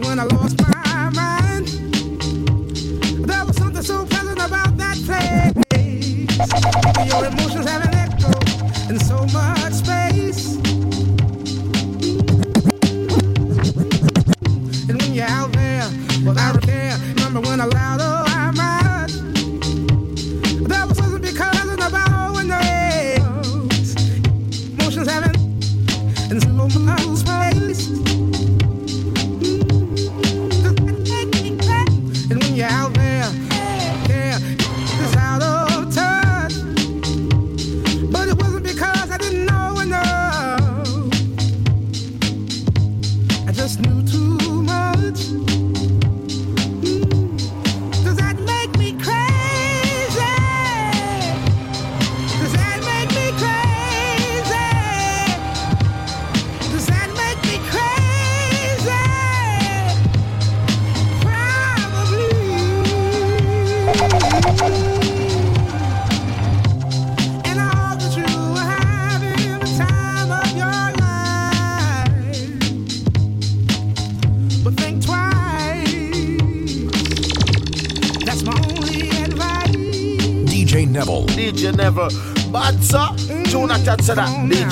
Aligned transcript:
when 0.00 0.18
I 0.18 0.24
lost 0.24 0.60
my 0.60 1.10
mind. 1.14 1.66
There 3.26 3.44
was 3.44 3.56
something 3.56 3.82
so 3.82 4.04
pleasant 4.06 4.38
about 4.38 4.76
that 4.76 4.96
place. 5.06 5.54
Your 7.08 7.24
emotions 7.26 7.66
have 7.68 7.85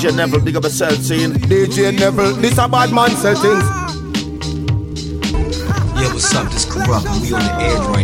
DJ 0.04 0.16
Neville, 0.16 0.40
big 0.40 0.54
up 0.54 0.64
yourself, 0.64 0.96
scene. 0.96 1.32
DJ 1.32 1.98
Neville, 1.98 2.34
this 2.34 2.58
a 2.58 2.68
bad 2.68 2.92
man 2.92 3.08
settings. 3.12 3.64
Yeah, 5.96 6.12
what's 6.12 6.34
up? 6.34 6.52
This 6.52 6.66
corrupt. 6.66 7.06
We 7.22 7.32
on 7.32 7.40
the 7.40 7.54
edge 7.64 7.86
right 7.88 8.03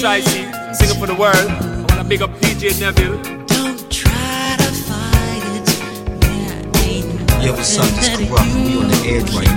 Tracy, 0.00 0.48
singing 0.72 0.98
for 0.98 1.06
the 1.06 1.14
world. 1.14 1.36
I 1.36 1.86
wanna 1.90 2.04
big 2.08 2.22
up 2.22 2.30
DJ 2.40 2.72
Neville. 2.80 3.20
Don't 3.44 3.78
try 3.92 4.56
to 4.56 4.72
fight 4.88 5.42
it. 5.58 5.68
Yeah, 7.28 7.44
Yo, 7.44 7.52
what's 7.52 7.76
up? 7.78 7.84
It's 7.98 8.08
corrupt. 8.08 8.48
We 8.64 8.78
on 8.80 8.88
the 8.88 8.96
edge 9.04 9.30
right 9.36 9.49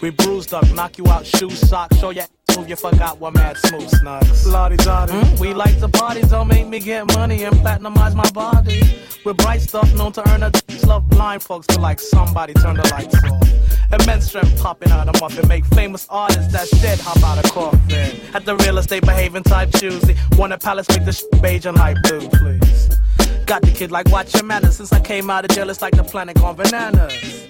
We 0.00 0.10
bruised 0.10 0.52
up, 0.52 0.68
knock 0.72 0.98
you 0.98 1.06
out, 1.08 1.26
shoes, 1.26 1.58
socks, 1.68 1.96
show 1.98 2.10
your 2.10 2.24
ass 2.24 2.56
move, 2.56 2.68
you 2.68 2.76
forgot 2.76 3.18
what 3.18 3.34
mad 3.34 3.56
smooth 3.56 3.90
snugs. 3.90 4.50
Lottie 4.50 4.76
Dottie. 4.76 5.12
Mm, 5.12 5.40
we 5.40 5.54
like 5.54 5.78
to 5.80 5.88
party, 5.88 6.22
don't 6.22 6.48
make 6.48 6.66
me 6.66 6.80
get 6.80 7.06
money 7.14 7.44
and 7.44 7.54
platinumize 7.56 8.14
my 8.14 8.28
body. 8.30 8.82
With 9.24 9.36
bright 9.36 9.60
stuff 9.60 9.92
known 9.94 10.12
to 10.12 10.28
earn 10.30 10.42
a 10.42 10.50
love 10.86 11.08
blind 11.08 11.42
folks 11.42 11.66
feel 11.66 11.80
like 11.80 12.00
somebody 12.00 12.54
turn 12.54 12.76
the 12.76 12.88
lights 12.88 13.14
off. 13.24 14.00
Immense 14.00 14.26
strength 14.26 14.60
popping 14.60 14.90
out 14.90 15.08
of 15.08 15.20
muffin, 15.20 15.46
make 15.48 15.64
famous 15.66 16.06
artists 16.10 16.52
that's 16.52 16.70
dead 16.82 16.98
hop 17.00 17.22
out 17.22 17.44
of 17.44 17.50
coffin. 17.52 18.20
At 18.34 18.44
the 18.44 18.56
real 18.56 18.78
estate 18.78 19.04
behaving 19.04 19.44
type 19.44 19.70
choosy, 19.78 20.16
want 20.36 20.52
a 20.52 20.58
palace 20.58 20.88
make 20.88 21.04
the 21.04 21.12
sh- 21.12 21.22
beige 21.40 21.66
and 21.66 21.76
light 21.76 21.96
blue, 22.02 22.28
please. 22.28 22.98
Got 23.46 23.62
the 23.62 23.72
kid 23.72 23.90
like 23.90 24.08
watch 24.10 24.34
your 24.34 24.44
manners 24.44 24.76
since 24.76 24.92
I 24.92 25.00
came 25.00 25.30
out 25.30 25.44
of 25.44 25.50
jail, 25.54 25.70
it's 25.70 25.82
like 25.82 25.94
the 25.94 26.04
planet 26.04 26.36
gone 26.36 26.56
bananas. 26.56 27.48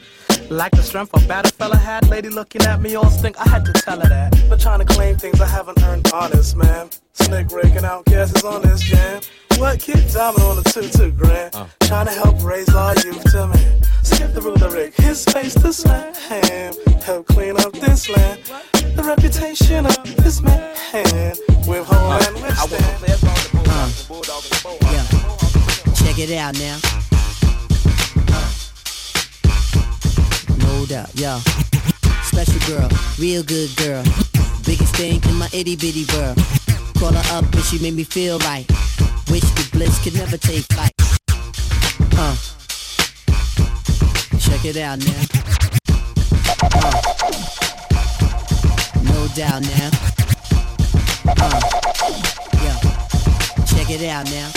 Like 0.52 0.72
the 0.72 0.82
strength 0.82 1.14
a 1.14 1.26
battle 1.26 1.50
fella 1.52 1.76
had, 1.76 2.06
lady 2.10 2.28
looking 2.28 2.60
at 2.62 2.78
me 2.82 2.94
all 2.94 3.08
stink, 3.08 3.38
I 3.40 3.48
had 3.48 3.64
to 3.64 3.72
tell 3.72 3.98
her 3.98 4.08
that. 4.08 4.36
But 4.50 4.60
trying 4.60 4.80
to 4.80 4.84
claim 4.84 5.16
things 5.16 5.40
I 5.40 5.46
haven't 5.46 5.82
earned 5.82 6.12
honest, 6.12 6.56
man. 6.56 6.90
Slick 7.14 7.50
Rick 7.50 7.82
out 7.82 8.04
OutKast 8.04 8.36
is 8.36 8.44
on 8.44 8.60
this 8.60 8.82
jam. 8.82 9.22
What 9.56 9.80
kid 9.80 10.12
diamond 10.12 10.42
on 10.42 10.58
a 10.58 10.62
two 10.64 10.86
two 10.90 11.10
grand? 11.12 11.54
Trying 11.80 12.04
to 12.04 12.12
help 12.12 12.44
raise 12.44 12.68
our 12.74 12.94
youth 12.96 13.24
to 13.32 13.46
me. 13.46 13.80
Skip 14.02 14.34
the 14.34 14.42
ruler 14.42 14.68
Rick, 14.68 14.94
his 14.96 15.22
space 15.22 15.54
to 15.54 15.72
slam. 15.72 16.12
Help 17.00 17.26
clean 17.28 17.56
up 17.56 17.72
this 17.72 18.10
land. 18.10 18.42
The 18.74 19.02
reputation 19.02 19.86
of 19.86 20.04
this 20.22 20.42
man. 20.42 20.74
With 21.66 21.86
hole 21.86 22.12
and 22.12 22.36
withstand. 22.42 23.24
Uh, 23.68 23.88
yeah. 24.82 25.94
Check 25.94 26.18
it 26.18 26.32
out 26.32 26.58
now. 26.58 27.11
No 30.72 30.86
doubt, 30.86 31.14
yo. 31.14 31.38
Special 32.24 32.58
girl, 32.66 32.88
real 33.18 33.42
good 33.42 33.70
girl. 33.76 34.02
Biggest 34.64 34.96
thing 34.96 35.22
in 35.28 35.36
my 35.36 35.48
itty 35.52 35.76
bitty 35.76 36.06
world. 36.14 36.38
Call 36.98 37.12
her 37.12 37.36
up 37.36 37.44
and 37.44 37.62
she 37.64 37.78
made 37.78 37.94
me 37.94 38.04
feel 38.04 38.38
right. 38.38 38.66
Wish 39.30 39.42
the 39.42 39.68
bliss 39.72 40.02
could 40.02 40.14
never 40.14 40.38
take 40.38 40.64
flight. 40.72 40.92
Uh. 42.16 42.34
Check 44.38 44.64
it 44.64 44.78
out 44.78 44.98
now. 44.98 45.22
Uh. 46.74 47.00
No 49.04 49.28
doubt 49.36 49.62
now. 49.62 49.90
Uh. 51.36 51.60
Yeah. 52.64 52.78
Check 53.66 53.90
it 53.90 54.08
out 54.08 54.24
now. 54.30 54.50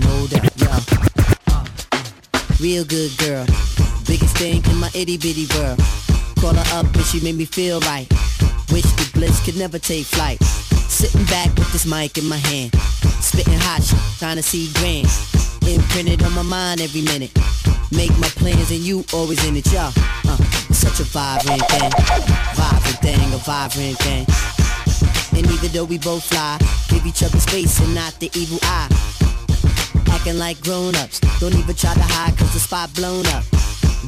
No 0.00 0.26
doubt. 0.26 0.51
Real 2.62 2.84
good 2.84 3.10
girl. 3.18 3.44
Biggest 4.06 4.38
thing 4.38 4.64
in 4.70 4.76
my 4.76 4.88
itty 4.94 5.18
bitty 5.18 5.48
world. 5.58 5.80
Call 6.38 6.54
her 6.54 6.78
up 6.78 6.86
and 6.94 7.04
she 7.04 7.18
made 7.18 7.34
me 7.34 7.44
feel 7.44 7.80
right. 7.80 8.06
Wish 8.70 8.86
the 8.94 9.10
bliss 9.14 9.44
could 9.44 9.56
never 9.56 9.80
take 9.80 10.06
flight. 10.06 10.40
Sitting 10.86 11.24
back 11.24 11.52
with 11.58 11.72
this 11.72 11.84
mic 11.84 12.18
in 12.18 12.28
my 12.28 12.36
hand. 12.36 12.72
Spitting 13.18 13.58
hot 13.58 13.82
shit, 13.82 13.98
trying 14.20 14.36
to 14.36 14.44
see 14.44 14.70
grand. 14.78 15.08
Imprinted 15.66 16.22
on 16.22 16.34
my 16.34 16.42
mind 16.42 16.80
every 16.80 17.02
minute. 17.02 17.34
Make 17.90 18.16
my 18.20 18.30
plans 18.38 18.70
and 18.70 18.78
you 18.78 19.04
always 19.12 19.44
in 19.44 19.56
it, 19.56 19.66
y'all. 19.72 19.92
Uh, 20.22 20.36
such 20.70 21.00
a 21.00 21.04
vibrant 21.10 21.66
thing. 21.66 21.90
Vibrant 22.54 22.98
thing, 23.02 23.34
a 23.34 23.38
vibrant 23.42 23.98
thing. 23.98 24.24
And 25.36 25.50
even 25.50 25.72
though 25.72 25.84
we 25.84 25.98
both 25.98 26.22
fly, 26.22 26.58
give 26.88 27.04
each 27.06 27.24
other 27.24 27.40
space 27.40 27.80
and 27.80 27.92
not 27.92 28.14
the 28.20 28.30
evil 28.38 28.60
eye. 28.62 29.31
Acting 30.22 30.38
like 30.38 30.60
grown-ups, 30.62 31.18
don't 31.40 31.52
even 31.52 31.74
try 31.74 31.94
to 31.94 32.00
hide 32.00 32.38
cause 32.38 32.52
the 32.54 32.60
spot 32.60 32.94
blown 32.94 33.26
up. 33.34 33.42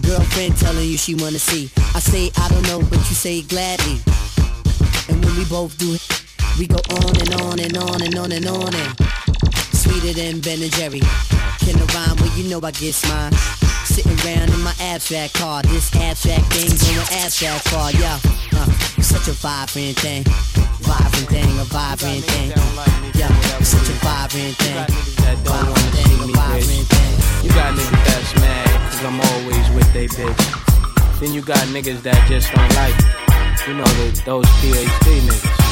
Girlfriend 0.07 0.57
telling 0.57 0.87
you 0.87 0.97
she 0.97 1.17
wanna 1.17 1.41
see. 1.41 1.69
I 1.93 1.99
say 1.99 2.31
I 2.39 2.49
don't 2.51 2.63
know, 2.71 2.79
but 2.87 3.03
you 3.11 3.19
say 3.19 3.43
gladly. 3.43 3.99
And 5.11 5.19
when 5.25 5.35
we 5.35 5.45
both 5.47 5.77
do 5.77 5.99
it, 5.99 6.07
we 6.57 6.69
go 6.69 6.79
on 7.03 7.19
and 7.19 7.35
on 7.43 7.59
and 7.59 7.77
on 7.77 7.99
and 7.99 8.15
on 8.15 8.31
and 8.31 8.47
on 8.47 8.71
and 8.71 8.91
sweeter 9.75 10.15
than 10.15 10.39
Ben 10.39 10.63
and 10.63 10.71
Jerry. 10.79 11.03
Can 11.67 11.83
I 11.83 11.87
rhyme? 11.91 12.15
Well, 12.23 12.31
you 12.39 12.47
know 12.47 12.63
I 12.63 12.71
get 12.71 12.95
mine. 13.11 13.35
Sitting 13.83 14.15
around 14.23 14.55
in 14.55 14.63
my 14.63 14.75
abstract 14.95 15.35
car, 15.35 15.63
this 15.63 15.91
abstract 15.97 16.47
thing 16.55 16.71
going 16.71 17.27
abstract 17.27 17.67
far, 17.75 17.91
yeah. 17.91 18.23
Uh, 18.55 18.71
such 19.03 19.27
a 19.27 19.35
vibrant 19.35 19.99
thing, 19.99 20.23
vibrant 20.95 21.29
thing, 21.29 21.59
a 21.59 21.65
vibrant 21.65 22.25
thing. 22.25 22.51
Yeah, 23.15 23.59
it's 23.59 23.69
such 23.69 23.89
a 23.89 23.97
vibrant 24.03 24.57
thing, 24.57 24.75
vibrant 25.43 25.91
thing, 25.95 26.19
a 26.23 26.27
vibrant 26.33 26.87
thing. 26.89 27.15
You 27.43 27.51
got 27.51 27.75
niggas 27.75 28.05
that's 28.07 28.35
mad, 28.41 28.69
cause 28.91 29.05
I'm 29.05 29.21
always 29.21 29.67
with 29.75 29.91
they 29.93 30.07
bitch. 30.07 31.21
Then 31.21 31.33
you 31.33 31.43
got 31.43 31.59
niggas 31.75 32.03
that 32.03 32.19
just 32.29 32.53
don't 32.53 32.75
like 32.75 32.97
me. 32.99 33.11
You 33.67 33.75
know, 33.79 33.91
the, 33.99 34.23
those 34.25 34.47
PhD 34.61 35.21
niggas. 35.27 35.65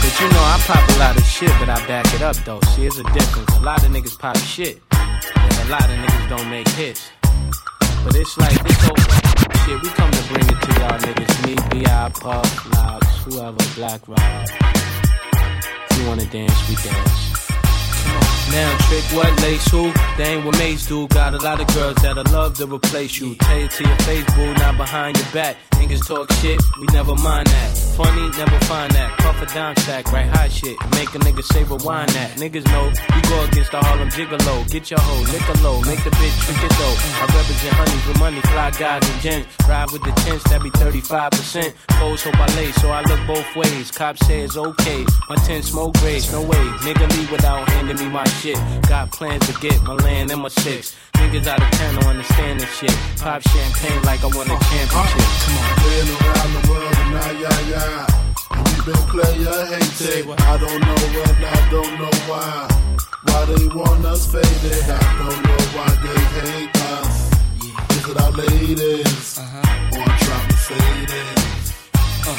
But 0.00 0.12
you 0.20 0.28
know, 0.32 0.44
I 0.44 0.56
pop 0.66 0.88
a 0.88 0.98
lot 0.98 1.16
of 1.16 1.24
shit, 1.24 1.52
but 1.58 1.68
I 1.68 1.78
back 1.86 2.06
it 2.14 2.22
up 2.22 2.36
though. 2.44 2.60
See, 2.74 2.86
it's 2.86 2.98
a 2.98 3.04
difference. 3.12 3.50
A 3.56 3.60
lot 3.60 3.84
of 3.84 3.90
niggas 3.90 4.18
pop 4.18 4.36
shit, 4.38 4.80
and 4.92 5.68
a 5.68 5.70
lot 5.70 5.84
of 5.84 5.96
niggas 5.96 6.28
don't 6.28 6.48
make 6.50 6.68
hits. 6.68 7.10
But 8.04 8.16
it's 8.16 8.38
like 8.38 8.56
this 8.64 8.80
whole 8.80 9.19
shit, 9.70 9.82
we 9.82 9.88
come 9.90 10.10
to 10.10 10.22
bring 10.32 10.46
it 10.48 10.60
to 10.60 10.80
y'all 10.80 10.98
niggas. 10.98 11.46
Me, 11.46 11.54
B.I., 11.70 12.10
Puff, 12.20 12.74
Lox, 12.74 13.06
whoever, 13.24 13.64
Black 13.74 14.06
Rob. 14.08 14.48
If 15.90 15.98
you 15.98 16.06
wanna 16.08 16.26
dance, 16.26 16.68
we 16.68 16.74
dance. 16.76 17.30
Now 18.50 18.76
trick 18.88 19.04
what 19.14 19.42
lace 19.42 19.70
who? 19.70 19.92
They 20.16 20.34
ain't 20.34 20.44
what 20.44 20.58
mates 20.58 20.86
do. 20.86 21.06
Got 21.08 21.34
a 21.34 21.38
lot 21.38 21.60
of 21.60 21.68
girls 21.72 21.96
that'll 21.96 22.24
love 22.32 22.56
to 22.56 22.66
replace 22.66 23.20
you. 23.20 23.36
Tell 23.36 23.58
it 23.58 23.70
to 23.70 23.84
your 23.84 23.96
face, 23.98 24.24
boo, 24.34 24.52
not 24.54 24.76
behind 24.76 25.16
your 25.16 25.30
back. 25.32 25.56
Niggas 25.90 26.06
talk 26.06 26.30
shit, 26.34 26.62
we 26.78 26.86
never 26.92 27.16
mind 27.16 27.48
that. 27.48 27.76
Funny, 27.96 28.30
never 28.38 28.58
find 28.66 28.92
that. 28.92 29.10
Puff 29.18 29.42
a 29.42 29.46
down 29.52 29.74
sack, 29.78 30.12
right 30.12 30.28
hot 30.28 30.52
shit. 30.52 30.78
Make 30.94 31.10
a 31.16 31.18
nigga 31.18 31.42
say 31.42 31.64
rewind 31.64 32.10
that. 32.10 32.38
Niggas 32.38 32.64
know 32.70 32.86
you 32.86 33.22
go 33.26 33.42
against 33.42 33.72
the 33.72 33.78
Harlem 33.78 34.08
Gigolo. 34.08 34.70
Get 34.70 34.88
your 34.88 35.00
hoe, 35.00 35.26
lick 35.32 35.42
a 35.48 35.58
low, 35.66 35.80
make 35.82 35.98
the 36.04 36.10
bitch 36.10 36.36
trick 36.46 36.62
it 36.62 36.70
though. 36.78 36.96
I 37.18 37.26
represent 37.34 37.74
honeys 37.74 38.06
with 38.06 38.18
money, 38.20 38.40
fly 38.52 38.70
guys 38.70 39.02
and 39.02 39.20
gents. 39.20 39.48
Ride 39.68 39.90
with 39.90 40.02
the 40.04 40.12
tents, 40.22 40.44
that 40.44 40.62
be 40.62 40.70
35%. 40.70 41.74
Foes 41.98 42.22
hope 42.22 42.38
I 42.38 42.46
lay, 42.54 42.70
so 42.70 42.90
I 42.90 43.02
look 43.02 43.26
both 43.26 43.56
ways. 43.56 43.90
Cops 43.90 44.24
say 44.28 44.42
it's 44.42 44.56
okay. 44.56 45.04
My 45.28 45.34
tent 45.42 45.64
smoke 45.64 45.94
grades, 45.94 46.30
no 46.30 46.42
way. 46.42 46.64
Nigga 46.86 47.10
leave 47.18 47.32
without 47.32 47.68
handing 47.68 47.98
me 47.98 48.08
my 48.08 48.24
shit. 48.38 48.56
Got 48.88 49.10
plans 49.10 49.44
to 49.48 49.60
get 49.60 49.82
my 49.82 49.94
land 49.94 50.30
and 50.30 50.40
my 50.40 50.50
six. 50.50 50.94
Niggas 51.14 51.46
out 51.48 51.60
of 51.60 51.70
town 51.72 51.94
don't 51.96 52.06
understand 52.06 52.60
this 52.60 52.72
shit. 52.78 52.96
Pop 53.18 53.42
champagne 53.42 54.02
like 54.02 54.22
I 54.22 54.28
won 54.28 54.46
a 54.46 54.56
championship. 54.70 55.26
Come 55.44 55.58
on. 55.58 55.79
Playing 55.80 56.10
around 56.16 56.50
the 56.56 56.62
world 56.70 56.94
and 57.02 57.10
now, 57.14 57.30
yeah, 57.44 57.60
yeah. 57.72 58.06
And 58.50 58.62
we 58.68 58.74
been 58.92 59.02
player 59.12 59.60
hated. 59.72 60.28
I 60.28 60.56
don't 60.58 60.80
know 60.80 61.00
when, 61.16 61.34
I 61.44 61.60
don't 61.70 61.94
know 62.00 62.14
why. 62.28 62.68
Why 63.24 63.44
they 63.46 63.66
want 63.68 64.04
us 64.04 64.26
faded. 64.30 64.84
I 64.88 65.00
don't 65.20 65.42
know 65.44 65.60
why 65.76 65.90
they 66.04 66.20
hate 66.40 66.76
us. 66.94 67.30
Is 67.96 68.08
it 68.08 68.16
our 68.20 68.30
ladies? 68.32 69.38
Or 69.38 69.42
I'm 69.42 70.18
trying 70.24 70.48
to 70.48 70.56
say 70.56 70.76
uh, 72.26 72.34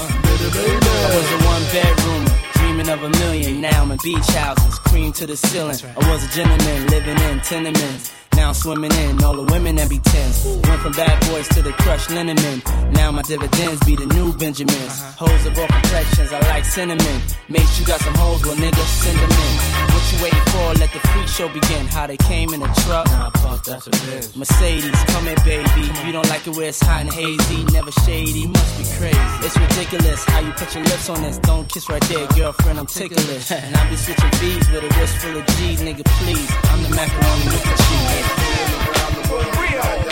uh. 0.00 0.22
this. 0.32 0.56
I 0.58 1.16
was 1.16 1.30
a 1.32 1.40
one 1.46 1.64
bedroom, 1.74 2.24
dreaming 2.54 2.88
of 2.88 3.02
a 3.02 3.10
million. 3.20 3.60
Now 3.60 3.82
I'm 3.82 3.90
in 3.92 3.98
beach 4.02 4.26
houses, 4.26 4.78
cream 4.80 5.12
to 5.14 5.26
the 5.26 5.36
ceiling. 5.36 5.76
I 5.96 6.10
was 6.10 6.24
a 6.24 6.28
gentleman 6.34 6.86
living 6.88 7.18
in 7.30 7.40
tenements. 7.40 8.12
Now 8.36 8.48
I'm 8.48 8.54
swimming 8.54 8.92
in 8.92 9.22
all 9.22 9.34
the 9.34 9.46
women 9.52 9.76
that 9.76 9.88
be 9.88 9.98
tens. 9.98 10.44
Went 10.44 10.80
from 10.80 10.92
bad 10.92 11.14
boys 11.28 11.48
to 11.48 11.62
the 11.62 11.72
crushed 11.72 12.10
linen 12.10 12.36
men. 12.36 12.62
Now 12.92 13.10
my 13.12 13.22
dividends 13.22 13.80
be 13.84 13.96
the 13.96 14.06
new 14.06 14.32
Benjamins. 14.32 14.74
Uh-huh. 15.00 15.26
Hoes 15.26 15.46
of 15.46 15.58
all 15.58 15.66
complexions, 15.68 16.32
I 16.32 16.40
like 16.48 16.64
cinnamon. 16.64 17.20
Make 17.48 17.66
sure 17.68 17.80
you 17.80 17.86
got 17.86 18.00
some 18.00 18.14
hoes, 18.14 18.44
well 18.44 18.56
nigga, 18.56 18.84
send 19.02 19.18
them 19.18 19.30
in. 19.30 19.54
What 19.94 20.04
you 20.12 20.18
waiting 20.24 20.46
for? 20.52 20.66
Let 20.80 20.90
the 20.92 21.00
freak 21.10 21.28
show 21.28 21.48
begin. 21.48 21.86
How 21.86 22.06
they 22.06 22.16
came 22.16 22.52
in 22.54 22.62
a 22.62 22.70
truck. 22.82 23.06
Nah, 23.06 23.30
puff, 23.30 23.64
that's 23.64 23.86
it 23.86 23.94
is. 24.08 24.36
Mercedes, 24.36 24.98
come 25.14 25.28
in, 25.28 25.38
baby. 25.44 25.86
You 26.04 26.12
don't 26.12 26.28
like 26.28 26.46
it 26.46 26.56
where 26.56 26.68
it's 26.68 26.80
hot 26.80 27.02
and 27.02 27.12
hazy, 27.12 27.64
never 27.72 27.92
shady. 28.04 28.46
Must 28.46 28.78
be 28.78 28.84
crazy. 28.98 29.46
It's 29.46 29.56
ridiculous 29.56 30.24
how 30.24 30.40
you 30.40 30.52
put 30.52 30.74
your 30.74 30.84
lips 30.84 31.08
on 31.08 31.22
this. 31.22 31.38
Don't 31.38 31.68
kiss 31.68 31.88
right 31.88 32.02
there, 32.08 32.26
girlfriend. 32.28 32.78
I'm 32.78 32.86
ticklish. 32.86 33.50
and 33.52 33.76
I 33.76 33.88
be 33.88 33.96
switching 33.96 34.30
V's 34.40 34.68
with 34.70 34.84
a 34.84 34.90
wrist 34.98 35.16
full 35.18 35.36
of 35.36 35.46
G's, 35.56 35.80
nigga. 35.80 36.04
Please, 36.18 36.50
I'm 36.70 36.82
the 36.82 36.90
macaroni 36.90 37.44
with 37.46 37.62
the 37.62 37.76
cheese. 37.84 38.23
Top 38.24 40.03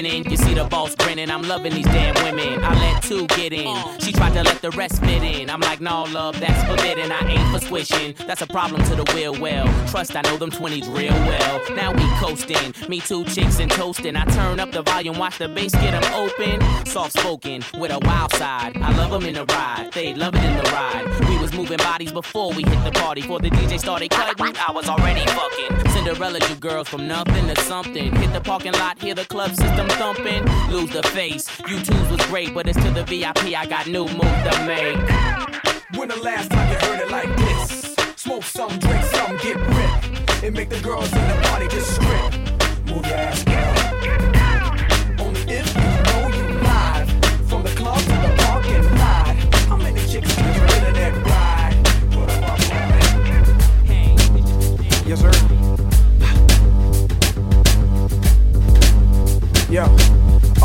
spinning. 0.00 0.30
You 0.30 0.36
see 0.36 0.54
the 0.54 0.64
boss 0.64 0.94
grinning. 0.94 1.30
I'm 1.30 1.42
loving 1.42 1.74
these 1.74 1.86
damn 1.86 2.14
women. 2.24 2.62
I 2.64 2.74
let 2.74 3.02
two 3.02 3.26
get 3.28 3.52
in. 3.52 3.76
She 4.00 4.12
tried 4.12 4.32
to 4.34 4.42
let 4.42 4.62
the 4.62 4.70
rest 4.70 5.00
fit 5.00 5.22
in. 5.22 5.50
I'm 5.50 5.60
like, 5.60 5.80
no, 5.80 6.04
love, 6.04 6.38
that's 6.40 6.62
forbidden. 6.68 7.12
I 7.12 7.20
ain't 7.26 7.48
for 7.52 7.66
swishing. 7.66 8.14
That's 8.26 8.42
a 8.42 8.46
problem 8.46 8.82
to 8.84 8.96
the 8.96 9.04
will. 9.14 9.38
Well, 9.40 9.66
trust, 9.88 10.16
I 10.16 10.22
know 10.22 10.36
them 10.36 10.50
20s 10.50 10.86
real 10.96 11.12
well. 11.12 11.60
Now 11.74 11.92
we 11.92 12.04
coasting. 12.18 12.74
Me 12.88 13.00
two 13.00 13.24
chicks 13.24 13.58
and 13.60 13.70
toasting. 13.70 14.16
I 14.16 14.24
turn 14.26 14.60
up 14.60 14.72
the 14.72 14.82
volume, 14.82 15.18
watch 15.18 15.38
the 15.38 15.48
bass 15.48 15.72
get 15.72 15.92
them 15.92 16.14
open. 16.14 16.86
Soft 16.86 17.18
spoken 17.18 17.62
with 17.78 17.90
a 17.90 17.98
wild 18.00 18.32
side. 18.34 18.76
I 18.78 18.96
love 18.96 19.10
them 19.10 19.24
in 19.24 19.34
the 19.34 19.44
ride. 19.44 19.90
They 19.92 20.14
love 20.14 20.34
it 20.34 20.44
in 20.44 20.56
the 20.56 20.70
ride. 20.70 21.28
We 21.28 21.38
was 21.38 21.52
moving 21.70 21.86
bodies 21.86 22.12
before 22.12 22.52
we 22.52 22.64
hit 22.64 22.84
the 22.84 22.90
party. 22.90 23.20
Before 23.20 23.38
the 23.38 23.50
DJ 23.50 23.78
started 23.78 24.10
cutting, 24.10 24.56
I 24.56 24.72
was 24.72 24.88
already 24.88 25.24
fucking. 25.26 25.90
Cinderella, 25.92 26.40
you 26.48 26.56
girls 26.56 26.88
from 26.88 27.06
nothing 27.06 27.46
to 27.46 27.60
something. 27.62 28.12
Hit 28.16 28.32
the 28.32 28.40
parking 28.40 28.72
lot, 28.72 29.00
hear 29.00 29.14
the 29.14 29.24
club 29.26 29.50
system 29.50 29.88
thumping. 29.90 30.44
Lose 30.70 30.90
the 30.90 31.02
face. 31.02 31.48
You 31.68 31.80
twos 31.80 32.10
was 32.10 32.20
great, 32.26 32.52
but 32.54 32.66
it's 32.66 32.82
to 32.82 32.90
the 32.90 33.04
VIP. 33.04 33.56
I 33.56 33.66
got 33.66 33.86
new 33.86 34.06
move 34.06 34.36
to 34.48 34.64
make. 34.66 34.98
When 35.96 36.08
the 36.08 36.16
last 36.16 36.50
time 36.50 36.68
you 36.72 36.78
heard 36.88 37.00
it 37.02 37.10
like 37.10 37.36
this? 37.36 37.94
Smoke 38.16 38.42
some, 38.42 38.76
drink 38.78 39.04
some, 39.04 39.36
get 39.36 39.56
ripped. 39.56 40.42
It 40.42 40.52
make 40.52 40.70
the 40.70 40.80
girls 40.80 41.12
in 41.12 41.28
the 41.28 41.40
party 41.42 41.68
just 41.68 41.94
strip. 41.94 42.32
Move 42.86 43.06
your 43.06 43.14
ass, 43.14 43.44
girl. 43.44 43.79
Yes, 55.10 55.22
sir. 55.22 55.32
Yo, 59.68 59.82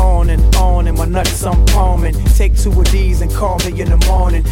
on 0.00 0.30
and 0.30 0.54
on, 0.54 0.86
and 0.86 0.96
my 0.96 1.04
nuts 1.04 1.42
I'm 1.42 1.66
palming. 1.66 2.14
Take 2.36 2.56
two 2.56 2.70
of 2.70 2.92
these 2.92 3.22
and 3.22 3.32
call 3.32 3.58
me 3.58 3.80
in 3.80 3.90
the 3.90 3.96
morning. 4.06 4.44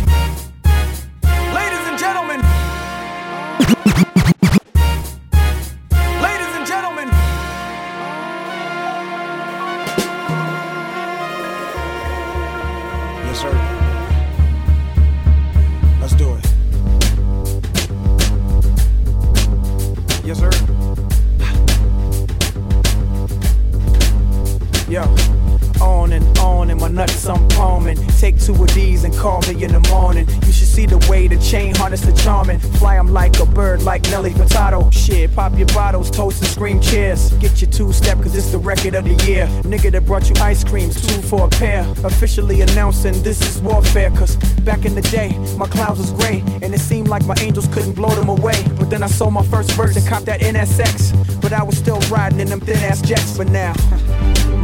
Nelly 34.14 34.30
Furtado. 34.30 34.92
Shit, 34.92 35.34
pop 35.34 35.58
your 35.58 35.66
bottles, 35.66 36.08
toast 36.08 36.40
and 36.40 36.48
scream 36.48 36.80
cheers. 36.80 37.32
Get 37.38 37.60
your 37.60 37.68
two 37.72 37.92
step, 37.92 38.16
cause 38.18 38.36
it's 38.36 38.52
the 38.52 38.58
record 38.58 38.94
of 38.94 39.02
the 39.02 39.14
year. 39.26 39.48
Nigga 39.64 39.90
that 39.90 40.06
brought 40.06 40.30
you 40.30 40.36
ice 40.40 40.62
creams, 40.62 41.04
two 41.04 41.20
for 41.20 41.46
a 41.46 41.48
pair. 41.48 41.80
Officially 42.04 42.60
announcing 42.60 43.20
this 43.24 43.42
is 43.42 43.60
warfare, 43.60 44.10
cause 44.12 44.36
back 44.62 44.84
in 44.84 44.94
the 44.94 45.02
day, 45.02 45.36
my 45.58 45.66
clouds 45.66 45.98
was 45.98 46.12
gray. 46.12 46.44
And 46.62 46.72
it 46.72 46.78
seemed 46.78 47.08
like 47.08 47.26
my 47.26 47.34
angels 47.40 47.66
couldn't 47.74 47.94
blow 47.94 48.14
them 48.14 48.28
away. 48.28 48.62
But 48.78 48.88
then 48.88 49.02
I 49.02 49.08
sold 49.08 49.32
my 49.32 49.42
first 49.46 49.72
verse 49.72 49.96
and 49.96 50.06
copped 50.06 50.26
that 50.26 50.42
NSX. 50.42 51.40
But 51.42 51.52
I 51.52 51.64
was 51.64 51.76
still 51.76 51.98
riding 52.02 52.38
in 52.38 52.48
them 52.50 52.60
thin 52.60 52.78
ass 52.84 53.02
jets, 53.02 53.36
but 53.36 53.48
now. 53.48 53.74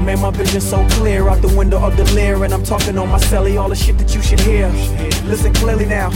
Man, 0.05 0.21
my 0.21 0.31
vision 0.31 0.61
so 0.61 0.87
clear 0.91 1.29
out 1.29 1.43
the 1.43 1.53
window 1.57 1.81
of 1.85 1.97
the 1.97 2.05
Lear, 2.15 2.45
and 2.45 2.55
I'm 2.55 2.63
talking 2.63 2.97
on 2.97 3.09
my 3.09 3.19
celly, 3.19 3.61
all 3.61 3.69
the 3.69 3.75
shit 3.75 3.99
that 3.99 4.15
you 4.15 4.23
should 4.23 4.39
hear. 4.39 4.69
Listen 5.25 5.53
clearly 5.55 5.87
now. 5.87 6.11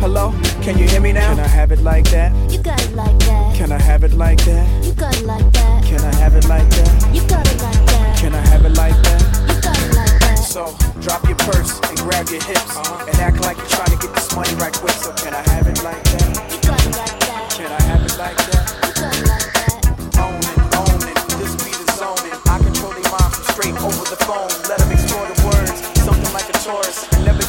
Hello, 0.00 0.32
can 0.62 0.78
you 0.78 0.88
hear 0.88 1.02
me 1.02 1.12
now? 1.12 1.34
Can 1.34 1.40
I 1.40 1.46
have 1.46 1.72
it 1.72 1.82
like 1.82 2.08
that? 2.10 2.32
You 2.50 2.56
got 2.62 2.82
it 2.82 2.94
like 2.94 3.18
that. 3.18 3.54
Can 3.54 3.70
I 3.70 3.78
have 3.78 4.02
it 4.02 4.14
like 4.14 4.42
that? 4.46 4.82
You 4.82 4.94
got 4.94 5.14
it 5.14 5.26
like 5.26 5.52
that. 5.52 5.84
Can 5.84 6.00
I 6.00 6.14
have 6.14 6.34
it 6.34 6.48
like 6.48 6.70
that? 6.70 7.14
You 7.14 7.20
got 7.28 7.46
it 7.46 7.62
like 7.62 7.86
that. 7.86 8.18
Can 8.18 8.34
I 8.34 8.40
have 8.48 8.64
it 8.64 8.72
like 8.78 8.96
that? 8.96 9.54
You 9.54 9.60
got 9.60 9.78
it 9.78 9.94
like 9.94 10.20
that. 10.20 10.38
So 10.38 10.74
drop 11.02 11.22
your 11.28 11.36
purse 11.36 11.78
and 11.90 11.98
grab 11.98 12.30
your 12.30 12.42
hips 12.42 12.78
and 12.78 13.16
act 13.20 13.42
like 13.42 13.58
you're 13.58 13.66
trying 13.66 13.90
to 13.98 14.06
get 14.06 14.14
this 14.14 14.34
money 14.34 14.54
right 14.54 14.72
quick. 14.72 14.94
So 14.94 15.12
can 15.12 15.34
I 15.34 15.42
have 15.50 15.66
it 15.66 15.84
like 15.84 16.02
that? 16.02 16.50
You 16.50 16.60
got 16.66 16.80
it 16.80 16.96
like 16.96 17.20
that. 17.20 17.50
Can 17.50 17.70
I 17.70 17.82
have 17.82 18.00
it 18.02 18.16
like 18.16 18.36
that? 18.38 18.79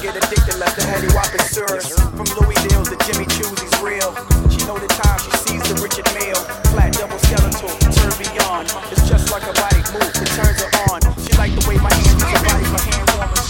Get 0.02 0.18
addicted, 0.18 0.58
left 0.58 0.78
the 0.78 0.84
heady 0.84 1.06
whopping 1.14 1.46
sirus. 1.46 1.94
From 2.18 2.26
Louis 2.42 2.58
Deals 2.66 2.90
to 2.90 2.98
Jimmy 3.06 3.30
Choo's, 3.38 3.54
he's 3.62 3.82
real. 3.86 4.10
She 4.50 4.58
know 4.66 4.74
the 4.82 4.90
time 4.90 5.20
she 5.22 5.30
sees 5.46 5.62
the 5.70 5.78
Richard 5.78 6.10
Mille. 6.18 6.42
Flat 6.74 6.94
double 6.94 7.20
skeletal, 7.20 7.70
turn 7.94 8.10
beyond. 8.18 8.66
It's 8.90 9.08
just 9.08 9.30
like 9.30 9.44
a 9.46 9.54
body 9.54 9.78
move, 9.94 10.10
it 10.10 10.26
turns 10.34 10.58
her 10.58 10.74
on. 10.90 11.06
She 11.22 11.38
like 11.38 11.54
the 11.54 11.62
way 11.70 11.78
my 11.78 11.94
hands 11.94 12.18
use 12.18 12.34
her 12.34 12.42
body 12.50 12.66
for 12.66 12.82
hand 12.82 13.14
warmers. 13.14 13.46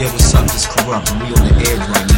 Yeah, 0.00 0.08
what's 0.08 0.32
up? 0.32 0.44
It's 0.48 0.64
corrupt. 0.64 1.12
We 1.12 1.28
on 1.36 1.44
the 1.44 1.52
edge 1.60 1.84
right 1.84 2.08
now. 2.08 2.13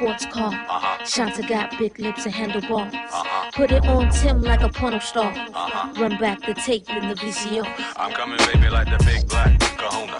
Sports 0.00 0.24
car. 0.24 0.54
Uh-huh. 0.54 1.04
Shanta 1.04 1.42
got 1.42 1.76
big 1.78 1.98
lips 1.98 2.24
and 2.24 2.34
handlebars. 2.34 2.94
Uh-huh. 2.94 3.50
Put 3.52 3.70
it 3.70 3.84
on 3.86 4.08
Tim 4.10 4.40
like 4.40 4.62
a 4.62 4.70
porno 4.70 4.98
star. 4.98 5.30
Uh-huh. 5.30 6.00
Run 6.00 6.16
back 6.16 6.40
the 6.40 6.54
tape 6.54 6.88
in 6.88 7.06
the 7.06 7.14
VCR. 7.14 7.68
I'm 7.98 8.12
coming, 8.12 8.38
baby, 8.50 8.70
like 8.70 8.88
the 8.88 9.04
big 9.04 9.28
black 9.28 9.60
kahuna. 9.60 10.18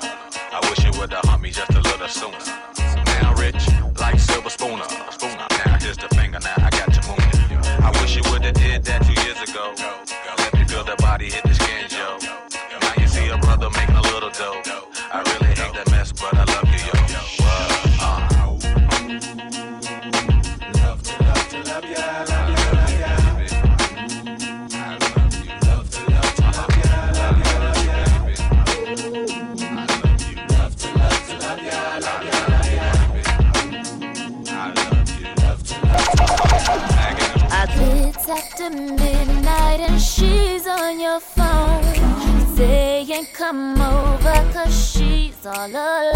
I 0.52 0.60
wish 0.68 0.84
you 0.84 1.00
would 1.00 1.10
have 1.14 1.24
humped 1.24 1.44
me 1.44 1.50
just 1.50 1.70
a 1.70 1.80
little 1.80 2.08
sooner. 2.08 2.36
Now 3.22 3.34
rich, 3.40 3.64
like 3.98 4.18
silver 4.20 4.50
spooner. 4.50 4.84
Spooner. 5.12 5.46
Now 5.64 5.78
here's 5.80 5.96
the 5.96 6.08
finger, 6.14 6.40
now 6.40 6.54
I 6.58 6.68
got 6.68 6.92
your 6.92 7.06
moon. 7.08 7.24
I 7.80 7.90
wish 8.02 8.16
you 8.16 8.22
would 8.30 8.44
have 8.44 8.54
did 8.54 8.84
that 8.84 9.00
two 9.06 9.16
years 9.24 9.40
ago. 9.48 10.09
Come 43.40 43.80
over 43.80 44.52
cause 44.52 44.92
she's 44.92 45.46
all 45.46 45.66
alone. 45.66 46.12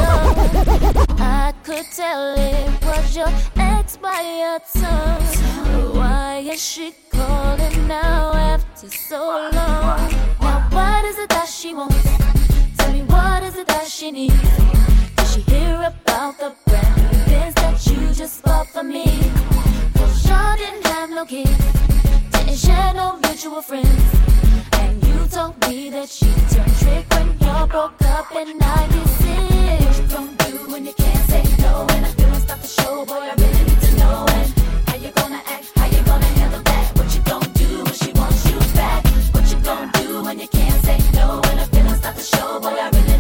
I 1.18 1.54
could 1.64 1.86
tell 1.96 2.34
it 2.36 2.84
was 2.84 3.16
your 3.16 3.32
ex 3.56 3.96
by 3.96 4.20
your 4.42 4.58
tongue. 4.82 5.96
Why 5.96 6.44
is 6.44 6.62
she 6.62 6.92
calling 7.08 7.88
now 7.88 8.34
after 8.34 8.90
so 8.90 9.48
long? 9.54 10.10
Now 10.42 10.68
what 10.70 11.04
is 11.06 11.16
it 11.18 11.30
that 11.30 11.48
she 11.48 11.74
wants? 11.74 11.96
Tell 12.76 12.92
me 12.92 13.02
what 13.04 13.42
is 13.42 13.56
it 13.56 13.68
that 13.68 13.86
she 13.86 14.10
needs? 14.10 14.56
Did 15.16 15.26
she 15.28 15.40
hear 15.52 15.76
about 15.76 16.38
the 16.38 16.52
brand 16.66 16.96
new 16.96 17.24
Benz 17.24 17.54
that 17.54 17.86
you 17.86 18.12
just 18.12 18.44
bought 18.44 18.68
for 18.68 18.82
me? 18.82 19.06
Cause 19.96 20.28
y'all 20.28 20.56
didn't 20.58 20.86
have 20.88 21.08
no 21.08 21.24
kids, 21.24 21.64
didn't 22.54 22.68
share 22.68 22.94
no 22.94 23.18
mutual 23.18 23.62
friends. 23.62 24.14
And 24.74 25.04
you 25.06 25.26
told 25.28 25.60
me 25.68 25.90
that 25.90 26.22
you 26.22 26.32
turned 26.50 26.78
trick 26.78 27.06
when 27.10 27.38
y'all 27.40 27.66
broke 27.66 28.00
up 28.02 28.30
in 28.36 28.58
96. 28.58 29.84
What 29.84 29.98
you 29.98 30.06
gon' 30.08 30.36
do 30.36 30.72
when 30.72 30.86
you 30.86 30.92
can't 30.92 31.28
say 31.30 31.42
no? 31.58 31.86
And 31.90 32.06
I 32.06 32.10
feel 32.10 32.34
stop 32.34 32.60
the 32.60 32.68
show, 32.68 33.04
boy, 33.06 33.14
I 33.14 33.34
really 33.36 33.64
need 33.64 33.80
to 33.80 33.96
know. 33.96 34.26
And 34.28 34.52
how 34.88 34.96
you 34.96 35.10
gonna 35.12 35.42
act? 35.46 35.72
How 35.76 35.86
you 35.86 36.02
gonna 36.04 36.26
handle 36.26 36.62
that? 36.62 36.96
What 36.96 37.14
you 37.14 37.22
gon' 37.22 37.52
do 37.54 37.84
when 37.84 37.94
she 37.94 38.12
wants 38.12 38.48
you 38.48 38.58
back? 38.74 39.04
What 39.32 39.50
you 39.50 39.58
gon' 39.58 39.90
do 39.92 40.22
when 40.22 40.38
you 40.38 40.48
can't 40.48 40.84
say 40.84 40.98
no? 41.14 41.40
And 41.50 41.60
I 41.60 41.64
feel 41.64 41.94
stop 41.96 42.14
the 42.14 42.22
show, 42.22 42.60
boy, 42.60 42.68
I 42.68 42.88
really 42.90 43.13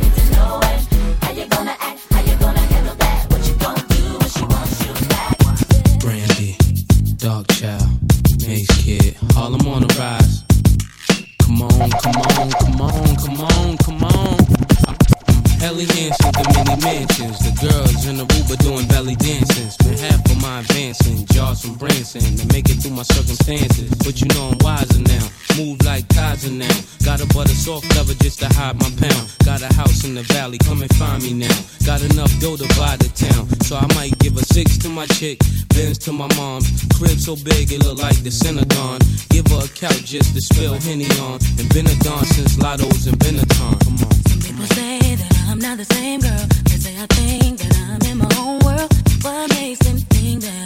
Kid, 9.54 9.62
Harlem 9.62 9.74
on 9.74 9.86
the 9.86 9.94
rise. 9.98 10.44
Come 11.42 11.62
on, 11.62 11.90
come 11.90 12.16
on, 12.16 12.50
come 12.50 12.80
on, 12.80 13.16
come 13.16 13.40
on, 13.40 13.76
come 13.78 14.04
on. 14.04 14.38
Helly 15.60 15.86
Hansen, 15.86 16.32
the 16.32 16.44
many 16.54 16.82
mansions. 16.82 17.38
The 17.38 17.52
girls 17.60 18.06
in 18.06 18.16
the 18.16 18.24
Aruba 18.24 18.56
doing 18.62 18.86
belly 18.88 19.16
dancing. 19.16 19.70
Spend 19.70 19.98
half 19.98 20.24
of 20.26 20.40
my 20.42 20.60
advancing, 20.60 21.26
jars 21.26 21.62
from 21.62 21.74
Branson 21.74 22.20
to 22.36 22.46
make 22.52 22.68
it 22.68 22.82
through 22.82 22.92
my 22.92 23.02
circumstances. 23.02 23.90
But 24.04 24.20
you 24.20 24.26
know 24.34 24.50
I'm 24.50 24.58
wiser 24.60 25.00
now. 25.00 25.28
Move 25.56 25.78
like 25.84 26.08
Kaiser 26.08 26.50
now. 26.50 26.74
Got 27.04 27.22
a 27.22 27.26
butter 27.32 27.54
soft 27.54 27.86
leather 27.94 28.14
just 28.14 28.40
to 28.40 28.48
hide 28.58 28.74
my 28.74 28.90
pound. 28.98 29.30
Got 29.44 29.62
a 29.62 29.72
house 29.74 30.02
in 30.04 30.14
the 30.14 30.22
valley, 30.34 30.58
come 30.58 30.82
and 30.82 30.92
find 30.96 31.22
me 31.22 31.32
now. 31.32 31.56
Got 31.86 32.02
enough 32.02 32.32
dough 32.40 32.56
to 32.56 32.66
buy 32.74 32.96
the 32.96 33.06
town. 33.14 33.46
So 33.62 33.76
I 33.76 33.86
might 33.94 34.18
give 34.18 34.36
a 34.36 34.44
six 34.44 34.78
to 34.78 34.88
my 34.88 35.06
chick, 35.06 35.38
Benz 35.68 35.98
to 36.06 36.12
my 36.12 36.26
mom's. 36.34 36.66
Crib 36.98 37.18
so 37.20 37.36
big 37.36 37.70
it 37.70 37.84
look 37.84 37.98
like 38.02 38.18
the 38.24 38.32
Synagogue. 38.32 39.02
Give 39.30 39.46
her 39.54 39.62
a 39.62 39.68
couch 39.68 40.04
just 40.04 40.34
to 40.34 40.40
spill 40.40 40.74
Henny 40.74 41.06
on. 41.22 41.38
And 41.58 41.68
been 41.70 41.86
a 41.86 41.96
dawn 42.02 42.24
since 42.24 42.58
Lotto's 42.58 43.06
and 43.06 43.18
Benetton. 43.18 43.78
Come 43.84 43.98
on. 44.02 44.14
People 44.42 44.66
say 44.74 44.98
that 44.98 45.32
I'm 45.46 45.60
not 45.60 45.78
the 45.78 45.84
same 45.84 46.18
girl. 46.18 46.46
They 46.66 46.78
say 46.82 46.98
I 46.98 47.06
think 47.14 47.60
that 47.60 47.74
I'm 47.78 48.02
in 48.10 48.18
my 48.18 48.30
own 48.42 48.58
world. 48.66 48.90
What 49.22 49.50
makes 49.54 49.86
them 49.86 49.98
think 50.10 50.42
that 50.42 50.63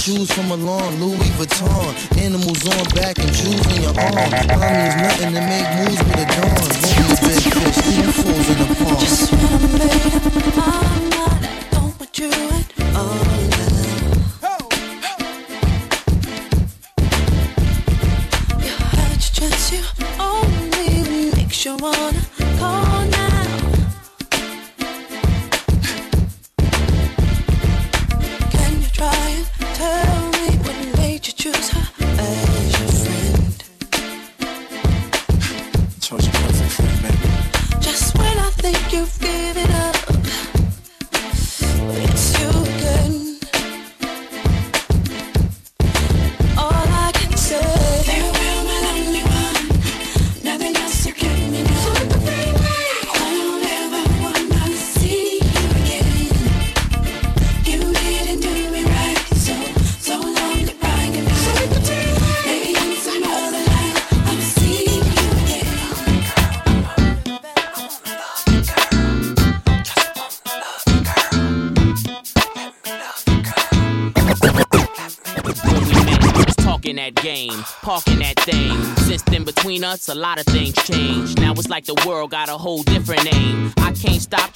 Shoes 0.00 0.32
from 0.32 0.50
a 0.50 0.56
Milan, 0.56 0.98
Louis 0.98 1.28
Vuitton, 1.36 2.18
animals 2.18 2.66
on 2.66 2.84
back 2.94 3.18
and 3.18 3.30
jewels 3.34 3.66
in 3.76 3.82
your 3.82 4.00
arm. 4.00 4.30
Mommy's 4.48 4.96
nothing 4.96 5.34
to 5.34 5.40
make 5.42 5.68
moves 5.76 6.02
with 6.02 6.16
a 6.16 6.24
dawn. 6.24 6.56
A 6.56 6.80
big 6.88 7.18
fish, 7.20 7.44
two 7.44 8.10
fools 8.10 8.48
in 8.48 8.56
the 8.56 8.74
pond. 8.76 9.99
Us, 79.90 80.08
a 80.08 80.14
lot 80.14 80.38
of 80.38 80.46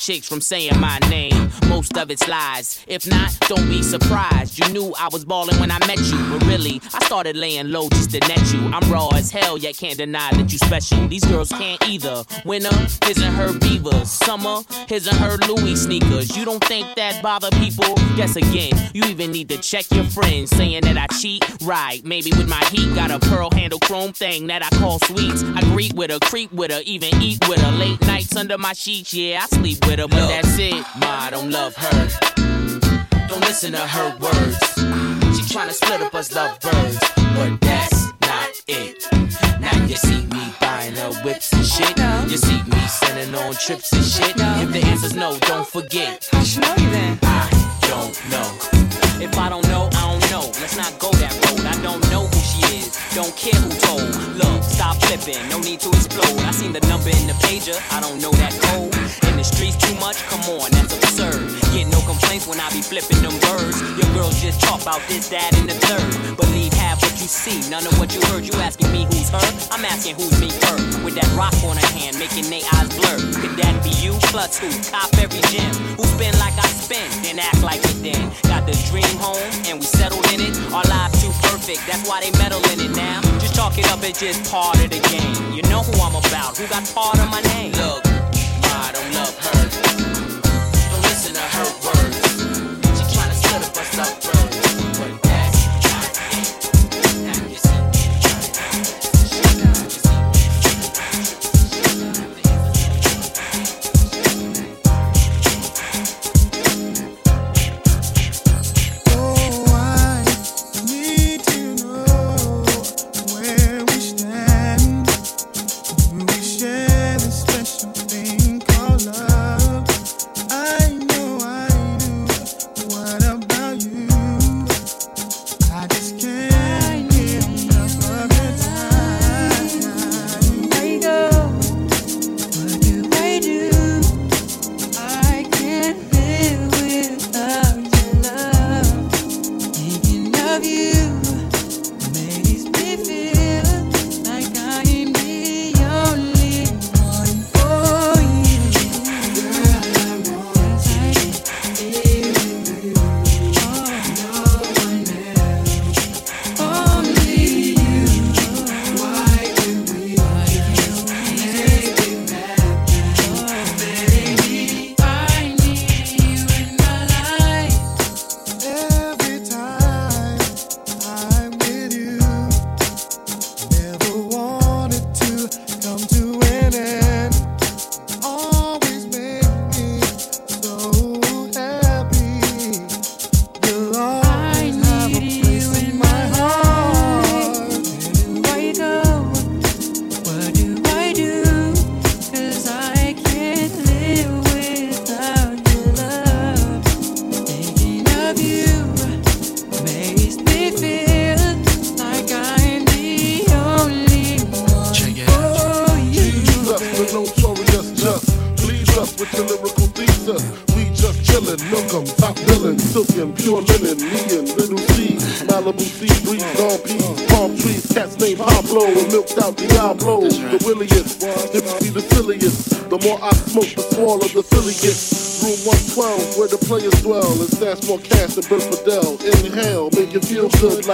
chicks 0.05 0.29
from 0.29 0.41
saying 0.41 0.79
my 0.79 0.99
name. 1.09 1.51
Most 1.69 1.97
of 1.97 2.11
it's 2.11 2.29
lies. 2.29 2.85
If 2.87 3.07
not, 3.07 3.35
don't 3.49 3.67
be 3.69 3.83
surprised. 3.83 4.59
You 4.59 4.71
knew 4.71 4.93
I 4.99 5.09
was 5.11 5.25
balling 5.25 5.59
when 5.59 5.71
I 5.71 5.79
met 5.87 5.99
you, 5.99 6.19
but 6.31 6.45
really, 6.47 6.79
I 6.93 7.03
started 7.07 7.37
laying 7.37 7.71
low 7.71 7.89
just 7.89 8.11
to 8.11 8.21
net 8.21 8.53
you. 8.53 8.61
I'm 8.67 8.87
raw 8.93 9.09
as 9.15 9.31
hell, 9.31 9.57
yet 9.57 9.79
can't 9.79 9.97
deny 9.97 10.31
that 10.33 10.53
you 10.53 10.59
special. 10.59 11.09
These 11.09 11.25
girls 11.25 11.49
can't 11.49 11.83
either. 11.89 12.23
Winter, 12.45 12.75
his 13.07 13.17
and 13.23 13.35
her 13.35 13.59
beavers. 13.59 14.11
Summer, 14.11 14.61
his 14.89 15.07
and 15.07 15.17
her 15.17 15.39
Louis 15.49 15.77
sneakers. 15.77 16.37
You 16.37 16.45
don't 16.45 16.63
think 16.65 16.87
that 16.97 17.23
bother 17.23 17.51
people? 17.53 17.95
Guess 18.17 18.37
again, 18.37 18.73
you 18.93 19.05
even 19.05 19.33
need 19.33 19.49
to 19.49 19.59
check 19.59 19.91
your 19.91 20.05
friends 20.05 20.51
saying 20.51 20.83
that 20.83 20.99
I 20.99 21.07
cheat. 21.17 21.43
Right, 21.63 22.05
maybe 22.05 22.31
with 22.37 22.49
my 22.49 22.63
heat, 22.71 22.95
got 22.95 23.11
a 23.11 23.19
pearl 23.19 23.51
handle 23.53 23.79
chrome 23.81 24.13
thing 24.13 24.49
that 24.49 24.63
I 24.63 24.69
call 24.77 24.99
sweets. 24.99 25.43
I 25.43 25.63
greet 25.73 25.95
with 25.95 26.11
her, 26.11 26.19
creep 26.21 26.53
with 26.53 26.71
her, 26.71 26.83
even 26.85 27.09
eat 27.23 27.39
with 27.49 27.61
her. 27.61 27.73
Late 27.73 28.01
nights 28.03 28.37
under 28.37 28.59
my 28.59 28.75
sheets, 28.75 29.15
yeah, 29.15 29.41
I 29.43 29.47
sleep 29.47 29.79
with 29.87 29.94
but 29.97 30.11
that's 30.11 30.59
it. 30.59 30.85
Ma, 30.99 31.07
I 31.07 31.31
don't 31.31 31.51
love 31.51 31.75
her. 31.77 32.09
Don't 33.29 33.41
listen 33.43 33.73
to 33.73 33.79
her 33.79 34.17
words. 34.19 34.59
She 35.37 35.43
tryna 35.55 35.73
split 35.73 36.01
up 36.01 36.15
us 36.15 36.35
lovebirds, 36.35 36.99
but 37.37 37.61
that's 37.61 38.07
not 38.23 38.51
it. 38.67 39.07
Now 39.61 39.87
you 39.87 39.97
see 39.97 40.27
me 40.27 40.53
buying 40.61 40.97
her 40.97 41.13
whips 41.23 41.53
and 41.53 41.65
shit. 41.65 41.97
You 42.29 42.37
see 42.37 42.61
me 42.63 42.81
sending 42.89 43.35
on 43.37 43.55
trips 43.55 43.93
and 43.93 44.05
shit. 44.05 44.35
If 44.37 44.73
the 44.73 44.83
answer's 44.85 45.15
no, 45.15 45.39
don't 45.41 45.67
forget. 45.67 46.29
I 46.33 46.43
should 46.43 46.63
know 46.63 46.75
you 46.77 46.91
then. 46.91 47.19
I 47.23 47.79
don't 47.83 48.31
know. 48.31 48.49
If 49.25 49.39
I 49.39 49.49
don't 49.49 49.67
know, 49.69 49.89
I 49.93 50.03
don't 50.11 50.31
know. 50.31 50.47
Let's 50.61 50.77
not 50.77 50.99
go 50.99 51.11
that 51.13 51.33
road. 51.47 51.65
I 51.67 51.81
don't 51.83 52.03
know 52.11 52.27
who 52.27 52.41
she 52.41 52.79
is. 52.79 52.99
Don't 53.15 53.35
care 53.37 53.61
who 53.61 53.71
told. 53.79 54.44
Stop. 54.85 55.01
No 55.49 55.61
need 55.61 55.81
to 55.81 55.89
explode. 55.89 56.41
I 56.41 56.51
seen 56.51 56.73
the 56.73 56.81
number 56.89 57.09
in 57.09 57.27
the 57.27 57.33
pager. 57.45 57.77
I 57.91 58.01
don't 58.01 58.21
know 58.21 58.33
that 58.33 58.53
code. 58.61 58.95
In 59.31 59.39
the 59.39 59.45
streets 59.45 59.77
too 59.77 59.95
much. 59.99 60.23
Come 60.27 60.41
on, 60.41 60.71
that's 60.73 60.93
absurd. 60.93 61.04
Complaints 62.07 62.47
when 62.47 62.61
I 62.61 62.69
be 62.71 62.83
flipping 62.83 63.21
them 63.25 63.33
birds. 63.41 63.81
Your 63.97 64.09
girls 64.13 64.41
just 64.41 64.61
talk 64.61 64.83
about 64.83 65.01
this, 65.09 65.29
that, 65.29 65.57
and 65.57 65.69
the 65.69 65.75
third. 65.89 66.37
Believe 66.37 66.73
half 66.75 67.01
what 67.01 67.17
you 67.17 67.29
see, 67.29 67.65
none 67.71 67.87
of 67.87 67.99
what 67.99 68.15
you 68.15 68.21
heard. 68.29 68.45
You 68.45 68.53
asking 68.61 68.93
me 68.93 69.05
who's 69.09 69.31
her? 69.31 69.49
I'm 69.73 69.85
asking 69.85 70.17
who's 70.17 70.37
me 70.41 70.53
her. 70.69 70.77
With 71.05 71.17
that 71.17 71.29
rock 71.33 71.57
on 71.65 71.77
her 71.77 71.93
hand, 71.97 72.19
making 72.19 72.49
they 72.53 72.63
eyes 72.77 72.93
blur. 72.93 73.17
Could 73.41 73.57
that 73.57 73.81
be 73.83 73.91
you? 74.05 74.13
Plus 74.29 74.61
who? 74.61 74.69
Cop 74.93 75.13
every 75.17 75.41
gym. 75.49 75.73
Who 75.97 76.05
spin 76.15 76.37
like 76.39 76.57
I 76.61 76.69
spin, 76.69 77.09
then 77.23 77.39
act 77.39 77.63
like 77.63 77.81
it 77.81 77.99
then. 78.05 78.33
Got 78.45 78.67
the 78.67 78.77
dream 78.93 79.17
home, 79.17 79.51
and 79.67 79.81
we 79.81 79.87
settled 79.87 80.27
in 80.33 80.41
it. 80.41 80.53
Our 80.73 80.85
lives 80.85 81.25
too 81.25 81.33
perfect, 81.49 81.81
that's 81.89 82.09
why 82.09 82.21
they 82.21 82.31
meddle 82.39 82.63
in 82.73 82.81
it 82.81 82.95
now. 82.95 83.21
Just 83.41 83.55
chalk 83.55 83.79
it 83.79 83.89
up 83.91 84.05
it's 84.05 84.21
just 84.21 84.51
part 84.51 84.77
of 84.77 84.91
the 84.91 85.01
game. 85.09 85.57
You 85.57 85.63
know 85.73 85.83
who 85.83 85.97
I'm 86.01 86.15
about, 86.15 86.57
who 86.57 86.67
got 86.69 86.85
part 86.95 87.19
of 87.19 87.31
my 87.31 87.41
name. 87.57 87.73
Look, 87.73 88.05
I 88.07 88.93
don't 88.93 89.13
love 89.15 89.37
her. 89.41 90.04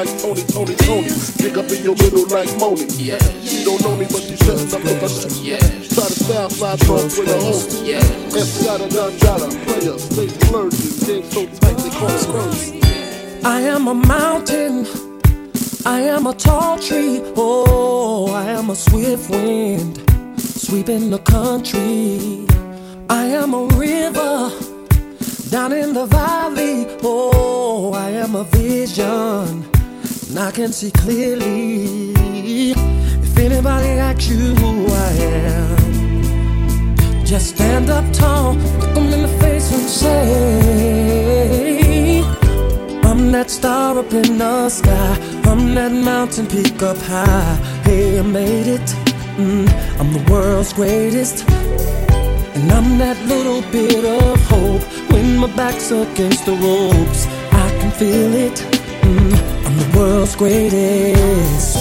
Like 0.05 0.23
Tony, 0.23 0.43
Tony, 0.45 0.75
Tony. 0.77 1.09
Dig 1.37 1.59
up 1.59 1.71
in 1.71 1.85
your 1.85 1.95
middle 1.97 2.27
like 2.29 2.49
Moni. 2.59 2.87
Yeah. 2.97 3.19
She 3.45 3.65
don't 3.65 3.81
know 3.83 3.97
me, 3.97 4.07
but 4.07 4.23
she 4.23 4.37
setting 4.37 4.73
up 4.73 4.83
the 4.83 4.99
bus. 4.99 5.41
Yeah. 5.41 5.59
Try 5.59 6.07
to 6.07 6.25
style 6.25 6.51
slide 6.51 6.89
off 6.89 7.19
with 7.19 7.29
a 7.29 7.39
home. 7.39 7.85
Yeah. 7.85 8.01
Escada, 8.33 8.89
Dandada, 8.89 9.49
player, 9.65 9.99
stay 9.99 10.29
flirting. 10.47 11.07
Game 11.07 11.31
so 11.31 11.47
tight, 11.61 11.77
they 11.83 11.91
call 11.91 12.09
it 12.09 12.27
curry. 12.33 12.81
I 13.45 13.61
am 13.61 13.89
a 13.89 13.95
mountain. 13.95 14.87
I 15.85 16.01
am 16.01 16.27
a 16.27 16.35
tall 16.35 16.79
tree. 16.79 17.21
Oh, 17.37 18.33
I 18.33 18.45
am 18.53 18.71
a 18.71 18.77
swift 18.77 19.29
wind 19.29 19.99
sweeping 20.39 21.11
the 21.11 21.19
country. 21.19 22.47
I 23.11 23.25
am 23.27 23.53
a 23.53 23.67
river 23.77 24.51
down 25.51 25.73
in 25.73 25.93
the 25.93 26.07
valley. 26.07 26.87
Oh, 27.03 27.93
I 27.93 28.11
am 28.11 28.35
a 28.35 28.45
vision 28.45 29.60
and 30.31 30.39
I 30.39 30.51
can 30.53 30.73
see 30.73 30.93
clearly. 30.93 32.13
If 32.13 33.37
anybody 33.37 33.89
asks 33.89 34.29
you 34.29 34.55
who 34.55 34.87
I 34.87 35.13
am, 35.49 36.95
just 37.25 37.57
stand 37.57 37.91
up 37.91 38.05
tall, 38.13 38.55
look 38.55 38.97
'em 38.97 39.13
in 39.13 39.23
the 39.23 39.29
face 39.43 39.73
and 39.73 39.89
say, 40.01 40.23
I'm 43.03 43.33
that 43.33 43.51
star 43.51 43.99
up 43.99 44.13
in 44.13 44.39
the 44.39 44.69
sky. 44.69 45.19
I'm 45.51 45.75
that 45.75 45.93
mountain 45.93 46.47
peak 46.47 46.81
up 46.83 46.99
high. 46.99 47.57
Hey, 47.83 48.21
I 48.21 48.23
made 48.23 48.69
it. 48.77 48.89
Mm, 49.37 49.69
I'm 49.99 50.13
the 50.13 50.23
world's 50.31 50.73
greatest. 50.73 51.45
And 52.55 52.71
I'm 52.79 52.99
that 52.99 53.19
little 53.27 53.63
bit 53.73 54.05
of 54.05 54.41
hope 54.53 54.83
when 55.11 55.39
my 55.39 55.51
back's 55.57 55.91
against 55.91 56.45
the 56.47 56.53
ropes. 56.53 57.27
I 57.65 57.67
can 57.81 57.91
feel 57.91 58.35
it. 58.35 58.70
World's 60.01 60.35
greatest. 60.35 61.80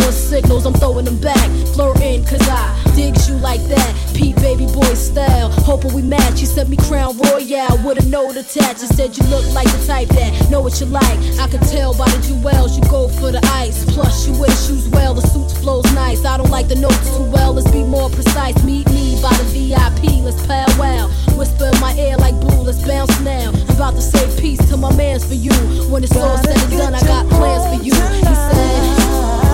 Throwing 0.00 0.14
signals, 0.14 0.66
I'm 0.66 0.72
throwing 0.74 1.04
them 1.04 1.18
back. 1.20 1.48
Flirting, 1.74 2.24
cause 2.24 2.40
I 2.48 2.80
digs 2.96 3.28
you 3.28 3.36
like 3.36 3.60
that. 3.68 3.92
Pete 4.14 4.36
baby 4.36 4.66
boy 4.66 4.94
style. 4.94 5.50
Hoping 5.68 5.92
we 5.92 6.02
match. 6.02 6.40
You 6.40 6.46
sent 6.46 6.68
me 6.68 6.76
Crown 6.76 7.18
Royal 7.18 7.76
with 7.84 8.02
a 8.02 8.08
note 8.08 8.36
attached. 8.36 8.80
You 8.80 8.88
said 8.88 9.16
you 9.16 9.24
look 9.28 9.44
like 9.52 9.68
the 9.70 9.84
type 9.86 10.08
that 10.08 10.50
know 10.50 10.60
what 10.62 10.80
you 10.80 10.86
like. 10.86 11.18
I 11.38 11.48
could 11.48 11.62
tell 11.68 11.96
by 11.96 12.08
the 12.08 12.20
jewels 12.26 12.78
you 12.78 12.84
go 12.88 13.08
for 13.08 13.30
the 13.30 13.40
ice. 13.60 13.84
Plus, 13.92 14.26
you 14.26 14.32
wear 14.40 14.50
shoes 14.50 14.88
well, 14.88 15.14
the 15.14 15.22
suits 15.22 15.58
flows 15.60 15.84
nice. 15.94 16.24
I 16.24 16.36
don't 16.38 16.50
like 16.50 16.68
the 16.68 16.76
notes 16.76 17.16
too 17.16 17.24
well, 17.24 17.52
let's 17.52 17.70
be 17.70 17.84
more 17.84 18.08
precise. 18.08 18.56
Meet 18.64 18.88
me 18.90 19.20
by 19.20 19.34
the 19.36 19.44
VIP, 19.52 20.24
let's 20.24 20.40
powwow. 20.46 21.08
Whisper 21.36 21.70
in 21.72 21.80
my 21.80 21.94
ear 21.98 22.16
like 22.16 22.34
blue, 22.40 22.62
let's 22.62 22.86
bounce 22.86 23.20
now. 23.20 23.50
I'm 23.52 23.76
about 23.76 23.94
to 23.96 24.02
say 24.02 24.24
peace 24.40 24.62
to 24.70 24.76
my 24.76 24.94
mans 24.96 25.24
for 25.26 25.34
you. 25.34 25.52
When 25.92 26.02
it's 26.04 26.16
all 26.16 26.38
said 26.38 26.56
and 26.56 26.70
done, 26.72 26.94
I 26.94 27.00
got 27.00 27.28
plans 27.28 27.64
for 27.68 27.84
you. 27.84 27.92
He 27.92 28.34
said. 28.34 29.49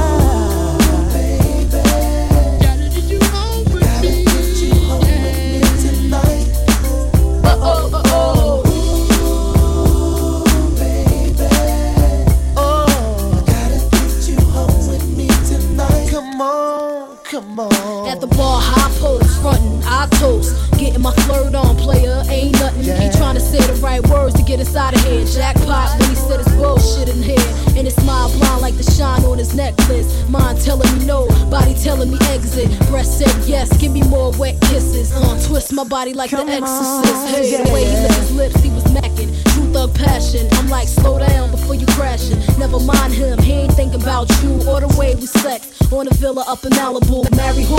Getting 20.86 21.02
my 21.02 21.12
flirt 21.26 21.52
on, 21.56 21.76
player, 21.76 22.22
ain't 22.30 22.52
nothing. 22.60 22.84
He 22.84 23.08
tryna 23.18 23.40
say 23.40 23.58
the 23.58 23.74
right 23.82 24.00
words 24.06 24.36
to 24.36 24.42
get 24.44 24.60
us 24.60 24.76
out 24.76 24.94
of 24.94 25.02
here. 25.04 25.26
Jackpot 25.26 25.98
when 25.98 26.10
he 26.10 26.14
said 26.14 26.38
his 26.38 26.54
bullshit 26.54 27.08
in 27.08 27.20
here. 27.20 27.42
And 27.76 27.88
his 27.88 27.96
smile 27.96 28.30
blind 28.38 28.62
like 28.62 28.76
the 28.76 28.84
shine 28.84 29.24
on 29.24 29.38
his 29.38 29.52
necklace. 29.52 30.06
Mind 30.28 30.60
telling 30.60 30.86
me 30.96 31.04
no, 31.04 31.26
body 31.50 31.74
telling 31.74 32.12
me 32.12 32.18
exit. 32.30 32.70
Breast 32.86 33.18
said 33.18 33.34
yes, 33.48 33.76
give 33.78 33.90
me 33.90 34.02
more 34.02 34.30
wet 34.38 34.60
kisses. 34.60 35.10
Uh, 35.12 35.44
twist 35.48 35.72
my 35.72 35.82
body 35.82 36.14
like 36.14 36.30
the 36.30 36.38
exorcist. 36.38 37.34
Hey, 37.34 37.64
the 37.64 37.72
way 37.72 37.84
he 37.84 37.90
licked 37.90 38.14
his 38.14 38.32
lips, 38.36 38.60
he 38.62 38.70
was 38.70 38.84
macking. 38.84 39.45
Thug 39.76 39.94
passion. 39.94 40.48
I'm 40.52 40.68
like, 40.68 40.88
slow 40.88 41.18
down 41.18 41.50
before 41.50 41.74
you 41.74 41.84
crashing. 41.88 42.38
Never 42.58 42.80
mind 42.80 43.12
him, 43.12 43.38
he 43.38 43.52
ain't 43.52 43.74
thinking 43.74 44.00
about 44.00 44.26
you 44.42 44.54
or 44.66 44.80
the 44.80 44.88
way 44.98 45.14
we 45.14 45.26
sex. 45.26 45.70
On 45.92 46.06
a 46.06 46.14
villa 46.14 46.46
up 46.48 46.64
in 46.64 46.70
Malibu. 46.70 47.30
Marry 47.36 47.62
who? 47.62 47.76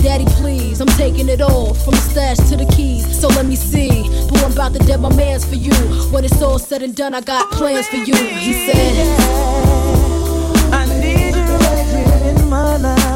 Daddy, 0.00 0.26
please. 0.38 0.80
I'm 0.80 0.86
taking 0.96 1.28
it 1.28 1.40
all 1.40 1.74
from 1.74 1.94
the 1.94 2.00
stash 2.00 2.36
to 2.50 2.56
the 2.56 2.66
keys. 2.66 3.04
So 3.20 3.26
let 3.26 3.46
me 3.46 3.56
see. 3.56 4.04
Boy, 4.28 4.38
I'm 4.44 4.52
about 4.52 4.74
to 4.74 4.78
dead 4.78 5.00
my 5.00 5.12
mans 5.16 5.44
for 5.44 5.56
you. 5.56 5.74
When 6.12 6.24
it's 6.24 6.40
all 6.40 6.60
said 6.60 6.84
and 6.84 6.94
done, 6.94 7.14
I 7.14 7.20
got 7.20 7.50
plans 7.50 7.88
for 7.88 7.96
you. 7.96 8.14
He 8.14 8.52
said. 8.52 8.94
I 10.72 10.86
need 11.00 11.34
you 11.34 11.42
right 11.42 11.86
here 11.90 12.30
in 12.30 12.48
my 12.48 12.76
life. 12.76 13.09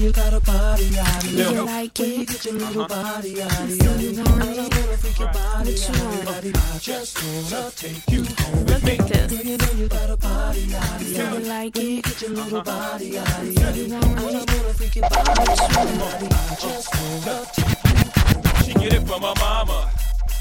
You 0.00 0.12
got 0.12 0.32
a 0.32 0.40
body 0.40 0.98
out 0.98 1.24
of 1.24 1.32
Yeah. 1.32 1.50
you. 1.50 1.64
like 1.64 1.98
When 1.98 2.08
you 2.10 2.22
it? 2.22 2.28
get 2.28 2.44
your 2.44 2.54
little 2.54 2.82
Uh-huh. 2.82 3.02
body 3.02 3.42
out 3.42 3.52
of 3.60 3.70
you. 3.70 3.76
I 3.76 4.12
just 4.12 4.30
wanna 4.30 4.96
freak 4.96 5.18
your 5.18 5.28
body 5.28 5.74
out 5.84 6.38
of 6.38 6.44
you. 6.44 6.52
I 6.56 6.78
just 6.78 7.22
wanna 7.22 7.70
take 7.76 8.10
you 8.10 8.24
home 8.38 8.64
with 8.66 8.82
me. 8.84 8.96
Girl, 8.96 9.32
you 9.44 9.56
know 9.58 9.72
you 9.76 9.88
got 9.88 10.10
a 10.10 10.16
body 10.16 10.74
out 10.74 11.00
of 11.00 11.08
you. 11.08 11.16
You 11.22 11.38
like 11.48 11.74
When 11.76 11.86
you 11.86 11.98
it? 11.98 12.04
get 12.04 12.22
your 12.22 12.30
little 12.30 12.62
body 12.62 13.18
out 13.18 13.28
of 13.28 13.44
You 13.44 13.52
you. 13.52 13.58
I 13.60 13.98
want 14.00 14.32
just 14.32 14.48
it? 14.48 14.62
wanna 14.62 14.74
freak 14.74 14.96
your 14.96 15.08
body 15.08 15.30
out 15.30 15.38
of 15.38 16.22
you. 16.22 16.28
I 16.30 16.56
just 16.60 16.88
wanna 16.94 17.46
take 17.52 17.84
you. 17.84 18.64
She 18.64 18.72
get 18.74 18.92
it 18.94 19.06
from 19.06 19.22
her 19.22 19.34
mama. 19.38 19.90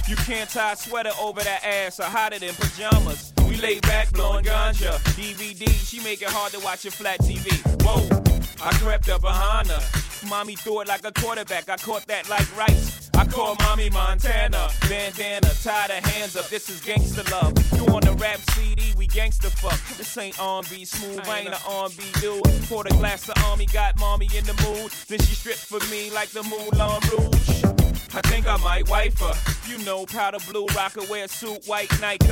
You 0.08 0.16
can't 0.16 0.50
tie 0.50 0.72
a 0.72 0.76
sweater 0.76 1.12
over 1.22 1.42
that 1.44 1.64
ass 1.66 2.00
or 2.00 2.04
hide 2.06 2.34
it 2.34 2.44
in 2.44 2.56
pajamas. 2.56 3.34
We 3.48 3.58
lay 3.58 3.80
back 3.82 4.12
blowing 4.12 4.46
ganja. 4.46 4.98
DVD, 5.16 5.68
she 5.86 6.00
make 6.00 6.22
it 6.22 6.30
hard 6.30 6.52
to 6.54 6.60
watch 6.62 6.86
a 6.86 6.92
flat 6.92 7.20
TV. 7.20 7.50
Whoa, 7.84 8.08
I 8.62 8.72
crept 8.74 9.08
up 9.10 9.22
behind 9.22 9.68
her. 9.68 9.82
Mommy 10.28 10.56
threw 10.56 10.82
it 10.82 10.88
like 10.88 11.06
a 11.06 11.12
quarterback. 11.12 11.70
I 11.70 11.78
caught 11.78 12.06
that 12.08 12.30
like 12.30 12.58
rice. 12.58 13.10
I 13.18 13.26
call 13.26 13.56
mommy 13.60 13.90
Montana. 13.90 14.70
Bandana, 14.90 15.50
tie 15.64 15.88
the 15.88 16.08
hands 16.10 16.36
up. 16.36 16.48
This 16.50 16.70
is 16.70 16.82
gangster 16.82 17.24
love. 17.32 17.54
You 17.74 17.86
on 17.88 18.02
the 18.02 18.14
rap 18.20 18.40
CD, 18.52 18.94
we 18.98 19.08
gangster 19.08 19.50
fuck. 19.50 19.80
This 19.98 20.18
ain't 20.18 20.40
R&B 20.42 20.84
smooth. 20.86 21.22
I 21.28 21.40
ain't 21.40 21.50
an 21.50 21.56
R&B 21.68 22.04
dude. 22.20 22.44
Pour 22.68 22.84
the 22.84 22.90
glass 22.92 23.30
of 23.30 23.42
army, 23.46 23.66
got 23.66 23.98
mommy 23.98 24.30
in 24.36 24.44
the 24.44 24.54
mood. 24.66 24.92
Then 25.08 25.20
she 25.20 25.36
stripped 25.36 25.60
for 25.60 25.80
me 25.90 26.12
like 26.12 26.30
the 26.30 26.44
Moulin 26.44 27.00
Rouge. 27.12 27.89
I 28.14 28.22
think 28.22 28.48
I 28.48 28.58
might 28.58 28.90
wife 28.90 29.20
her. 29.20 29.34
You 29.70 29.78
know, 29.86 30.06
powder 30.06 30.40
blue 30.50 30.66
rocker, 30.76 31.02
wear 31.10 31.28
suit, 31.28 31.66
white 31.66 31.92
Nike. 32.02 32.28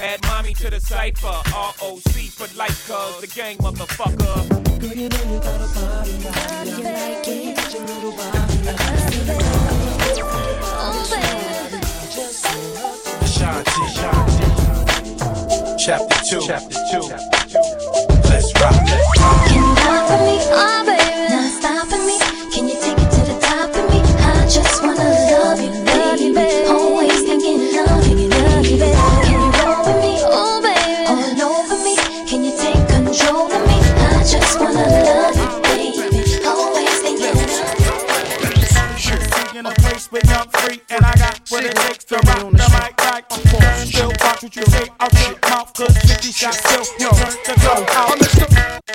Add 0.00 0.22
mommy 0.22 0.54
to 0.54 0.70
the 0.70 0.80
cipher. 0.80 1.26
ROC 1.26 2.14
for 2.32 2.48
life, 2.56 2.88
cuz 2.88 3.20
the 3.20 3.26
gang 3.34 3.58
motherfucker. 3.58 4.48
Girl, 4.80 4.94
you 4.94 5.08
know 5.08 5.24
you 5.32 5.40
got 5.40 5.60
a 5.60 5.68
body 5.74 6.26
out 6.26 6.66
of 6.66 6.68
you. 6.68 6.76
You 6.76 6.84
like 6.84 7.28
it? 7.28 7.56
Get 7.56 7.74
your 7.74 7.82
little 7.86 8.12
body 8.12 8.68
out 8.68 8.80
Shanti, 13.28 13.82
Shanti. 13.96 14.46
Chapter 15.78 16.18
2. 16.30 16.40
Chapter 16.46 16.78
2. 16.92 17.00
Let's 18.28 18.48
rock, 18.60 18.76
let's 18.86 19.20
rock. 19.20 19.50
You 19.52 19.64
rock 19.84 20.02
for 20.08 20.18
me, 20.24 20.36
oh 20.52 20.82
baby? 20.86 20.99
And 40.70 41.04
I 41.04 41.14
got 41.16 41.40
what 41.48 41.64
it 41.64 41.74
takes 41.74 42.04
to 42.04 42.14
rock 42.14 42.50
the 42.52 42.68
mic 42.74 43.00
force. 43.50 43.88
Still 43.88 44.12
watch 44.20 44.42
what 44.42 44.56
you 44.56 44.62
say 44.62 44.86
out 45.00 45.12
your 45.20 45.38
mouth, 45.50 45.72
cause 45.74 45.96
50 45.98 46.30
shots 46.30 46.58
still 46.58 46.84
yo, 47.00 47.10
the 47.10 47.54
go 47.62 47.84
out. 47.90 48.89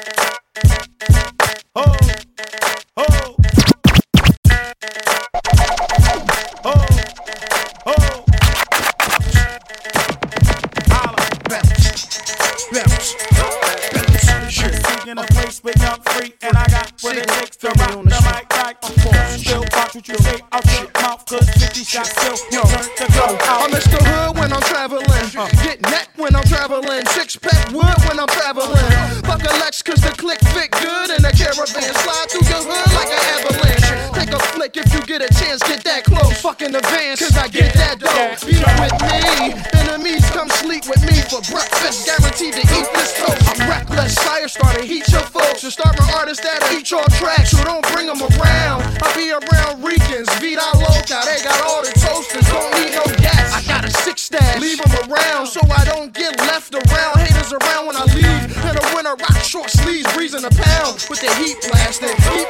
Cause 37.15 37.37
I 37.37 37.47
get 37.47 37.71
that 37.79 37.95
dough. 37.95 38.35
Beat 38.43 38.59
up 38.59 38.75
with 38.75 38.99
me. 39.07 39.55
Enemies 39.87 40.27
come 40.35 40.51
sleep 40.51 40.83
with 40.83 40.99
me 41.07 41.23
for 41.31 41.39
breakfast. 41.47 42.03
Guaranteed 42.03 42.59
to 42.59 42.63
eat 42.75 42.87
this 42.91 43.15
toast. 43.15 43.39
I'm 43.55 43.71
reckless. 43.71 44.19
Fire 44.19 44.51
starter. 44.51 44.83
Heat 44.83 45.07
your 45.07 45.23
folks. 45.23 45.63
A 45.63 45.71
starving 45.71 46.11
artist 46.11 46.43
that'll 46.43 46.75
eat 46.75 46.91
your 46.91 47.07
tracks. 47.15 47.55
So 47.55 47.63
don't 47.63 47.87
bring 47.95 48.11
them 48.11 48.19
around. 48.19 48.83
I 48.99 49.07
be 49.15 49.31
around 49.31 49.79
Ricans. 49.79 50.27
Vida 50.43 50.67
Loca. 50.75 51.23
They 51.23 51.39
got 51.39 51.55
all 51.63 51.79
the 51.87 51.95
toasters. 51.95 52.43
Don't 52.51 52.67
need 52.83 52.91
no 52.91 53.07
gas. 53.23 53.47
I 53.55 53.63
got 53.63 53.87
a 53.87 53.91
six 54.03 54.27
stash. 54.27 54.59
Leave 54.59 54.83
them 54.83 55.07
around 55.07 55.47
so 55.47 55.63
I 55.71 55.87
don't 55.87 56.11
get 56.11 56.35
left 56.51 56.75
around. 56.75 57.15
Haters 57.23 57.55
around 57.55 57.87
when 57.87 57.95
I 57.95 58.03
leave. 58.11 58.43
In 58.59 58.75
the 58.75 58.91
winter, 58.91 59.15
rock 59.15 59.39
short 59.39 59.69
sleeves, 59.69 60.11
breezing 60.11 60.43
a 60.43 60.51
pound. 60.51 60.99
With 61.07 61.23
the 61.23 61.31
heat 61.39 61.63
blasting, 61.71 62.11
heat 62.11 62.49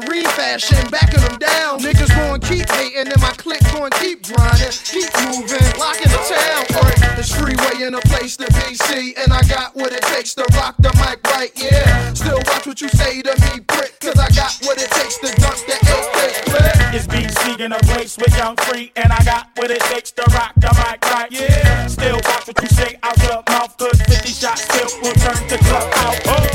marine 0.00 0.26
fashion, 0.34 0.78
backing 0.90 1.20
them 1.20 1.38
down. 1.38 1.78
Niggas 1.78 2.08
gon' 2.08 2.40
keep 2.40 2.68
hating, 2.70 3.12
and 3.12 3.20
my 3.20 3.30
clique 3.36 3.62
gon' 3.72 3.90
keep 4.02 4.26
grinding. 4.26 4.74
Keep 4.84 5.10
moving, 5.26 5.66
locking 5.78 6.10
the 6.10 6.22
town. 6.26 6.62
Alright, 6.74 7.16
this 7.16 7.30
Freeway 7.34 7.86
in 7.86 7.94
a 7.94 8.00
place 8.12 8.36
to 8.38 8.46
be. 8.46 8.74
See, 8.74 9.14
and 9.16 9.32
I 9.32 9.42
got 9.42 9.74
what 9.76 9.92
it 9.92 10.02
takes 10.14 10.34
to 10.34 10.44
rock 10.54 10.74
the 10.78 10.90
mic 10.98 11.22
right, 11.30 11.52
yeah. 11.54 12.12
Still 12.14 12.40
watch 12.46 12.66
what 12.66 12.80
you 12.80 12.88
say 12.90 13.22
to 13.22 13.34
me, 13.42 13.60
prick, 13.60 14.00
cause 14.00 14.18
I 14.18 14.28
got 14.34 14.58
what 14.62 14.78
it 14.78 14.90
takes 14.90 15.18
to 15.18 15.30
dunk 15.40 15.58
the 15.66 15.76
AK 15.78 16.44
clip. 16.50 16.94
It's 16.94 17.06
BC 17.06 17.60
in 17.60 17.72
a 17.72 17.78
place 17.90 18.16
with 18.18 18.36
young 18.36 18.56
free, 18.56 18.92
and 18.96 19.12
I 19.12 19.22
got 19.24 19.50
what 19.56 19.70
it 19.70 19.80
takes 19.92 20.10
to 20.12 20.24
rock 20.34 20.54
the 20.56 20.70
mic 20.82 21.04
right. 21.12 21.30
Yeah, 21.30 21.86
still 21.86 22.20
watch 22.24 22.46
what 22.46 22.60
you 22.62 22.68
say 22.68 22.98
out 23.02 23.18
your 23.22 23.42
mouth, 23.48 23.76
cause 23.76 24.00
50 24.02 24.28
shots 24.28 24.62
still 24.62 24.90
will 25.02 25.14
turn 25.14 25.38
the 25.48 25.58
club 25.58 25.90
out. 25.96 26.18
Oh, 26.26 26.53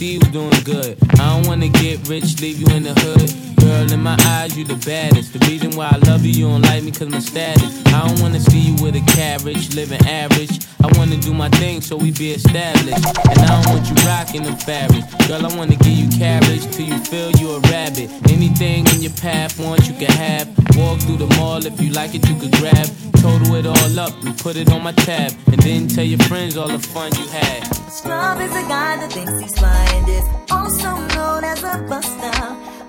see 0.00 0.14
you 0.14 0.20
doing 0.32 0.48
good. 0.64 0.96
I 1.20 1.28
don't 1.28 1.46
wanna 1.46 1.68
get 1.68 2.08
rich, 2.08 2.40
leave 2.40 2.58
you 2.58 2.66
in 2.74 2.84
the 2.84 2.94
hood. 3.04 3.28
Girl, 3.60 3.92
in 3.92 4.02
my 4.02 4.16
eyes, 4.38 4.56
you 4.56 4.64
the 4.64 4.80
baddest. 4.86 5.34
The 5.34 5.40
reason 5.40 5.76
why 5.76 5.90
I 5.92 5.98
love 6.08 6.24
you, 6.24 6.32
you 6.32 6.48
don't 6.48 6.62
like 6.62 6.82
me, 6.82 6.90
cause 6.90 7.10
my 7.10 7.18
status. 7.18 7.84
I 7.92 8.06
don't 8.06 8.18
wanna 8.22 8.40
see 8.40 8.60
you 8.60 8.82
with 8.82 8.96
a 8.96 9.04
carriage, 9.12 9.74
living 9.74 10.00
average. 10.06 10.64
I 10.82 10.88
wanna 10.96 11.18
do 11.18 11.34
my 11.34 11.50
thing 11.60 11.82
so 11.82 11.98
we 11.98 12.12
be 12.12 12.30
established. 12.30 13.04
And 13.28 13.38
I 13.44 13.48
don't 13.52 13.74
want 13.74 13.84
you 13.90 13.96
rocking 14.08 14.42
the 14.44 14.56
fabric, 14.64 15.04
Girl, 15.28 15.44
I 15.44 15.54
wanna 15.54 15.76
give 15.76 15.98
you 16.02 16.08
carriage 16.16 16.64
till 16.74 16.86
you 16.86 16.98
feel 17.04 17.30
you 17.32 17.50
a 17.50 17.60
rabbit. 17.68 18.08
Anything 18.32 18.86
in 18.94 19.02
your 19.02 19.16
path, 19.20 19.60
want 19.60 19.86
you 19.86 19.92
can 19.92 20.12
have. 20.12 20.48
Walk 20.78 21.00
through 21.00 21.18
the 21.18 21.30
mall 21.36 21.66
if 21.66 21.78
you 21.78 21.90
like 21.92 22.14
it, 22.14 22.26
you 22.26 22.36
could 22.40 22.52
grab. 22.52 22.88
Total 23.20 23.54
it 23.56 23.66
all 23.66 23.98
up 24.00 24.14
and 24.24 24.36
put 24.38 24.56
it 24.56 24.72
on 24.72 24.82
my 24.82 24.92
tab. 24.92 25.32
And 25.52 25.60
then 25.62 25.88
tell 25.88 26.04
your 26.04 26.18
friends 26.20 26.56
all 26.56 26.68
the 26.68 26.78
fun 26.78 27.12
you 27.16 27.26
had. 27.28 27.64
Snob 27.90 28.40
is 28.40 28.50
a 28.50 28.62
guy 28.62 28.96
that 28.96 29.12
thinks 29.12 29.38
he's 29.40 29.58
fly 29.58 29.86
and 29.92 30.08
is 30.08 30.24
also 30.50 30.96
known 31.14 31.44
as 31.44 31.62
a 31.62 31.84
buster. 31.88 32.32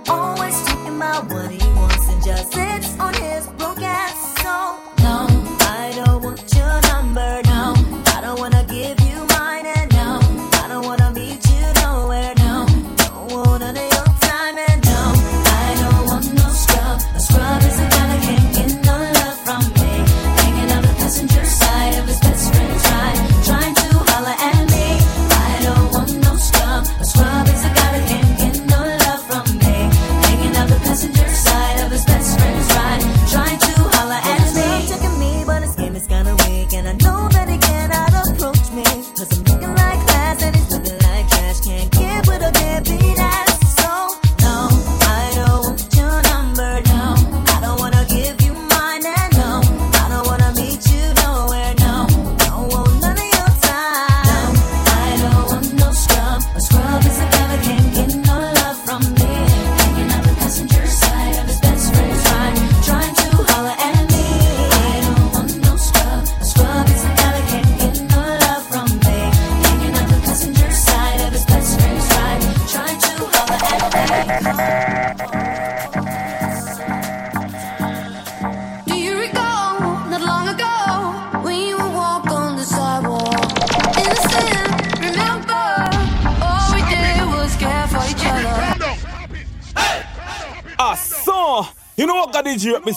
Always 0.09 0.55
talking 0.65 0.95
about 0.95 1.25
what 1.29 1.51
he 1.51 1.59
wants 1.75 2.07
and 2.09 2.23
just 2.23 2.53
sits 2.53 2.99
on 2.99 3.13
his 3.13 3.47
broke 3.57 3.81
ass. 3.81 4.10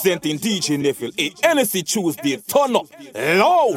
Representing 0.04 0.38
DJ 0.38 0.78
Neville, 0.78 1.12
a 1.16 1.30
NSC 1.30 1.82
Tuesday, 1.82 2.36
turn 2.36 2.76
up 2.76 2.86
loud. 3.14 3.72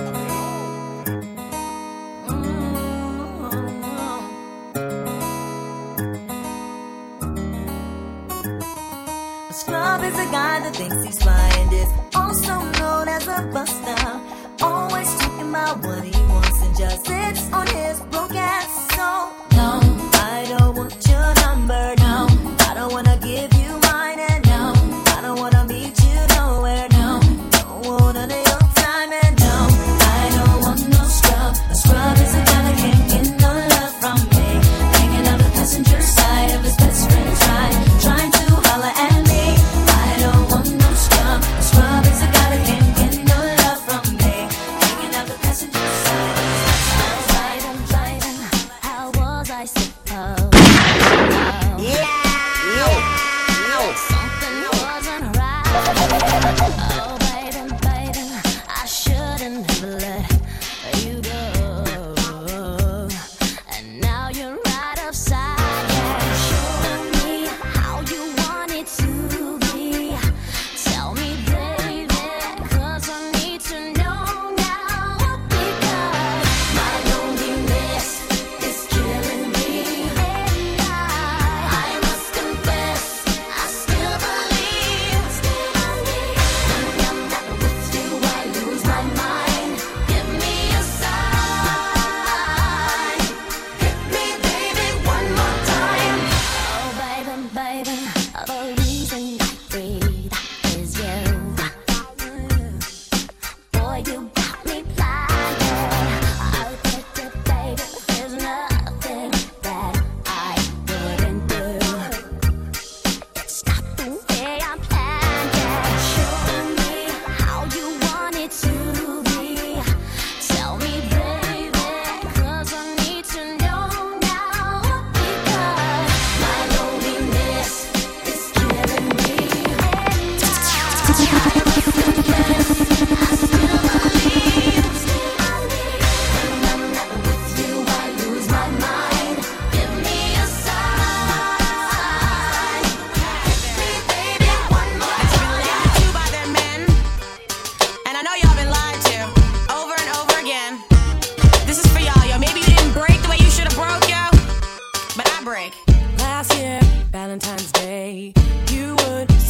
Scrub 9.53 10.03
is 10.03 10.19
a 10.19 10.25
guy 10.29 10.59
that 10.59 10.75
thinks 10.75 11.01
he's 11.05 11.17
blind. 11.23 11.71
is 11.71 11.87
also 12.13 12.59
known 12.77 13.07
as 13.07 13.25
a 13.29 13.49
buster. 13.53 14.21
Always 14.61 15.07
talking 15.19 15.49
about 15.49 15.77
what 15.81 16.03
he 16.03 16.21
wants 16.23 16.61
and 16.61 16.77
just 16.77 17.05
sits 17.05 17.53
on 17.53 17.67
his 17.67 18.01
broke 18.11 18.35
ass. 18.35 18.66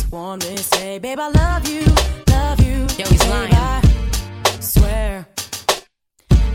Want 0.10 0.42
to 0.44 0.58
say, 0.58 1.00
babe, 1.00 1.20
I 1.20 1.28
love 1.28 1.68
you, 1.68 1.84
love 2.30 2.60
you. 2.62 2.88
Yo, 2.98 3.10
he's 3.10 3.20
babe, 3.20 3.30
lying. 3.30 3.54
I 3.54 3.82
swear, 4.62 5.28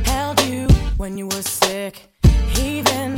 held 0.05 0.43
you 0.47 0.67
when 0.97 1.19
you 1.19 1.27
were 1.27 1.43
sick. 1.43 2.09
Even 2.59 3.15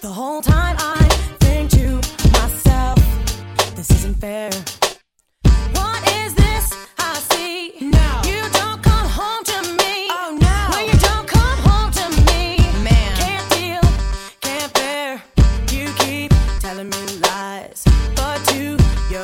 the 0.00 0.08
whole 0.08 0.40
time 0.40 0.76
I 0.78 0.96
think 1.40 1.70
to 1.72 1.96
myself, 2.32 2.98
this 3.76 3.90
isn't 3.90 4.16
fair. 4.18 4.50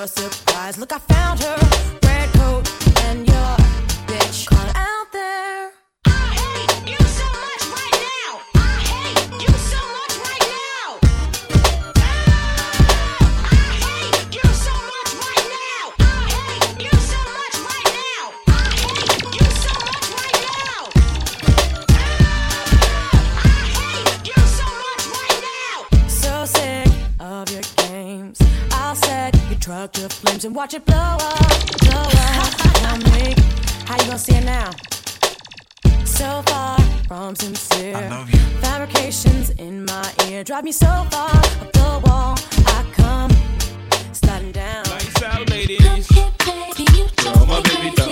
Surprise, 0.06 0.78
look, 0.78 0.92
I 0.92 0.98
found 0.98 1.40
her 1.40 1.73
flames 30.44 30.46
and 30.46 30.54
watch 30.54 30.74
it 30.74 30.84
blow 30.84 30.96
up, 30.96 31.18
blow 31.80 32.02
up. 32.02 32.54
Tell 32.74 32.98
me, 32.98 33.34
how 33.86 33.96
you 33.96 34.04
gonna 34.04 34.18
see 34.18 34.34
it 34.36 34.44
now? 34.44 34.70
So 36.04 36.42
far 36.46 36.78
from 37.08 37.34
sincere. 37.34 37.96
I 37.96 38.08
love 38.08 38.30
you. 38.30 38.40
Fabrications 38.60 39.50
in 39.50 39.84
my 39.84 40.12
ear 40.28 40.44
drive 40.44 40.64
me 40.64 40.72
so 40.72 40.86
far 41.10 41.30
up 41.30 41.72
the 41.72 42.00
wall. 42.04 42.36
I 42.66 42.84
come 42.92 43.30
sliding 44.12 44.52
down. 44.52 44.84
Lights 44.84 45.22
out, 45.22 45.50
ladies. 45.50 45.80
Yo, 45.80 47.46
my 47.46 47.60
baby 47.62 47.90
doll. 47.96 48.08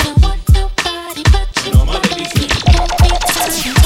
Yo, 1.66 1.84
my 1.84 1.98
ladies. 1.98 3.81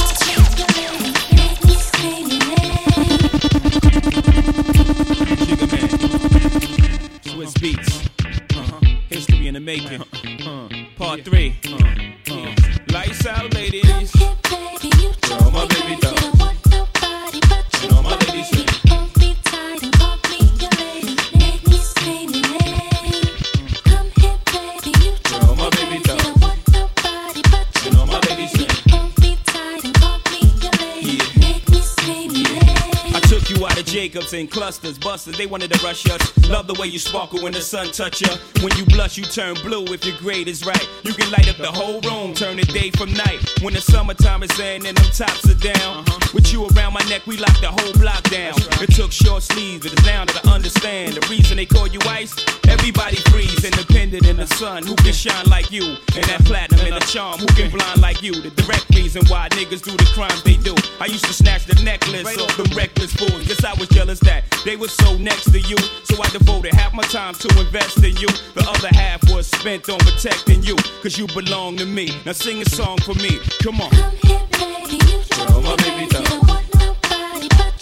In 34.36 34.46
clusters, 34.46 34.98
busters. 34.98 35.36
They 35.36 35.46
wanted 35.46 35.72
to 35.72 35.84
rush 35.84 36.08
us. 36.08 36.48
Love 36.48 36.66
the 36.66 36.74
way 36.74 36.86
you 36.86 36.98
sparkle 36.98 37.42
when 37.42 37.52
the 37.52 37.60
sun 37.60 37.90
touch 37.90 38.20
you. 38.20 38.28
When 38.62 38.76
you 38.76 38.84
blush, 38.84 39.16
you 39.16 39.24
turn 39.24 39.54
blue. 39.64 39.84
If 39.86 40.04
your 40.04 40.16
grade 40.18 40.46
is 40.46 40.64
right, 40.64 40.88
you 41.02 41.12
can 41.14 41.30
light 41.30 41.48
up 41.48 41.56
the 41.56 41.72
whole 41.72 42.00
room, 42.02 42.34
turn 42.34 42.56
the 42.56 42.64
day 42.64 42.90
from 42.90 43.12
night. 43.14 43.40
When 43.62 43.74
the 43.74 43.80
summertime 43.80 44.42
is 44.42 44.60
in 44.60 44.86
and 44.86 44.96
them 44.96 45.10
tops 45.12 45.48
are 45.48 45.58
down, 45.58 46.04
uh-huh. 46.04 46.30
with 46.34 46.52
you 46.52 46.68
around 46.68 46.92
my 46.92 47.02
neck, 47.08 47.26
we 47.26 47.36
lock 47.36 47.58
the 47.60 47.70
whole 47.70 47.92
block 47.94 48.22
down. 48.30 48.54
It 48.80 48.92
took 48.94 49.10
short 49.10 49.42
sleeves, 49.42 49.84
but 49.84 49.92
it's 49.92 50.04
now 50.04 50.24
that 50.24 50.46
I 50.46 50.54
understand 50.54 51.14
the 51.14 51.26
reason 51.28 51.56
they 51.56 51.66
call 51.66 51.86
you 51.86 52.00
ice. 52.06 52.34
Everybody 52.68 53.16
freeze, 53.30 53.64
independent 53.64 54.26
in 54.26 54.36
the 54.36 54.46
sun. 54.46 54.84
Who 54.86 54.94
can 54.96 55.12
shine 55.12 55.46
like 55.46 55.72
you? 55.72 55.96
And 56.14 56.24
that 56.28 56.44
platinum 56.44 56.84
and 56.84 56.96
the 56.96 57.06
charm. 57.06 57.38
Who 57.38 57.46
can 57.46 57.70
blind 57.70 58.02
like 58.02 58.22
you? 58.22 58.32
The 58.34 58.50
direct 58.50 58.94
reason 58.94 59.24
why 59.26 59.48
niggas 59.50 59.82
do 59.82 59.96
the 59.96 60.08
crimes 60.14 60.42
they 60.42 60.56
do. 60.56 60.74
I 61.00 61.06
used 61.06 61.24
to 61.24 61.32
snatch 61.32 61.66
the 61.66 61.80
necklace 61.82 62.26
off 62.38 62.56
them 62.56 62.70
reckless 62.76 63.14
fools. 63.14 63.46
Guess 63.46 63.64
I 63.64 63.74
was 63.74 63.88
jealous 63.88 64.20
that 64.26 64.44
they 64.64 64.76
were 64.76 64.88
so 64.88 65.16
next 65.16 65.50
to 65.52 65.60
you. 65.60 65.76
So 66.04 66.22
I 66.22 66.28
devoted 66.30 66.74
half 66.74 66.92
my 66.92 67.02
time 67.04 67.34
to 67.34 67.48
invest 67.60 67.98
in 67.98 68.16
you. 68.16 68.28
The 68.54 68.66
other 68.68 68.88
half 68.94 69.22
was 69.32 69.46
spent 69.46 69.88
on 69.88 69.98
protecting 69.98 70.62
you. 70.62 70.76
Cause 71.02 71.18
you 71.18 71.26
belong 71.28 71.76
to 71.78 71.86
me. 71.86 72.10
Now 72.26 72.32
sing 72.32 72.60
a 72.62 72.64
song 72.64 72.98
for 72.98 73.14
me. 73.14 73.38
Come 73.62 73.80
on. 73.80 73.92
Yo, 73.92 75.60
my 75.62 75.76
baby 75.76 76.06
doll. 76.10 76.22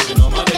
You 0.08 0.14
know 0.16 0.30
my 0.30 0.38
ladies 0.44 0.44
sing. 0.44 0.52
Sing 0.52 0.53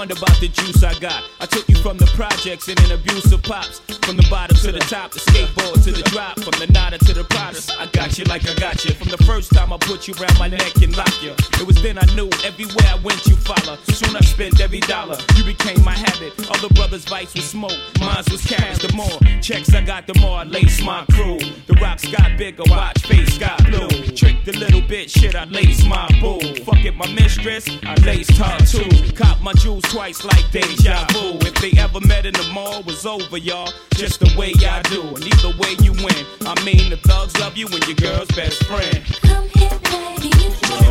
wonder 0.00 0.14
about 0.16 0.40
the 0.40 0.48
juice 0.48 0.82
I 0.82 0.98
got. 0.98 1.22
I 1.40 1.46
took 1.46 1.68
you 1.68 1.74
from 1.74 1.98
the 1.98 2.06
projects 2.16 2.68
and 2.68 2.80
an 2.80 2.92
abusive 2.92 3.42
pops. 3.42 3.99
From 4.02 4.16
the 4.16 4.26
bottom 4.28 4.56
to 4.56 4.72
the 4.72 4.80
top, 4.80 5.12
the 5.12 5.20
skateboard 5.20 5.84
to 5.84 5.92
the 5.92 6.02
drop. 6.10 6.38
From 6.40 6.58
the 6.58 6.66
nada 6.72 6.98
to 6.98 7.12
the 7.14 7.22
Pradas, 7.22 7.70
I 7.78 7.86
got 7.86 8.18
you 8.18 8.24
like 8.24 8.48
I 8.48 8.54
got 8.54 8.84
you. 8.84 8.94
From 8.94 9.08
the 9.08 9.22
first 9.24 9.52
time 9.52 9.72
I 9.72 9.78
put 9.78 10.08
you 10.08 10.14
around 10.20 10.38
my 10.38 10.48
neck 10.48 10.76
and 10.82 10.96
lock 10.96 11.22
you. 11.22 11.32
It 11.60 11.66
was 11.66 11.80
then 11.82 11.98
I 11.98 12.06
knew 12.14 12.28
everywhere 12.44 12.88
I 12.88 12.98
went 13.02 13.26
you 13.26 13.36
follow. 13.36 13.78
Soon 13.92 14.16
I 14.16 14.20
spent 14.20 14.60
every 14.60 14.80
dollar. 14.80 15.16
You 15.36 15.44
became 15.44 15.82
my 15.84 15.92
habit. 15.92 16.32
Other 16.50 16.68
brothers' 16.74 17.04
vice 17.04 17.34
was 17.34 17.48
smoke, 17.48 17.78
mine 18.00 18.24
was 18.30 18.44
cash. 18.44 18.78
The 18.78 18.92
more 18.94 19.18
checks 19.40 19.72
I 19.74 19.82
got, 19.82 20.06
the 20.06 20.18
more 20.18 20.38
I 20.38 20.44
lace 20.44 20.82
my 20.82 21.04
crew. 21.12 21.38
The 21.66 21.74
rocks 21.80 22.06
got 22.06 22.36
bigger, 22.36 22.64
watch 22.66 23.00
face 23.06 23.38
got 23.38 23.64
blue. 23.64 23.88
Trick 24.16 24.44
the 24.44 24.52
little 24.58 24.82
bit, 24.82 25.10
shit, 25.10 25.34
I 25.34 25.44
lace 25.44 25.84
my 25.84 26.08
boo. 26.20 26.40
Fuck 26.64 26.84
it, 26.84 26.96
my 26.96 27.06
mistress, 27.12 27.68
I 27.84 27.94
laced 28.06 28.36
her 28.36 28.58
too. 28.66 29.12
Cop 29.14 29.40
my 29.40 29.52
jewels 29.54 29.84
twice 29.84 30.24
like 30.24 30.50
deja 30.50 31.06
vu. 31.12 31.38
If 31.46 31.54
they 31.60 31.78
ever 31.78 32.00
met 32.00 32.26
in 32.26 32.34
the 32.34 32.48
mall, 32.52 32.82
was 32.82 33.06
over, 33.06 33.38
y'all. 33.38 33.72
Just 34.00 34.20
the 34.20 34.32
way 34.34 34.54
I 34.64 34.80
do, 34.88 35.02
and 35.02 35.20
either 35.20 35.52
way 35.60 35.76
you 35.84 35.92
win. 35.92 36.24
I 36.48 36.56
mean, 36.64 36.88
the 36.88 36.96
thugs 37.04 37.36
love 37.38 37.54
you 37.58 37.66
and 37.68 37.84
your 37.84 37.96
girl's 38.00 38.32
best 38.32 38.64
friend. 38.64 39.04
Yo, 39.28 39.36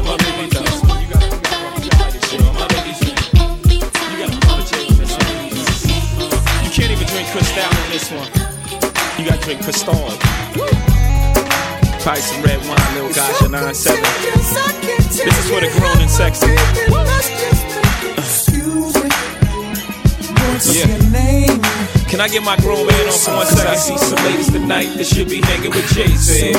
my 0.06 0.14
baby. 0.22 0.46
You 0.46 0.54
gotta- 0.54 0.78
you 1.02 1.90
gotta- 1.90 2.38
yo, 2.38 2.54
my 2.54 2.68
baby 2.70 2.94
sing. 2.94 3.18
You 3.34 4.18
gotta 4.22 4.38
apologize 4.38 4.94
for 4.94 5.10
this. 5.10 5.90
You 6.62 6.70
can't 6.70 6.92
even 6.94 7.08
drink 7.08 7.28
Cristal 7.34 7.66
on 7.66 7.90
this 7.90 8.12
one. 8.14 8.30
You 9.18 9.26
gotta 9.26 9.42
drink 9.42 9.64
Cristal. 9.64 9.98
Probably 12.06 12.22
some 12.22 12.42
red 12.44 12.62
wine, 12.70 12.94
little 12.94 13.10
gotcha, 13.10 13.50
9-7. 13.50 14.06
This 15.10 15.34
is 15.34 15.50
for 15.50 15.60
the 15.60 15.70
grown 15.80 15.98
and 15.98 16.12
sexy. 16.12 16.54
Yeah. 20.72 21.99
Can 22.10 22.20
I 22.22 22.28
get 22.28 22.44
my 22.44 22.58
grown 22.58 22.88
man 22.88 23.08
on 23.08 23.20
for 23.20 23.36
one 23.36 23.46
second? 23.46 23.68
I 23.68 23.76
see 23.76 23.96
some 23.98 24.18
ladies 24.26 24.52
tonight 24.52 24.88
that 24.98 25.06
should 25.06 25.30
be 25.30 25.42
hanging 25.42 25.70
with 25.70 25.88
Jay 25.94 26.08
Z. 26.08 26.54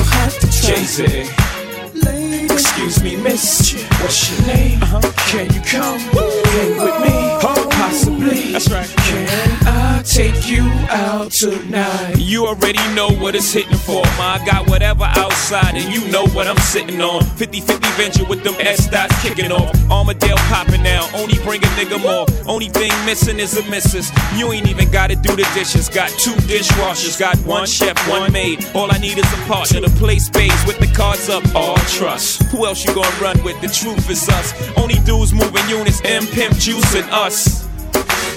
Jay 0.65 0.83
Z. 0.85 2.20
Excuse 2.33 3.03
me, 3.03 3.15
miss. 3.17 3.73
What's 4.01 4.31
your 4.31 4.47
name? 4.47 4.81
Uh-huh. 4.83 5.01
Can 5.27 5.53
you 5.53 5.61
come 5.61 5.99
hang 5.99 6.77
with 6.77 7.01
me? 7.01 7.11
Oh. 7.43 7.67
Possibly. 7.91 8.53
That's 8.53 8.69
right. 8.71 8.87
Can 8.87 9.27
I 9.67 10.01
take 10.03 10.47
you 10.47 10.63
out 10.89 11.31
tonight? 11.31 12.15
You 12.17 12.47
already 12.47 12.79
know 12.95 13.09
what 13.09 13.35
it's 13.35 13.51
hitting 13.51 13.75
for, 13.75 14.01
ma. 14.17 14.37
I 14.39 14.45
got 14.45 14.69
whatever 14.69 15.03
outside, 15.03 15.75
and 15.75 15.93
you 15.93 16.09
know 16.09 16.25
what 16.27 16.47
I'm 16.47 16.57
sitting 16.57 17.01
on. 17.01 17.21
50 17.35 17.59
50 17.59 17.87
venture 18.01 18.25
with 18.25 18.45
them 18.45 18.55
S 18.59 18.87
dots 18.87 19.19
kicking 19.21 19.51
off. 19.51 19.75
Armadale 19.91 20.37
popping 20.47 20.83
now, 20.83 21.09
only 21.13 21.37
bring 21.43 21.61
a 21.63 21.67
nigga 21.75 22.01
more. 22.01 22.25
Only 22.47 22.69
thing 22.69 22.91
missing 23.05 23.39
is 23.39 23.57
a 23.57 23.63
missus. 23.69 24.09
You 24.37 24.53
ain't 24.53 24.69
even 24.69 24.89
gotta 24.89 25.17
do 25.17 25.35
the 25.35 25.47
dishes. 25.53 25.89
Got 25.89 26.09
two 26.11 26.35
dishwashers, 26.47 27.19
got 27.19 27.35
one 27.39 27.65
chef, 27.67 27.97
one 28.07 28.31
maid. 28.31 28.65
All 28.73 28.89
I 28.89 28.99
need 28.99 29.17
is 29.17 29.33
a 29.33 29.41
partner 29.47 29.81
to 29.81 29.89
play 29.97 30.17
spades 30.19 30.65
with 30.65 30.79
the 30.79 30.87
cards 30.87 31.27
up. 31.27 31.43
All 31.55 31.75
trust. 31.97 32.20
Who 32.51 32.67
else 32.67 32.85
you 32.85 32.93
gonna 32.93 33.09
run 33.19 33.41
with? 33.43 33.59
The 33.61 33.67
truth 33.67 34.07
is 34.07 34.29
us. 34.29 34.53
Only 34.77 34.95
dudes 35.05 35.33
moving 35.33 35.67
units, 35.67 36.01
M 36.05 36.27
Pimp 36.27 36.55
Juice 36.55 36.93
and 36.93 37.09
us. 37.09 37.67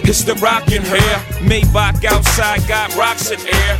It's 0.05 0.25
the 0.25 0.33
Rocawear. 0.35 1.17
Maybach 1.45 2.03
outside 2.05 2.67
got 2.67 2.95
rocks 2.97 3.31
in 3.31 3.41
air. 3.41 3.77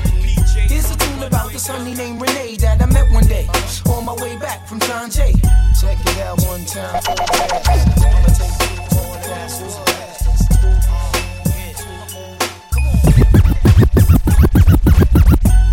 Here's 0.69 0.91
a 0.91 0.97
tune 0.97 1.23
about 1.23 1.53
this 1.53 1.67
honey 1.67 1.95
named 1.95 2.21
Renee 2.21 2.57
that 2.57 2.83
I 2.83 2.87
met 2.87 3.11
one 3.13 3.25
day 3.25 3.49
on 3.87 4.05
my 4.05 4.13
way 4.15 4.37
back 4.37 4.67
from 4.67 4.79
John 4.81 5.11
Jay. 5.11 5.33
Check 5.81 5.99
it 6.01 6.19
out 6.19 6.39
one 6.43 6.65
time. 6.67 7.01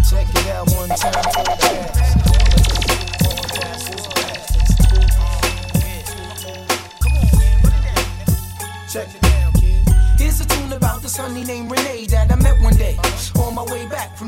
Check 0.10 0.28
it 0.36 0.48
out 0.48 0.70
one 0.72 0.90
time. 0.90 2.01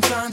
From. 0.01 0.23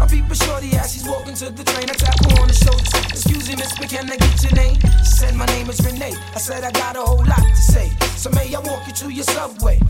I'm 0.00 0.08
peeping 0.08 0.34
shorty 0.34 0.76
as 0.76 0.92
she's 0.92 1.06
walking 1.06 1.34
to 1.34 1.50
the 1.50 1.64
train. 1.64 1.90
I 1.90 1.94
tap 1.94 2.18
her 2.24 2.40
on 2.40 2.48
the 2.48 2.54
shoulder. 2.54 2.84
Excuse 3.10 3.48
me, 3.48 3.56
miss, 3.56 3.76
but 3.78 3.88
can 3.88 4.10
I 4.10 4.16
get 4.16 4.42
your 4.42 4.52
name? 4.52 4.76
She 5.00 5.12
said, 5.18 5.34
My 5.34 5.46
name 5.46 5.68
is 5.68 5.80
Renee. 5.84 6.14
I 6.34 6.38
said, 6.38 6.64
I 6.64 6.70
got 6.72 6.96
a 6.96 7.00
whole 7.00 7.24
lot 7.24 7.44
to 7.44 7.56
say. 7.56 7.90
So 8.16 8.30
may 8.30 8.54
I 8.54 8.60
walk 8.60 8.86
you 8.86 8.92
to 8.94 9.10
your 9.10 9.24
subway? 9.24 9.80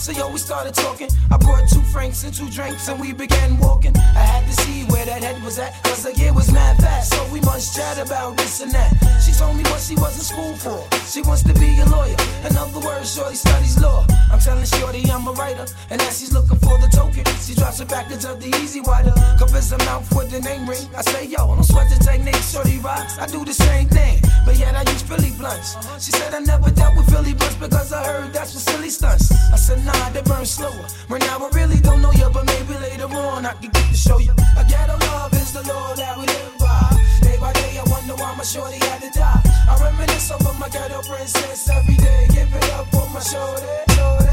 So 0.00 0.12
yo, 0.12 0.32
we 0.32 0.38
started 0.38 0.72
talking. 0.72 1.10
I 1.30 1.36
brought 1.36 1.68
two 1.68 1.82
francs 1.92 2.24
and 2.24 2.32
two 2.32 2.48
drinks 2.48 2.88
and 2.88 2.98
we 2.98 3.12
began 3.12 3.58
walking. 3.58 3.94
I 3.94 4.24
had 4.24 4.46
to 4.46 4.52
see 4.64 4.84
where 4.84 5.04
that 5.04 5.22
head 5.22 5.44
was 5.44 5.58
at. 5.58 5.74
Cause 5.84 6.04
the 6.04 6.14
year 6.14 6.32
was 6.32 6.50
mad 6.50 6.78
fast. 6.78 7.12
So 7.12 7.22
we 7.30 7.42
must 7.42 7.76
chat 7.76 7.98
about 7.98 8.38
this 8.38 8.62
and 8.62 8.72
that. 8.72 8.96
She 9.20 9.32
told 9.32 9.58
me 9.58 9.62
what 9.64 9.78
she 9.78 9.96
was 9.96 10.16
in 10.16 10.24
school 10.24 10.56
for. 10.56 10.80
She 11.04 11.20
wants 11.20 11.42
to 11.42 11.52
be 11.52 11.78
a 11.80 11.84
lawyer. 11.84 12.16
In 12.48 12.56
other 12.56 12.80
words, 12.80 13.14
Shorty 13.14 13.36
studies 13.36 13.78
law. 13.78 14.06
I'm 14.32 14.40
telling 14.40 14.64
Shorty 14.64 15.04
I'm 15.10 15.28
a 15.28 15.32
writer. 15.32 15.66
And 15.90 16.00
as 16.00 16.18
she's 16.18 16.32
looking 16.32 16.56
for 16.56 16.78
the 16.78 16.88
token, 16.88 17.24
she 17.44 17.54
drops 17.54 17.80
a 17.80 17.84
package 17.84 18.24
of 18.24 18.40
the 18.40 18.48
E-Z 18.56 18.80
Wider. 18.80 19.12
Covers 19.38 19.70
her 19.70 19.78
mouth 19.84 20.08
with 20.16 20.30
the 20.30 20.40
name 20.40 20.66
ring. 20.66 20.88
I 20.96 21.02
say, 21.02 21.26
yo, 21.26 21.44
I 21.44 21.54
don't 21.56 21.62
sweat 21.62 21.90
the 21.90 22.02
technique, 22.02 22.40
Shorty 22.40 22.78
rocks. 22.78 23.18
I 23.18 23.26
do 23.26 23.44
the 23.44 23.52
same 23.52 23.88
thing. 23.88 24.22
But 24.46 24.56
yet 24.56 24.74
I 24.74 24.80
use 24.90 25.02
Philly 25.02 25.32
blunts. 25.36 25.76
She 26.02 26.10
said 26.12 26.32
I 26.32 26.40
never 26.40 26.70
dealt 26.70 26.96
with 26.96 27.10
Philly 27.10 27.34
blunts 27.34 27.56
because 27.56 27.92
I 27.92 28.02
heard 28.04 28.32
that's 28.32 28.54
for 28.54 28.60
silly 28.60 28.88
stunts. 28.88 29.30
I 29.52 29.56
said, 29.56 29.84
nah, 29.92 30.10
they 30.10 30.22
burn 30.22 30.44
slower. 30.46 30.86
Right 31.08 31.20
now 31.22 31.38
I 31.38 31.48
really 31.54 31.80
don't 31.80 32.02
know 32.02 32.12
you, 32.12 32.28
but 32.32 32.44
maybe 32.46 32.74
later 32.78 33.08
on 33.12 33.46
I 33.46 33.52
can 33.54 33.70
get 33.70 33.86
to 33.88 33.96
show 33.96 34.18
you. 34.18 34.32
A 34.56 34.64
ghetto 34.64 34.96
love 35.06 35.32
is 35.34 35.52
the 35.52 35.62
law 35.66 35.94
that 35.94 36.16
we 36.18 36.26
live 36.26 36.54
by. 36.58 36.90
Day 37.22 37.36
by 37.40 37.52
day, 37.52 37.78
I 37.78 37.84
wonder 37.90 38.14
why 38.14 38.34
my 38.36 38.44
shorty 38.44 38.78
had 38.78 39.00
to 39.02 39.10
die. 39.18 39.42
I 39.68 39.72
reminisce 39.82 40.30
over 40.30 40.52
my 40.58 40.68
ghetto 40.68 41.00
princess 41.02 41.68
every 41.70 41.96
day. 41.96 42.26
Give 42.30 42.52
it 42.54 42.70
up 42.72 42.86
for 42.90 43.06
my 43.10 43.20
shorty. 43.20 43.66
shorty. 43.96 44.28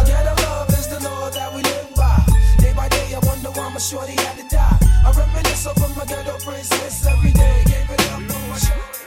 A 0.00 0.02
ghetto 0.04 0.34
love 0.42 0.68
is 0.70 0.86
the 0.88 1.00
law 1.04 1.30
that 1.30 1.54
we 1.54 1.62
live 1.62 1.94
by. 1.94 2.24
Day 2.58 2.72
by 2.74 2.88
day, 2.88 3.14
I 3.14 3.20
wonder 3.26 3.50
why 3.50 3.68
my 3.72 3.78
shorty 3.80 4.12
had 4.12 4.36
to 4.38 4.46
die. 4.48 4.78
I 5.06 5.10
reminisce 5.12 5.66
over 5.66 5.88
my 5.96 6.04
ghetto 6.04 6.38
princess 6.44 7.06
every 7.06 7.32
day. 7.32 7.62
Give 7.66 7.90
it 7.90 8.00
up 8.12 8.22
for 8.30 8.40
my 8.48 8.58
shorty. 8.58 9.01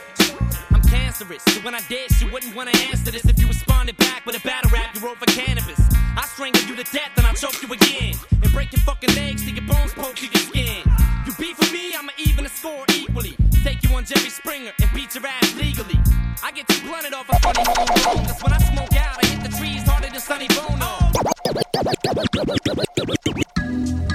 Cancerous, 1.16 1.42
so 1.48 1.60
when 1.60 1.74
I 1.74 1.80
did, 1.88 2.12
she 2.12 2.28
wouldn't 2.28 2.54
wanna 2.54 2.72
answer 2.90 3.10
this. 3.10 3.24
If 3.24 3.40
you 3.40 3.46
responded 3.48 3.96
back 3.96 4.26
with 4.26 4.36
a 4.36 4.40
battle 4.46 4.70
rap, 4.70 4.94
you 4.94 5.00
wrote 5.00 5.16
for 5.16 5.24
cannabis. 5.24 5.80
I 6.14 6.26
strangle 6.26 6.62
you 6.64 6.76
to 6.76 6.84
death 6.92 7.12
and 7.16 7.26
I 7.26 7.32
choke 7.32 7.62
you 7.62 7.72
again. 7.72 8.14
And 8.42 8.52
break 8.52 8.70
your 8.72 8.82
fucking 8.82 9.14
legs 9.14 9.42
till 9.42 9.54
your 9.54 9.66
bones 9.66 9.94
poke 9.94 10.16
through 10.16 10.28
your 10.28 10.42
skin. 10.42 10.82
You 11.24 11.32
beef 11.38 11.58
with 11.58 11.72
me, 11.72 11.94
I'ma 11.96 12.12
even 12.18 12.44
the 12.44 12.50
score 12.50 12.84
equally. 12.94 13.34
Take 13.64 13.82
you 13.82 13.96
on 13.96 14.04
Jerry 14.04 14.28
Springer 14.28 14.72
and 14.78 14.90
beat 14.92 15.14
your 15.14 15.26
ass 15.26 15.54
legally. 15.56 15.98
I 16.42 16.52
get 16.52 16.68
too 16.68 16.86
blunted 16.86 17.14
off 17.14 17.30
a 17.30 17.38
funny 17.40 17.64
homegrown. 17.64 18.26
Cause 18.26 18.42
when 18.42 18.52
I 18.52 18.58
smoke 18.58 18.94
out, 18.96 19.16
I 19.22 19.26
hit 19.26 19.42
the 19.42 19.56
trees 19.56 19.88
harder 19.88 20.10
than 20.10 20.20
Sonny 20.20 20.48
Bono. 20.48 21.00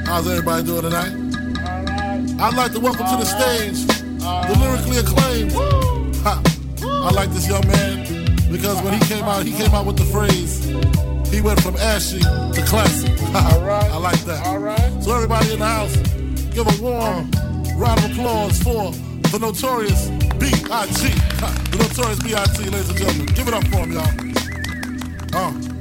How's 0.06 0.28
everybody 0.28 0.64
doing 0.64 0.84
tonight? 0.84 1.14
I'd 2.40 2.54
like 2.54 2.74
to 2.74 2.80
welcome 2.80 3.08
to 3.08 3.18
the 3.18 3.26
stage 3.26 3.88
the 4.20 4.56
lyrically 4.60 4.98
acclaimed. 5.00 5.52
Ha. 6.22 6.61
I 7.02 7.10
like 7.10 7.32
this 7.32 7.48
young 7.48 7.66
man 7.68 8.06
because 8.52 8.82
when 8.84 8.94
he 8.94 9.00
came 9.08 9.24
out, 9.24 9.44
he 9.44 9.52
came 9.54 9.74
out 9.74 9.86
with 9.88 9.98
the 9.98 10.06
phrase. 10.06 10.66
He 11.34 11.42
went 11.42 11.60
from 11.62 11.76
ashy 11.78 12.20
to 12.20 12.64
classic. 12.68 13.10
All 13.36 13.62
right. 13.62 13.90
I 13.90 13.98
like 13.98 14.20
that. 14.26 14.46
All 14.46 14.60
right. 14.60 15.04
So 15.04 15.16
everybody 15.16 15.54
in 15.54 15.60
the 15.60 15.66
house, 15.66 15.96
give 16.54 16.68
a 16.68 16.82
warm 16.82 17.32
round 17.76 18.04
of 18.04 18.12
applause 18.12 18.62
for 18.62 18.92
the 19.32 19.40
notorious 19.40 20.10
B.I.G. 20.38 21.10
The 21.72 21.78
notorious 21.78 22.22
B.I.G. 22.22 22.70
Ladies 22.70 22.90
and 22.90 22.98
gentlemen, 23.00 23.26
give 23.34 23.48
it 23.48 23.54
up 23.54 23.64
for 23.68 23.78
him, 23.78 23.92
y'all. 23.94 25.78
Uh. 25.78 25.81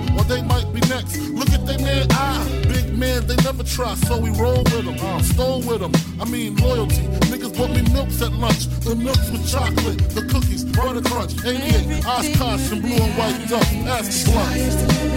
they 0.31 0.41
might 0.43 0.71
be 0.73 0.79
next. 0.87 1.17
Look 1.39 1.49
at 1.51 1.65
they 1.65 1.77
man 1.83 2.07
eye. 2.11 2.63
Big 2.63 2.97
man, 2.97 3.27
they 3.27 3.35
never 3.47 3.63
try, 3.63 3.93
so 3.95 4.17
we 4.17 4.29
roll 4.31 4.63
with 4.71 4.85
them. 4.85 4.95
Uh, 4.99 5.21
stole 5.21 5.61
with 5.61 5.81
them. 5.81 5.91
I 6.21 6.25
mean, 6.25 6.55
loyalty. 6.55 7.03
Niggas 7.31 7.57
bought 7.57 7.71
me 7.71 7.81
milks 7.91 8.21
at 8.21 8.31
lunch. 8.31 8.67
The 8.85 8.95
milks 8.95 9.29
with 9.29 9.45
chocolate, 9.51 9.99
the 10.15 10.23
cookies, 10.31 10.63
butter 10.63 11.01
crunch, 11.01 11.33
88, 11.45 12.05
Oshkosh, 12.05 12.71
and 12.71 12.81
blue 12.81 12.95
and 12.95 13.13
white 13.19 13.47
duck. 13.49 13.67
Ask 13.95 14.25
the 14.25 14.31
blunt. 14.31 15.11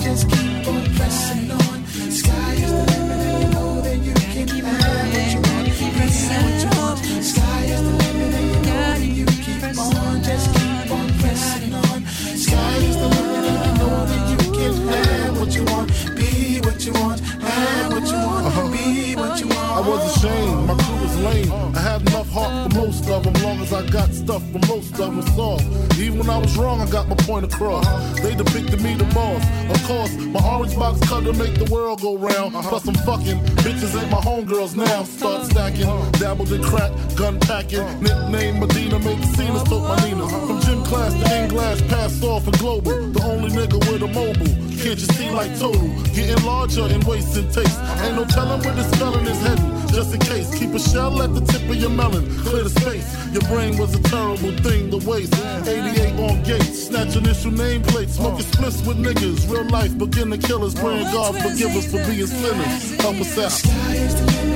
Just 0.00 0.30
keep 0.30 0.68
on 0.68 0.84
pressing 0.94 1.50
on. 1.50 1.86
Sky 2.20 2.54
is 2.54 2.70
the 2.70 2.82
limit, 2.90 3.18
and 3.18 3.42
you 3.42 3.48
know 3.50 3.80
that 3.82 3.98
you 3.98 4.14
can 4.14 4.64
have 4.64 5.12
what 5.12 5.26
you 5.34 5.40
want. 5.42 5.66
Press 5.96 6.18
what 6.30 6.54
you 6.62 6.70
want. 6.78 6.98
Sky 7.24 7.64
is 7.64 7.82
the 7.82 7.92
limit, 8.00 8.34
and 8.38 8.46
you 8.48 8.60
know 8.62 8.78
that 8.94 9.02
you 9.02 9.26
keep 9.26 9.62
on. 9.76 10.22
Just 10.22 10.57
Sky 12.48 12.76
is 12.78 12.96
the 12.96 13.08
limit, 13.08 13.44
and 13.44 13.66
you 13.66 13.72
know 13.78 14.06
that 14.06 14.30
you 14.30 14.52
can 14.52 14.74
have 14.88 15.38
what 15.38 15.54
you 15.54 15.64
want. 15.64 15.88
Be 16.16 16.60
what 16.64 16.82
you 16.82 16.92
want. 16.94 17.27
Long 23.58 23.66
as 23.66 23.72
I 23.72 23.90
got 23.90 24.12
stuff 24.12 24.42
for 24.52 24.58
most 24.66 24.92
of 24.92 24.98
them 24.98 25.22
soft. 25.34 25.64
Even 25.98 26.18
when 26.18 26.30
I 26.30 26.38
was 26.38 26.56
wrong, 26.56 26.80
I 26.80 26.90
got 26.90 27.08
my 27.08 27.16
point 27.16 27.44
across. 27.44 27.84
They 28.20 28.34
depicted 28.34 28.80
me 28.82 28.94
the 28.94 29.04
boss. 29.14 29.42
Of 29.70 29.82
course, 29.84 30.14
my 30.16 30.40
orange 30.48 30.76
box 30.76 31.00
cutter 31.08 31.32
make 31.32 31.54
the 31.54 31.68
world 31.72 32.00
go 32.00 32.16
round. 32.16 32.54
Uh-huh. 32.54 32.68
Plus 32.68 32.86
I'm 32.88 32.94
fucking 32.94 33.38
bitches 33.64 34.00
ain't 34.00 34.10
my 34.10 34.18
homegirls 34.18 34.76
now. 34.76 35.04
Start 35.04 35.40
uh-huh. 35.40 35.44
stacking, 35.44 36.12
dabbled 36.20 36.52
in 36.52 36.62
crack, 36.62 36.92
gun 37.16 37.38
packing. 37.40 37.80
Uh-huh. 37.80 38.00
Nickname 38.00 38.60
Medina, 38.60 38.98
make 38.98 39.22
scenes, 39.34 39.62
took 39.64 39.82
my 39.82 39.96
Nina. 40.04 40.28
From 40.28 40.60
gym 40.60 40.84
class 40.84 41.12
to 41.14 41.42
English, 41.42 41.80
passed 41.88 42.22
off 42.22 42.44
for 42.44 42.52
global. 42.58 43.10
The 43.10 43.22
only 43.24 43.50
nigga 43.50 43.78
with 43.90 44.02
a 44.02 44.08
mobile. 44.08 44.54
Can't 44.82 44.98
you 44.98 45.08
see 45.18 45.30
like 45.30 45.58
total? 45.58 45.88
Getting 46.14 46.44
larger 46.44 46.82
and 46.82 47.02
wasting 47.04 47.50
taste. 47.50 47.78
Ain't 48.02 48.14
no 48.16 48.24
telling 48.24 48.62
where 48.62 48.74
this 48.74 48.90
felon 48.96 49.26
is 49.26 49.40
heading. 49.42 49.77
Just 49.92 50.14
in 50.14 50.20
case, 50.20 50.54
keep 50.58 50.70
a 50.70 50.78
shell 50.78 51.22
at 51.22 51.34
the 51.34 51.40
tip 51.40 51.62
of 51.68 51.76
your 51.76 51.90
melon. 51.90 52.24
Clear 52.38 52.64
the 52.64 52.70
space. 52.70 53.06
Your 53.32 53.42
brain 53.42 53.76
was 53.78 53.94
a 53.94 54.02
terrible 54.02 54.52
thing 54.62 54.90
to 54.90 54.98
waste. 55.08 55.34
88 55.66 56.12
on 56.20 56.42
gates, 56.42 56.86
snatch 56.86 57.16
initial 57.16 57.50
nameplates. 57.50 58.10
Smoking 58.10 58.46
splits 58.46 58.86
with 58.86 58.98
niggas. 58.98 59.50
Real 59.50 59.68
life 59.68 59.96
begin 59.98 60.30
to 60.30 60.38
kill 60.38 60.64
us. 60.64 60.74
Praying 60.74 61.04
God 61.12 61.34
forgive 61.36 61.74
us 61.76 61.86
for 61.90 62.04
being 62.06 62.26
sinners. 62.26 63.00
Help 63.00 63.16
us 63.16 63.38
out. 63.38 64.47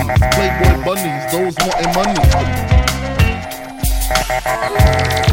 Playboy 0.00 0.84
bunnies, 0.84 1.32
those 1.32 1.54
wanting 1.66 1.92
money. 5.24 5.31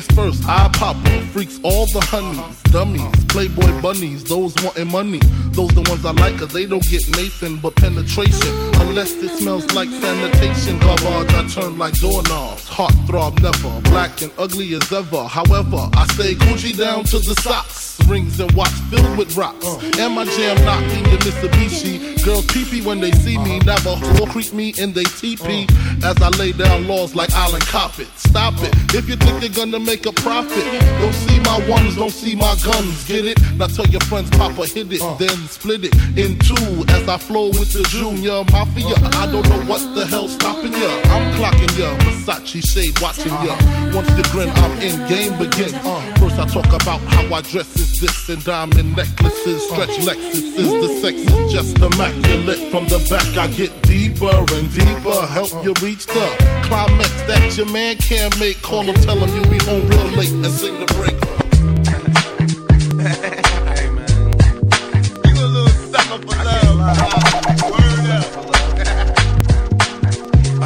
Things 0.00 0.16
first, 0.16 0.44
I 0.48 0.68
pop 0.72 0.96
her. 0.96 1.20
Freaks 1.32 1.60
all 1.62 1.83
the 1.92 2.00
honeys, 2.00 2.62
dummies, 2.72 3.24
playboy 3.26 3.80
bunnies, 3.80 4.24
those 4.24 4.54
wanting 4.62 4.90
money. 4.90 5.20
Those 5.52 5.70
the 5.70 5.82
ones 5.88 6.04
I 6.04 6.12
like, 6.12 6.38
cause 6.38 6.52
they 6.52 6.66
don't 6.66 6.84
get 6.88 7.02
Nathan 7.16 7.58
but 7.58 7.76
penetration. 7.76 8.52
Unless 8.80 9.12
it 9.22 9.30
smells 9.38 9.70
like 9.72 9.88
sanitation. 9.88 10.78
Garbage, 10.78 11.34
I 11.34 11.46
turn 11.48 11.78
like 11.78 11.94
doorknobs. 11.94 12.66
Heart 12.68 12.94
throb 13.06 13.40
never, 13.40 13.80
black 13.90 14.22
and 14.22 14.32
ugly 14.38 14.74
as 14.74 14.92
ever. 14.92 15.24
However, 15.24 15.88
I 15.94 16.06
stay 16.14 16.34
Gucci 16.34 16.76
down 16.76 17.04
to 17.04 17.18
the 17.18 17.34
socks. 17.42 17.98
Rings 18.08 18.38
and 18.38 18.50
watch 18.52 18.74
filled 18.90 19.16
with 19.16 19.36
rocks. 19.36 19.66
And 19.98 20.14
my 20.14 20.24
jam 20.24 20.62
knocking 20.64 21.04
the 21.04 21.16
Mitsubishi. 21.24 22.22
Girls 22.24 22.46
pee 22.46 22.82
when 22.82 23.00
they 23.00 23.12
see 23.12 23.38
me. 23.38 23.58
Never 23.60 23.94
whore 23.94 24.28
creep 24.28 24.52
me 24.52 24.74
in 24.78 24.92
they 24.92 25.04
teepee. 25.04 25.66
As 26.04 26.20
I 26.20 26.28
lay 26.30 26.52
down 26.52 26.86
laws 26.86 27.14
like 27.14 27.32
Island 27.32 27.64
Coppet. 27.64 28.06
Stop 28.18 28.54
it. 28.58 28.74
If 28.94 29.08
you 29.08 29.16
think 29.16 29.42
you're 29.42 29.50
gonna 29.50 29.80
make 29.80 30.06
a 30.06 30.12
profit, 30.12 30.64
don't 31.00 31.14
see 31.14 31.40
my 31.40 31.58
don't 31.92 32.10
see 32.10 32.34
my 32.34 32.56
guns. 32.64 33.06
Get 33.06 33.24
it? 33.24 33.38
Now 33.56 33.66
tell 33.66 33.86
your 33.86 34.00
friends, 34.02 34.30
Papa 34.30 34.66
hit 34.66 34.92
it, 34.92 35.02
uh. 35.02 35.14
then 35.14 35.36
split 35.48 35.84
it 35.84 35.94
in 36.16 36.38
two. 36.38 36.84
As 36.88 37.08
I 37.08 37.18
flow 37.18 37.48
with 37.48 37.72
the 37.72 37.82
Junior 37.88 38.44
Mafia. 38.52 38.96
I 39.20 39.26
don't 39.30 39.48
know 39.48 39.62
what 39.70 39.82
the 39.94 40.06
hell 40.06 40.28
stopping 40.28 40.72
ya. 40.72 40.90
I'm 41.12 41.24
clocking 41.36 41.78
ya. 41.78 41.96
Versace 42.04 42.64
shade 42.64 42.98
watching 43.00 43.32
ya. 43.44 43.54
Uh. 43.54 43.92
Once 43.94 44.10
you 44.16 44.24
grin, 44.32 44.50
I'm 44.50 44.72
in 44.80 44.96
game 45.08 45.36
begin. 45.38 45.74
Uh, 45.84 46.00
first 46.16 46.38
I 46.38 46.46
talk 46.46 46.66
about 46.66 47.00
how 47.00 47.34
I 47.34 47.40
dress 47.42 47.76
is 47.76 48.00
this 48.00 48.28
and 48.28 48.42
diamond 48.44 48.96
necklaces, 48.96 49.68
stretch 49.68 49.98
uh. 50.00 50.12
Lexuses. 50.12 50.70
The 50.82 50.88
sex 51.00 51.16
is 51.20 51.52
just 51.52 51.78
immaculate. 51.78 52.70
From 52.70 52.86
the 52.88 52.98
back 53.10 53.26
I 53.36 53.48
get 53.48 53.70
deeper 53.82 54.30
and 54.30 54.72
deeper. 54.72 55.26
Help 55.26 55.52
you 55.64 55.74
reach 55.82 56.06
the 56.06 56.26
climax 56.64 57.10
that 57.28 57.56
your 57.56 57.70
man 57.70 57.96
can't 57.96 58.38
make. 58.38 58.60
Call 58.62 58.82
him, 58.82 58.94
tell 58.96 59.16
him 59.16 59.30
you 59.34 59.50
be 59.50 59.58
home 59.64 59.86
real 59.88 60.06
late 60.18 60.32
and 60.32 60.52
sing 60.52 60.78
the 60.80 60.86
break. 60.94 61.13
I 63.04 63.10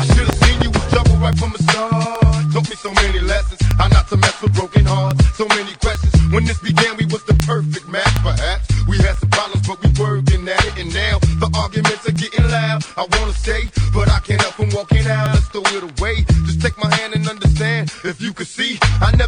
should 0.07 0.27
have 0.27 0.39
seen 0.39 0.63
you 0.63 0.71
trouble 0.89 1.17
right 1.19 1.37
from 1.37 1.51
the 1.51 1.59
start. 1.67 2.23
Taught 2.53 2.71
me 2.71 2.77
so 2.77 2.93
many 2.93 3.19
lessons. 3.19 3.61
How 3.77 3.89
not 3.89 4.07
to 4.11 4.17
mess 4.19 4.41
with 4.41 4.55
broken 4.55 4.85
hearts. 4.85 5.19
So 5.37 5.49
many 5.49 5.73
questions. 5.83 6.15
When 6.33 6.45
this 6.45 6.61
began, 6.61 6.97
we 6.97 7.07
was 7.07 7.25
the 7.25 7.35
perfect 7.45 7.89
match, 7.89 8.15
perhaps. 8.23 8.69
We 8.87 8.99
had 8.99 9.17
some 9.17 9.31
problems, 9.31 9.67
but 9.67 9.83
we 9.83 9.91
working 9.99 10.49
at 10.49 10.65
it. 10.65 10.79
And 10.79 10.95
now 10.95 11.19
the 11.43 11.51
arguments 11.59 12.07
are 12.09 12.13
getting 12.13 12.45
loud. 12.47 12.85
I 12.97 13.07
wanna 13.19 13.33
stay, 13.33 13.69
but 13.93 14.09
I 14.09 14.21
can't 14.21 14.41
help 14.41 14.55
from 14.55 14.71
walking 14.71 15.05
out. 15.09 15.35
Let's 15.35 15.49
it 15.75 15.83
away. 16.01 16.25
Just 16.47 16.63
take 16.63 16.79
my 16.79 16.95
hand 16.97 17.15
and 17.15 17.29
understand. 17.29 17.91
If 18.05 18.21
you 18.21 18.33
could 18.33 18.47
see, 18.47 18.79
I 19.01 19.11
never 19.17 19.28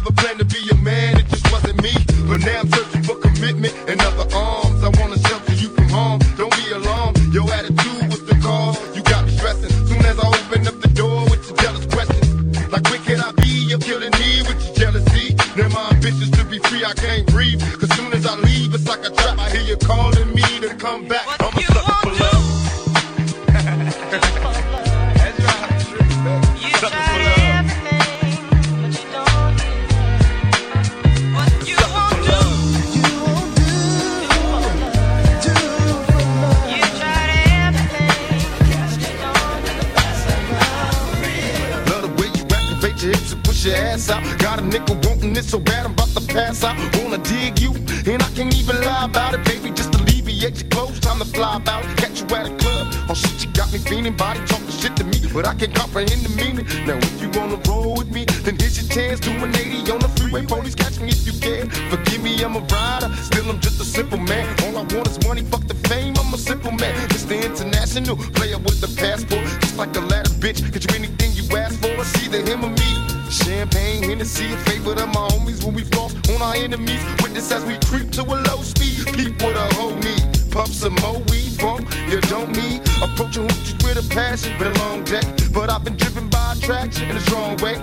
your 43.03 43.11
hips 43.13 43.33
and 43.33 43.43
push 43.43 43.65
your 43.65 43.75
ass 43.75 44.09
out. 44.09 44.23
Got 44.39 44.59
a 44.59 44.61
nigga 44.61 44.93
wanting 45.07 45.35
it 45.35 45.45
so 45.45 45.59
bad 45.59 45.85
I'm 45.85 45.93
about 45.93 46.09
to 46.09 46.21
pass 46.27 46.63
out. 46.63 46.77
Wanna 47.01 47.17
dig 47.19 47.59
you, 47.59 47.73
and 48.05 48.21
I 48.21 48.29
can't 48.35 48.53
even 48.55 48.81
lie 48.81 49.05
about 49.05 49.33
it, 49.33 49.43
baby. 49.45 49.71
Just 49.71 49.93
alleviate 49.95 50.61
your 50.61 50.69
clothes, 50.69 50.99
time 50.99 51.19
to 51.19 51.25
fly 51.25 51.57
about. 51.57 51.83
Catch 51.97 52.21
you 52.21 52.35
at 52.35 52.47
a 52.47 52.55
club. 52.57 52.87
Oh 53.09 53.13
shit, 53.13 53.43
you 53.43 53.51
got 53.53 53.71
me 53.73 53.79
feeling 53.79 54.15
body 54.15 54.39
talking 54.45 54.69
shit 54.69 54.95
to 54.97 55.03
me, 55.03 55.19
but 55.33 55.47
I 55.47 55.53
can't 55.55 55.73
comprehend 55.73 56.21
the 56.25 56.29
meaning. 56.35 56.65
Now 56.85 56.97
if 56.97 57.21
you 57.21 57.29
wanna 57.37 57.57
roll 57.67 57.95
with 57.95 58.11
me, 58.11 58.25
then 58.43 58.55
here's 58.59 58.77
your 58.79 58.89
chance. 58.89 59.19
Do 59.19 59.31
an 59.31 59.55
80 59.55 59.91
on 59.91 59.99
the 59.99 60.09
freeway. 60.09 60.45
Police 60.45 60.75
catch 60.75 60.99
me 60.99 61.09
if 61.09 61.25
you 61.25 61.33
can. 61.39 61.69
Forgive 61.89 62.21
me, 62.21 62.43
I'm 62.43 62.55
a 62.55 62.59
rider. 62.59 63.09
Still, 63.23 63.49
I'm 63.49 63.59
just 63.59 63.81
a 63.81 63.85
simple 63.85 64.19
man. 64.19 64.45
All 64.63 64.77
I 64.77 64.83
want 64.93 65.07
is 65.07 65.19
money, 65.27 65.43
fuck 65.43 65.65
the 65.67 65.75
fame. 65.89 66.13
I'm 66.19 66.33
a 66.33 66.37
simple 66.37 66.71
man. 66.71 66.95
Mr. 67.09 67.41
International, 67.41 68.15
player 68.15 68.59
with 68.59 68.79
the 68.81 68.89
passport. 68.99 69.45
Just 69.61 69.77
like 69.77 69.95
a 69.95 70.01
ladder, 70.01 70.29
bitch. 70.43 70.59
Get 70.71 70.83
you 70.85 70.95
anything 70.95 71.30
ask 71.55 71.79
for. 71.79 71.87
It's 71.87 72.23
either 72.23 72.41
him 72.41 72.63
or 72.63 72.69
me. 72.69 72.91
Champagne, 73.29 74.03
Hennessy, 74.03 74.53
a 74.53 74.57
favorite 74.57 74.99
of 74.99 75.07
my 75.09 75.27
homies 75.29 75.63
when 75.63 75.73
we 75.73 75.83
floss 75.83 76.13
on 76.29 76.41
our 76.41 76.55
enemies. 76.55 77.03
Witness 77.21 77.51
as 77.51 77.63
we 77.65 77.77
creep 77.85 78.11
to 78.11 78.23
a 78.23 78.35
low 78.47 78.61
speed. 78.61 79.05
Peep 79.15 79.41
with 79.41 79.55
a 79.55 79.67
need. 80.03 80.51
Puff 80.51 80.67
some 80.67 80.95
more 80.95 81.19
weed 81.31 81.53
from 81.59 81.79
you 82.09 82.19
don't 82.21 82.51
need. 82.51 82.81
Approaching 83.01 83.47
hoochies 83.47 83.81
with 83.83 84.03
a 84.03 84.13
passion, 84.13 84.57
been 84.59 84.75
a 84.75 84.79
long 84.79 85.03
day. 85.03 85.21
But 85.53 85.69
I've 85.69 85.83
been 85.83 85.95
driven 85.95 86.27
by 86.27 86.53
attraction 86.57 87.09
in 87.09 87.15
a 87.15 87.21
strong 87.21 87.55
way. 87.57 87.81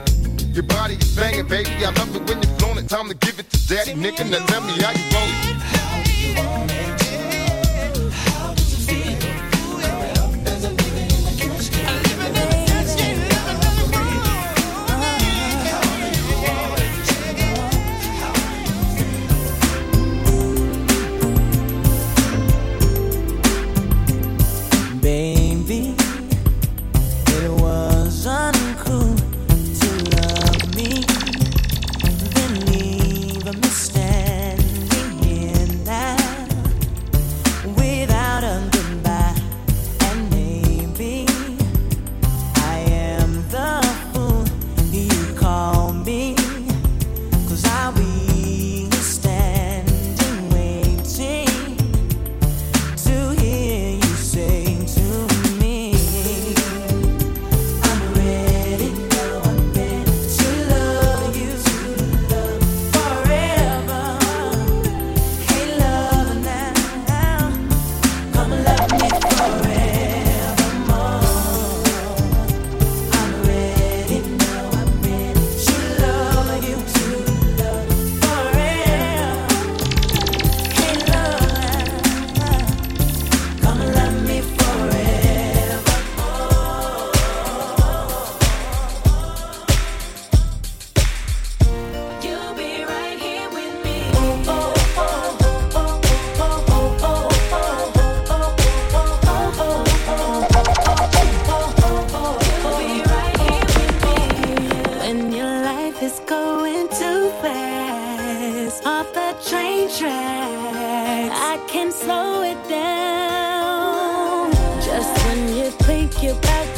Your 0.52 0.64
body 0.64 0.94
is 0.94 1.16
banging, 1.16 1.46
baby. 1.46 1.70
I 1.86 1.90
love 1.92 2.14
it 2.14 2.28
when 2.28 2.42
you're 2.42 2.54
flown 2.58 2.78
it. 2.78 2.88
Time 2.88 3.08
to 3.08 3.14
give 3.14 3.38
it 3.38 3.48
to 3.50 3.68
daddy, 3.68 3.94
nigga. 3.94 4.28
Now 4.28 4.44
tell 4.46 4.60
me 4.60 4.72
how 4.82 4.90
you 4.90 5.04
want 5.14 5.30
it. 5.32 5.78
Baby, 6.36 7.07
too 106.90 107.30
fast 107.42 108.86
off 108.86 109.12
the 109.12 109.36
train 109.48 109.88
tracks, 109.88 111.34
I 111.34 111.62
can 111.68 111.92
slow 111.92 112.42
it 112.42 112.68
down. 112.68 114.52
Just 114.82 115.26
when 115.26 115.56
you 115.56 115.70
think 115.70 116.22
you're 116.22 116.36
about 116.36 116.77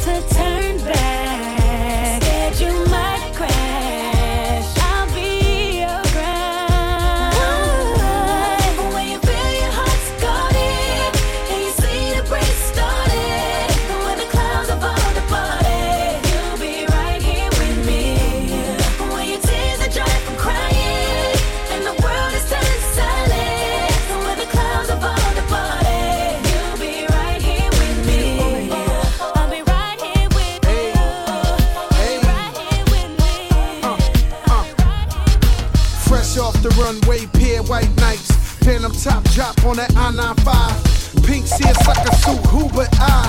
on 39.71 39.77
that 39.77 39.95
I 39.95 40.11
95. 40.11 41.23
Pink 41.23 41.47
seersucker 41.47 42.11
suit, 42.19 42.43
who 42.51 42.67
but 42.75 42.91
I? 42.99 43.23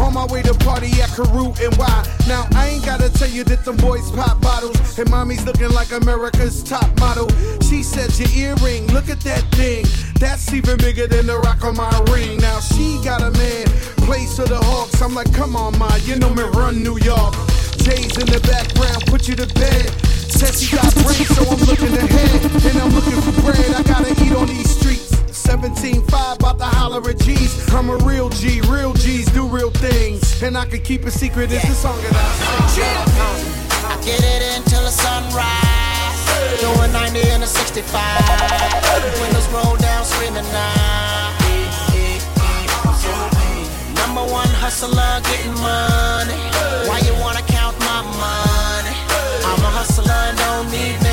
On 0.00 0.12
my 0.12 0.26
way 0.26 0.42
to 0.42 0.52
party 0.60 0.92
at 1.00 1.08
Carew 1.16 1.56
and 1.56 1.72
why? 1.80 2.04
Now 2.28 2.44
I 2.52 2.76
ain't 2.76 2.84
gotta 2.84 3.08
tell 3.08 3.30
you 3.30 3.44
that 3.44 3.64
them 3.64 3.78
boys 3.78 4.10
pop 4.10 4.38
bottles 4.42 4.98
and 4.98 5.08
mommy's 5.08 5.46
looking 5.46 5.70
like 5.70 5.92
America's 5.92 6.62
top 6.62 6.84
model. 7.00 7.28
She 7.64 7.82
said 7.82 8.12
your 8.20 8.28
earring, 8.36 8.86
look 8.92 9.08
at 9.08 9.20
that 9.20 9.40
thing. 9.56 9.86
That's 10.20 10.52
even 10.52 10.76
bigger 10.76 11.06
than 11.06 11.26
the 11.26 11.38
rock 11.38 11.64
on 11.64 11.76
my 11.76 11.88
ring. 12.12 12.36
Now 12.38 12.60
she 12.60 13.00
got 13.02 13.22
a 13.22 13.30
man, 13.32 13.64
plays 14.04 14.36
for 14.36 14.44
the 14.44 14.60
Hawks. 14.60 15.00
I'm 15.00 15.14
like, 15.14 15.32
come 15.32 15.56
on, 15.56 15.78
ma, 15.78 15.88
you 16.04 16.16
know 16.16 16.28
me 16.28 16.42
run 16.52 16.82
New 16.82 16.98
York. 17.00 17.32
Jay's 17.80 18.12
in 18.20 18.28
the 18.28 18.40
background, 18.44 19.00
put 19.06 19.28
you 19.28 19.34
to 19.36 19.46
bed. 19.54 19.88
Said 20.28 20.52
she 20.52 20.76
got 20.76 20.92
brains, 21.00 21.32
so 21.32 21.40
I'm 21.48 21.60
looking 21.64 21.96
ahead. 21.96 22.44
And 22.68 22.76
I'm 22.84 22.92
looking 22.92 23.16
for 23.24 23.32
bread, 23.40 23.72
I 23.72 23.82
gotta 23.82 24.12
eat 24.12 24.36
on 24.36 24.48
these 24.48 24.68
streets. 24.76 25.15
17.5, 25.46 26.36
about 26.36 26.58
to 26.58 26.64
holler 26.64 27.08
at 27.08 27.18
G's. 27.20 27.72
I'm 27.72 27.88
a 27.88 27.96
real 27.98 28.28
G, 28.30 28.60
real 28.62 28.92
G's 28.92 29.26
do 29.26 29.46
real 29.46 29.70
things. 29.70 30.42
And 30.42 30.58
I 30.58 30.66
can 30.66 30.80
keep 30.82 31.04
a 31.04 31.10
secret, 31.10 31.52
it's 31.52 31.68
the 31.68 31.74
song 31.74 31.96
that 32.02 32.12
I 32.12 33.46
I 33.86 33.94
get 34.02 34.20
it 34.20 34.42
until 34.58 34.82
the 34.82 34.90
sunrise. 34.90 35.96
Doing 36.60 36.90
90 36.90 37.30
and 37.30 37.44
a 37.44 37.46
65. 37.46 37.86
Windows 39.22 39.48
roll 39.54 39.76
down, 39.76 40.04
screaming 40.04 40.42
now. 40.50 41.30
Number 43.94 44.26
one 44.32 44.48
hustler, 44.58 45.20
getting 45.30 45.54
money. 45.62 46.42
Why 46.90 46.98
you 47.06 47.14
wanna 47.22 47.42
count 47.46 47.78
my 47.78 48.02
money? 48.02 48.96
I'm 49.46 49.62
a 49.62 49.70
hustler 49.78 50.10
and 50.10 50.38
don't 50.38 50.70
need 50.72 51.05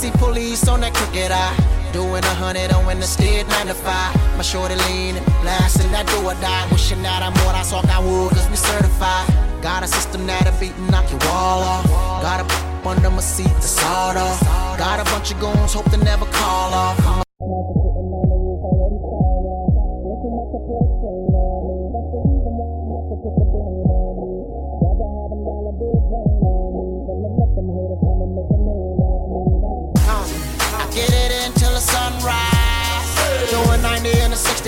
see 0.00 0.10
police 0.12 0.66
on 0.66 0.80
that 0.80 0.94
crooked 0.94 1.30
eye. 1.30 1.54
Doing 1.92 2.24
a 2.24 2.34
hundred 2.40 2.72
on 2.72 2.86
when 2.86 2.98
the 3.00 3.06
steed 3.06 3.46
nine 3.48 3.66
to 3.66 3.74
five. 3.74 4.14
My 4.36 4.42
shorty 4.42 4.76
leaning, 4.86 5.24
blasting 5.42 5.90
that 5.92 6.06
do 6.06 6.16
or 6.24 6.34
die. 6.40 6.66
Wishing 6.72 7.02
that 7.02 7.22
I'm 7.22 7.34
more, 7.42 7.52
I 7.52 7.62
saw 7.62 7.82
I 7.84 8.00
would, 8.00 8.30
cause 8.30 8.48
we 8.48 8.56
certified. 8.56 9.26
Got 9.60 9.82
a 9.82 9.88
system 9.88 10.26
that'll 10.26 10.58
beat 10.58 10.74
and 10.80 10.90
knock 10.90 11.10
your 11.10 11.20
wall 11.28 11.60
off. 11.72 11.84
Got 12.22 12.40
a 12.40 12.44
p- 12.48 12.88
under 12.88 13.10
my 13.10 13.20
seat 13.20 13.52
to 13.62 13.68
sawed 13.78 14.16
off. 14.16 14.40
Got 14.78 15.00
a 15.00 15.04
bunch 15.12 15.32
of 15.32 15.40
goons, 15.40 15.74
hope 15.74 15.90
to 15.90 15.98
never 15.98 16.24
call 16.26 16.72
off. 16.72 17.26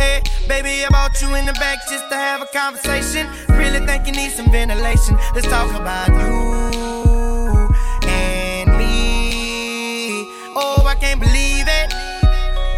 Hey, 0.00 0.22
baby, 0.48 0.82
I 0.82 0.88
bought 0.88 1.20
you 1.20 1.34
in 1.34 1.44
the 1.44 1.52
back 1.52 1.78
just 1.86 2.08
to 2.08 2.16
have 2.16 2.40
a 2.40 2.46
conversation. 2.46 3.28
Really 3.50 3.84
think 3.84 4.06
you 4.06 4.12
need 4.12 4.30
some 4.30 4.50
ventilation. 4.50 5.14
Let's 5.34 5.46
talk 5.46 5.68
about 5.78 6.08
you 6.08 7.68
and 8.08 8.70
me. 8.78 10.24
Oh, 10.56 10.86
I 10.86 10.94
can't 10.98 11.20
believe 11.20 11.66
it. 11.68 11.92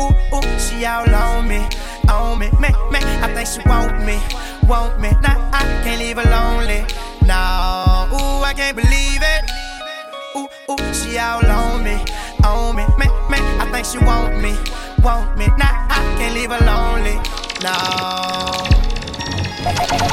Ooh, 0.02 0.10
ooh, 0.34 0.58
she 0.58 0.84
all 0.84 1.08
on 1.14 1.46
me, 1.46 1.64
on 2.08 2.40
me. 2.40 2.50
Man, 2.58 2.74
man, 2.90 3.04
I 3.22 3.32
think 3.32 3.46
she 3.46 3.60
want 3.68 4.04
me, 4.04 4.18
want 4.66 5.00
me. 5.00 5.10
Nah, 5.22 5.48
I 5.52 5.62
can't 5.84 6.00
leave 6.00 6.16
her 6.16 6.28
lonely. 6.28 6.84
No, 7.22 8.08
ooh, 8.18 8.42
I 8.42 8.52
can't 8.52 8.74
believe 8.76 9.22
it. 9.22 9.44
Ooh, 10.34 10.48
ooh, 10.72 10.92
she 10.92 11.18
all 11.18 11.46
on 11.46 11.84
me, 11.84 12.02
on 12.42 12.74
me. 12.74 12.84
Man, 12.98 13.12
man, 13.30 13.60
I 13.60 13.70
think 13.70 13.86
she 13.86 13.98
want 13.98 14.42
me, 14.42 14.56
want 15.02 15.36
me. 15.36 15.46
Nah, 15.58 15.86
I 15.90 16.14
can't 16.18 16.34
leave 16.34 16.50
her 16.50 16.64
lonely. 16.64 17.16
No. 17.62 17.74
Flashing 19.62 20.12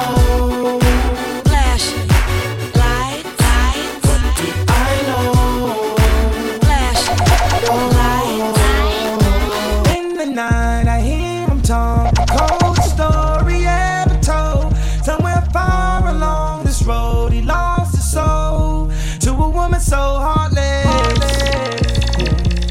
know? 0.00 0.78
Lights, 1.52 1.88
lights. 2.76 3.42
I 4.68 4.70
know? 5.08 5.94
Flashing 6.60 7.20
lights. 7.96 8.60
In 9.96 10.06
the 10.16 10.26
night, 10.26 10.86
I 10.88 11.00
hear 11.00 11.46
him 11.48 11.62
talk. 11.62 12.14
Cold 12.28 12.76
story 12.78 13.64
ever 13.66 14.18
told. 14.22 14.74
Somewhere 15.04 15.42
far 15.52 16.08
along 16.08 16.64
this 16.64 16.82
road, 16.82 17.32
he 17.32 17.42
lost 17.42 17.94
his 17.96 18.10
soul 18.12 18.90
to 19.20 19.30
a 19.30 19.48
woman 19.48 19.80
so 19.80 19.96
heartless. 19.96 20.86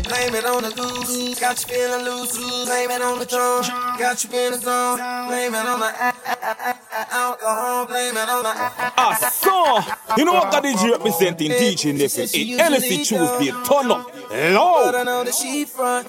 Blame 0.08 0.36
it 0.36 0.46
on 0.46 0.64
the 0.64 0.72
goose, 0.72 1.40
got 1.40 1.58
you 1.62 1.68
feeling 1.74 2.06
loose. 2.06 2.38
Blame 2.66 2.92
it 2.92 3.02
on 3.02 3.20
the 3.20 3.26
drum, 3.26 3.64
got 3.98 4.24
you 4.24 4.30
in 4.38 4.52
the 4.54 4.60
zone. 4.60 4.98
Blame 5.28 5.54
it 5.56 5.66
on 5.66 5.80
the 5.80 6.89
alcohol. 7.30 7.86
Blame 7.86 8.18
it 8.18 8.30
on 8.30 8.44
the. 8.44 8.52
Ah, 8.98 9.16
so, 9.32 10.16
you 10.18 10.26
know 10.26 10.34
what 10.34 10.52
God 10.52 10.66
is 10.66 10.84
representing, 10.84 11.52
teaching 11.52 11.98
this. 11.98 12.18
It 12.18 12.32
NSC 12.34 13.06
Tuesday, 13.06 13.52
turn 13.64 13.92
up, 13.92 14.12
But 14.12 14.96
I 14.96 15.04
know 15.04 15.24
that 15.24 15.34
she 15.34 15.66
front. 15.66 16.08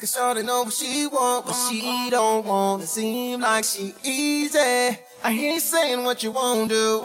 Cause 0.00 0.14
Shorty 0.14 0.42
know 0.44 0.62
what 0.62 0.72
she 0.72 1.08
want, 1.08 1.46
but 1.46 1.54
she 1.54 2.08
don't 2.08 2.46
want. 2.46 2.84
It 2.84 2.86
seem 2.86 3.40
like 3.40 3.64
she 3.64 3.92
easy. 4.04 4.58
I 5.24 5.32
hear 5.32 5.54
you 5.54 5.60
saying 5.60 6.04
what 6.04 6.22
you 6.22 6.30
won't 6.30 6.68
do, 6.68 7.04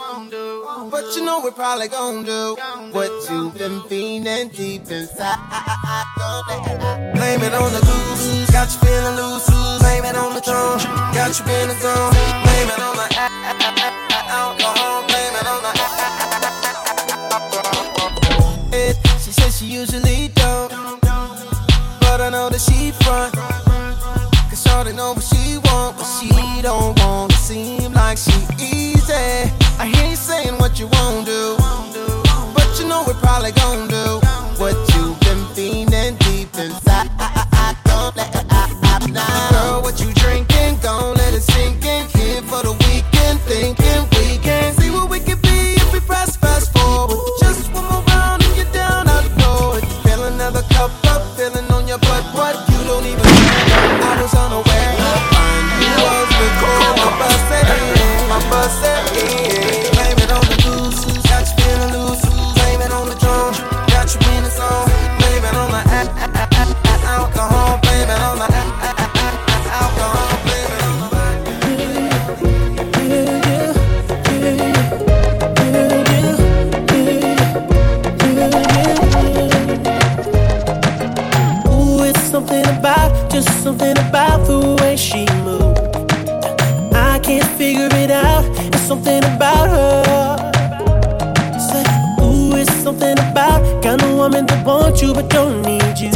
but 0.91 1.15
you 1.15 1.25
know 1.25 1.41
we're 1.43 1.49
probably 1.49 1.87
gon' 1.87 2.23
do 2.23 2.55
what 2.91 3.09
you've 3.31 3.57
been 3.57 3.81
feeling 3.89 4.49
deep 4.49 4.91
inside. 4.91 5.39
Blame 7.15 7.41
it 7.41 7.55
on 7.55 7.73
the 7.73 7.79
goose, 7.81 8.51
got 8.51 8.71
you 8.71 8.79
feeling 8.85 9.15
loose. 9.15 9.49
Blame 9.81 10.05
it 10.05 10.15
on 10.15 10.35
the 10.35 10.41
tone, 10.41 10.77
got 11.15 11.29
you 11.39 11.45
feeling 11.45 11.79
zone. 11.79 12.13
Blame 12.45 12.69
it 12.69 12.79
on 12.79 12.95
the 12.95 13.07
alcohol. 14.29 15.03
Blame 15.07 15.33
it 15.33 15.47
on 15.47 15.63
the. 15.63 15.73
She 19.23 19.31
says 19.31 19.57
she 19.57 19.65
usually 19.65 20.12
know 22.33 22.49
that 22.49 22.59
she 22.59 22.89
front. 23.05 23.31
Cause 24.49 24.63
Shorty 24.63 24.91
know 24.93 25.13
what 25.13 25.23
she 25.23 25.59
want, 25.65 25.97
but 25.97 26.09
she 26.17 26.29
don't 26.63 26.97
want 26.99 27.31
to 27.31 27.37
seem 27.37 27.93
like 27.93 28.17
she 28.17 28.33
easy. 28.57 29.13
I 29.77 29.85
hear 29.93 30.09
you 30.09 30.15
saying 30.15 30.57
what 30.57 30.79
you 30.79 30.87
won't 30.87 31.27
do, 31.27 31.55
but 32.55 32.67
you 32.79 32.87
know 32.87 33.03
we're 33.05 33.21
probably 33.21 33.51
gon' 33.51 33.87
do 33.87 34.19
what 34.57 34.75
you've 34.95 35.19
been 35.19 35.45
feeling 35.53 36.15
deep 36.25 36.49
inside. 36.57 37.09
Don't 37.85 38.15
let 38.15 38.35
it 38.35 38.51
out 38.51 39.09
now. 39.11 39.52
Something 83.63 83.97
about 83.97 84.45
the 84.45 84.75
way 84.81 84.97
she 84.97 85.25
moves. 85.45 85.79
I 86.93 87.17
can't 87.19 87.47
figure 87.57 87.87
it 87.93 88.11
out. 88.11 88.43
It's 88.73 88.81
something 88.81 89.23
about 89.23 89.69
her. 89.69 90.03
Say, 91.69 91.83
ooh, 92.21 92.57
it's 92.57 92.73
something 92.83 93.17
about 93.17 93.61
kind 93.81 94.01
of 94.03 94.17
woman 94.17 94.45
that 94.47 94.65
wants 94.65 95.01
you 95.01 95.13
but 95.13 95.29
don't 95.29 95.61
need 95.61 95.97
you. 95.97 96.11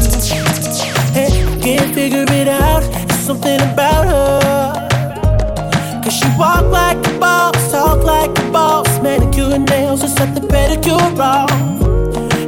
Hey, 1.16 1.32
can't 1.62 1.96
figure 1.96 2.26
it 2.28 2.50
out. 2.50 2.84
It's 3.10 3.20
something 3.20 3.62
about 3.62 4.04
her. 4.14 6.02
Cause 6.04 6.16
she 6.20 6.28
walk 6.38 6.66
like 6.66 6.98
a 7.08 7.18
boss, 7.18 7.72
talk 7.72 8.04
like 8.04 8.38
a 8.40 8.52
boss, 8.52 8.90
manicure 9.02 9.58
nails, 9.58 10.04
and 10.04 10.12
set 10.12 10.36
the 10.36 10.42
pedicure 10.42 11.18
wrong. 11.18 11.48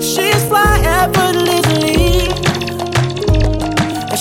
She's 0.01 0.43
fly 0.49 0.81
effortlessly. 0.84 2.28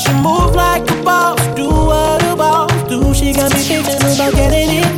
She 0.09 0.15
move 0.15 0.55
like 0.55 0.91
a 0.91 1.03
boss, 1.03 1.39
do 1.55 1.69
what 1.69 2.23
a 2.25 2.35
boss 2.35 2.73
do. 2.89 3.13
She 3.13 3.35
got 3.35 3.53
me 3.53 3.61
thinking 3.61 3.97
about 4.15 4.33
getting 4.33 4.71
involved. 4.71 4.98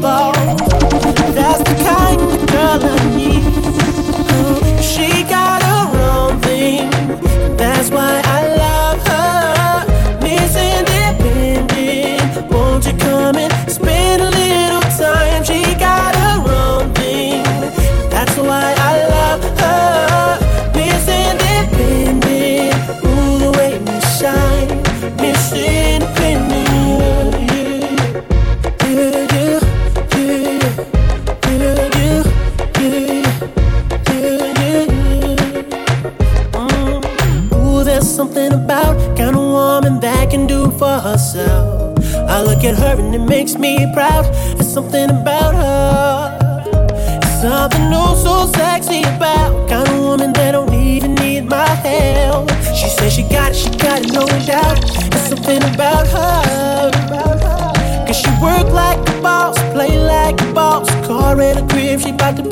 And 43.00 43.14
it 43.14 43.18
makes 43.18 43.56
me 43.56 43.90
proud. 43.94 44.24
There's 44.56 44.72
something 44.72 45.10
about 45.10 45.54
her. 45.54 46.38
Something 47.40 47.90
oh 47.92 48.14
so 48.14 48.52
sexy 48.58 49.00
about 49.02 49.68
kind 49.68 49.88
of 49.88 49.98
woman 50.00 50.32
that 50.34 50.52
don't 50.52 50.72
even 50.74 51.14
need 51.14 51.48
my 51.48 51.66
help. 51.66 52.50
She 52.78 52.88
says 52.88 53.12
she 53.12 53.22
got 53.22 53.52
it, 53.52 53.56
she 53.56 53.70
got 53.70 54.04
it, 54.04 54.12
no 54.12 54.26
doubt. 54.46 54.76
There's 55.10 55.28
something 55.32 55.62
about 55.74 56.06
her. 56.08 56.90
Cause 58.06 58.16
she 58.16 58.30
work 58.42 58.68
like 58.72 59.00
a 59.08 59.22
boss, 59.22 59.56
play 59.72 59.98
like 59.98 60.40
a 60.40 60.52
boss. 60.52 60.88
Car 61.06 61.40
and 61.40 61.58
a 61.58 61.66
crib, 61.72 62.00
she 62.00 62.12
bout 62.12 62.36
to 62.36 62.42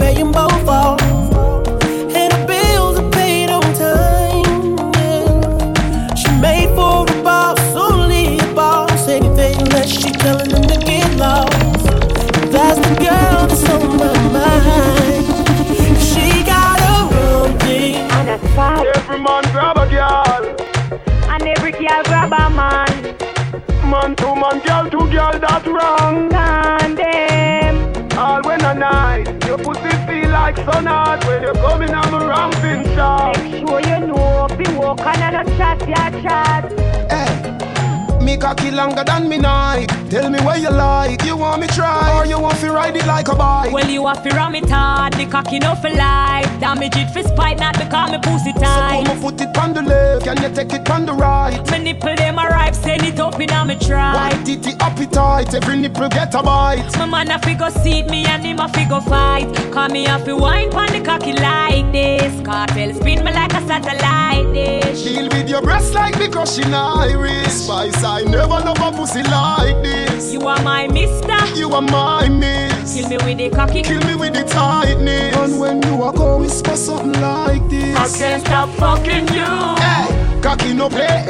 Man 23.89 24.15
to 24.17 24.35
man, 24.35 24.61
girl 24.67 24.91
to 24.91 25.11
girl, 25.11 25.39
that's 25.41 25.67
wrong. 25.67 26.29
Condemn. 26.29 28.19
All 28.19 28.43
when 28.43 28.63
a 28.63 28.75
night, 28.75 29.47
your 29.47 29.57
pussy 29.57 29.89
feel 30.07 30.29
like 30.29 30.57
sun 30.57 30.85
hot 30.85 31.25
when 31.27 31.43
you 31.43 31.53
come 31.55 31.81
in 31.81 31.95
on 31.95 32.13
my 32.13 32.27
ramping 32.27 32.85
shop. 32.95 33.35
Make 33.39 33.67
sure 33.67 33.81
you 33.81 34.07
know, 34.07 34.47
be 34.59 34.65
walking 34.77 35.07
and 35.07 35.37
a 35.37 35.57
chat, 35.57 35.89
yeah, 35.89 36.11
chat. 36.21 36.71
Eh, 37.11 38.21
me 38.23 38.37
cocky 38.37 38.71
longer 38.71 39.05
than 39.05 39.27
me 39.27 39.39
night. 39.39 39.89
Tell 40.11 40.29
me 40.29 40.39
where 40.41 40.59
you 40.59 40.71
like. 40.71 41.25
You 41.25 41.39
want 41.39 41.63
me 41.63 41.67
try 41.69 42.15
or 42.15 42.27
you 42.27 42.39
want 42.39 42.59
to 42.59 42.71
ride 42.71 42.95
it 42.95 43.07
like 43.07 43.29
a 43.29 43.35
bike? 43.35 43.73
Well, 43.73 43.89
you 43.89 44.07
have 44.07 44.23
to 44.23 44.31
ram 44.37 44.55
it 44.55 44.69
hard, 44.69 45.15
the 45.15 45.25
cocky 45.25 45.61
no 45.61 45.75
for 45.77 45.89
life. 45.89 46.45
Damage 46.61 46.97
it 46.97 47.11
for 47.11 47.23
spite, 47.23 47.59
not 47.59 47.79
because 47.79 48.11
me 48.11 48.19
pussy 48.19 48.53
tight. 48.53 48.61
So 48.61 48.67
tight. 48.67 49.05
come 49.07 49.13
and 49.13 49.21
put 49.23 49.41
it 49.41 49.57
on 49.57 49.73
the 49.73 49.81
left, 49.81 50.25
can 50.25 50.43
you 50.43 50.55
take 50.55 50.75
it 50.75 50.78
on 50.91 51.07
the 51.07 51.13
right? 51.13 51.59
Me 51.71 51.79
nipple 51.79 52.15
them 52.17 52.39
a 52.39 52.47
ripe, 52.47 52.75
send 52.75 53.03
it 53.03 53.19
up 53.21 53.41
in 53.41 53.51
a 53.51 53.65
me 53.65 53.77
try. 53.77 54.15
White 54.15 54.45
titty 54.45 54.73
appetite, 54.81 55.55
every 55.55 55.77
nipple 55.77 56.09
get 56.09 56.35
a 56.35 56.43
bite. 56.43 56.97
My 56.99 57.07
man 57.07 57.31
a 57.31 57.39
figure 57.39 57.71
seat 57.71 58.09
me 58.09 58.25
and 58.27 58.45
him 58.45 58.59
a 58.59 58.69
figure 58.69 59.01
fight. 59.01 59.49
Call 59.73 59.89
me 59.89 60.07
a 60.07 60.19
fi 60.19 60.33
wine 60.33 60.71
pon 60.71 60.89
the 60.93 61.01
cocky 61.01 61.33
like 61.33 61.91
this. 61.93 62.33
Kartel 62.43 62.95
spin 62.95 63.25
me 63.25 63.33
like 63.33 63.53
a 63.53 63.67
satellite 63.67 64.53
dish. 64.53 65.03
Deal 65.05 65.29
with 65.29 65.49
your 65.49 65.63
breasts 65.63 65.95
like 65.95 66.19
me 66.19 66.29
crushing 66.29 66.73
iris. 66.73 67.65
Spice, 67.65 68.05
I 68.05 68.23
never 68.23 68.49
love 68.49 68.81
a 68.81 68.97
pussy 68.97 69.23
like 69.23 69.83
this. 69.83 70.33
You 70.33 70.47
are 70.47 70.63
my 70.63 70.87
mister. 70.89 71.39
You 71.57 71.73
are 71.73 71.83
my 71.83 72.29
miss. 72.29 72.95
Kill 72.95 73.09
me 73.09 73.17
with 73.25 73.39
the 73.39 73.51
cocky. 73.51 73.83
Kill 73.83 74.05
me 74.07 74.15
with 74.15 74.35
the 74.35 74.45
tightness. 74.45 75.37
And 75.37 75.61
when 75.61 75.83
you 75.83 76.03
are 76.03 76.17
out, 76.17 76.41
whisper 76.41 76.77
something 76.77 77.21
like 77.21 77.69
this. 77.69 77.97
I 77.97 78.19
can't 78.19 78.47
stop 78.47 78.69
fucking 78.71 79.29
you. 79.29 79.45
Hey, 79.79 80.18
cocky 80.41 80.75
no 80.75 80.89
play. 80.89 81.25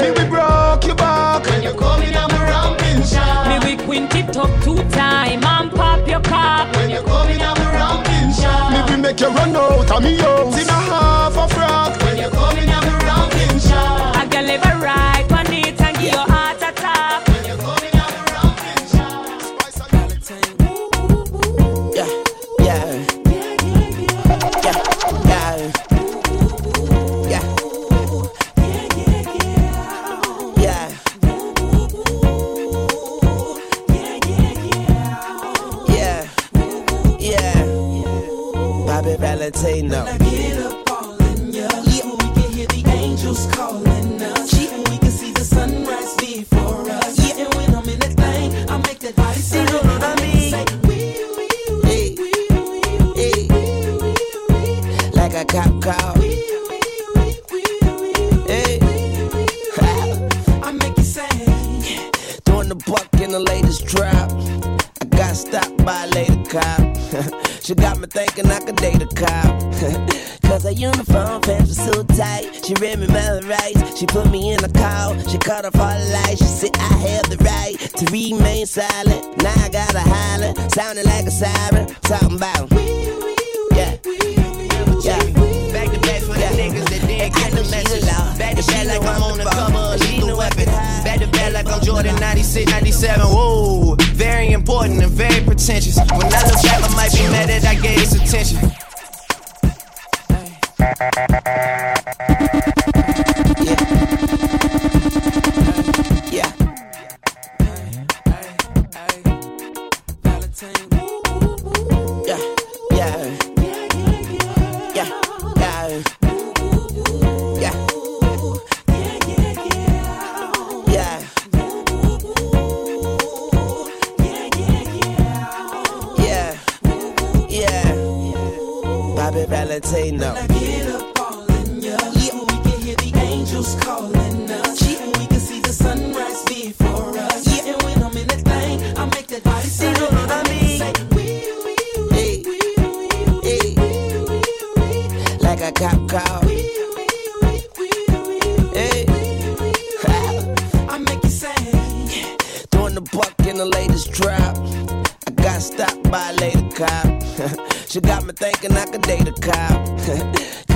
Me 0.00 0.10
we 0.10 0.28
broke 0.28 0.84
your 0.84 0.96
back 0.96 1.44
when 1.46 1.62
you 1.62 1.74
come 1.74 2.02
in, 2.02 2.14
I'm 2.14 2.30
a 2.30 2.40
ramping 2.50 3.02
shot. 3.02 3.48
Me 3.48 3.58
we 3.76 3.82
quint 3.84 4.14
it 4.14 4.36
up 4.36 4.50
two 4.62 4.76
time 4.90 5.44
and 5.44 5.70
pop 5.72 6.06
your 6.06 6.20
cock. 6.20 6.74
When 6.76 6.90
you 6.90 7.02
come 7.02 7.28
in, 7.28 7.40
I'm 7.40 7.56
a 7.56 7.70
ramping 7.72 8.32
shot. 8.32 8.72
Me 8.72 8.94
we 8.94 9.02
make 9.02 9.20
you 9.20 9.28
run 9.28 9.56
out 9.56 9.90
of 9.90 10.02
me 10.02 10.16
house 10.16 10.53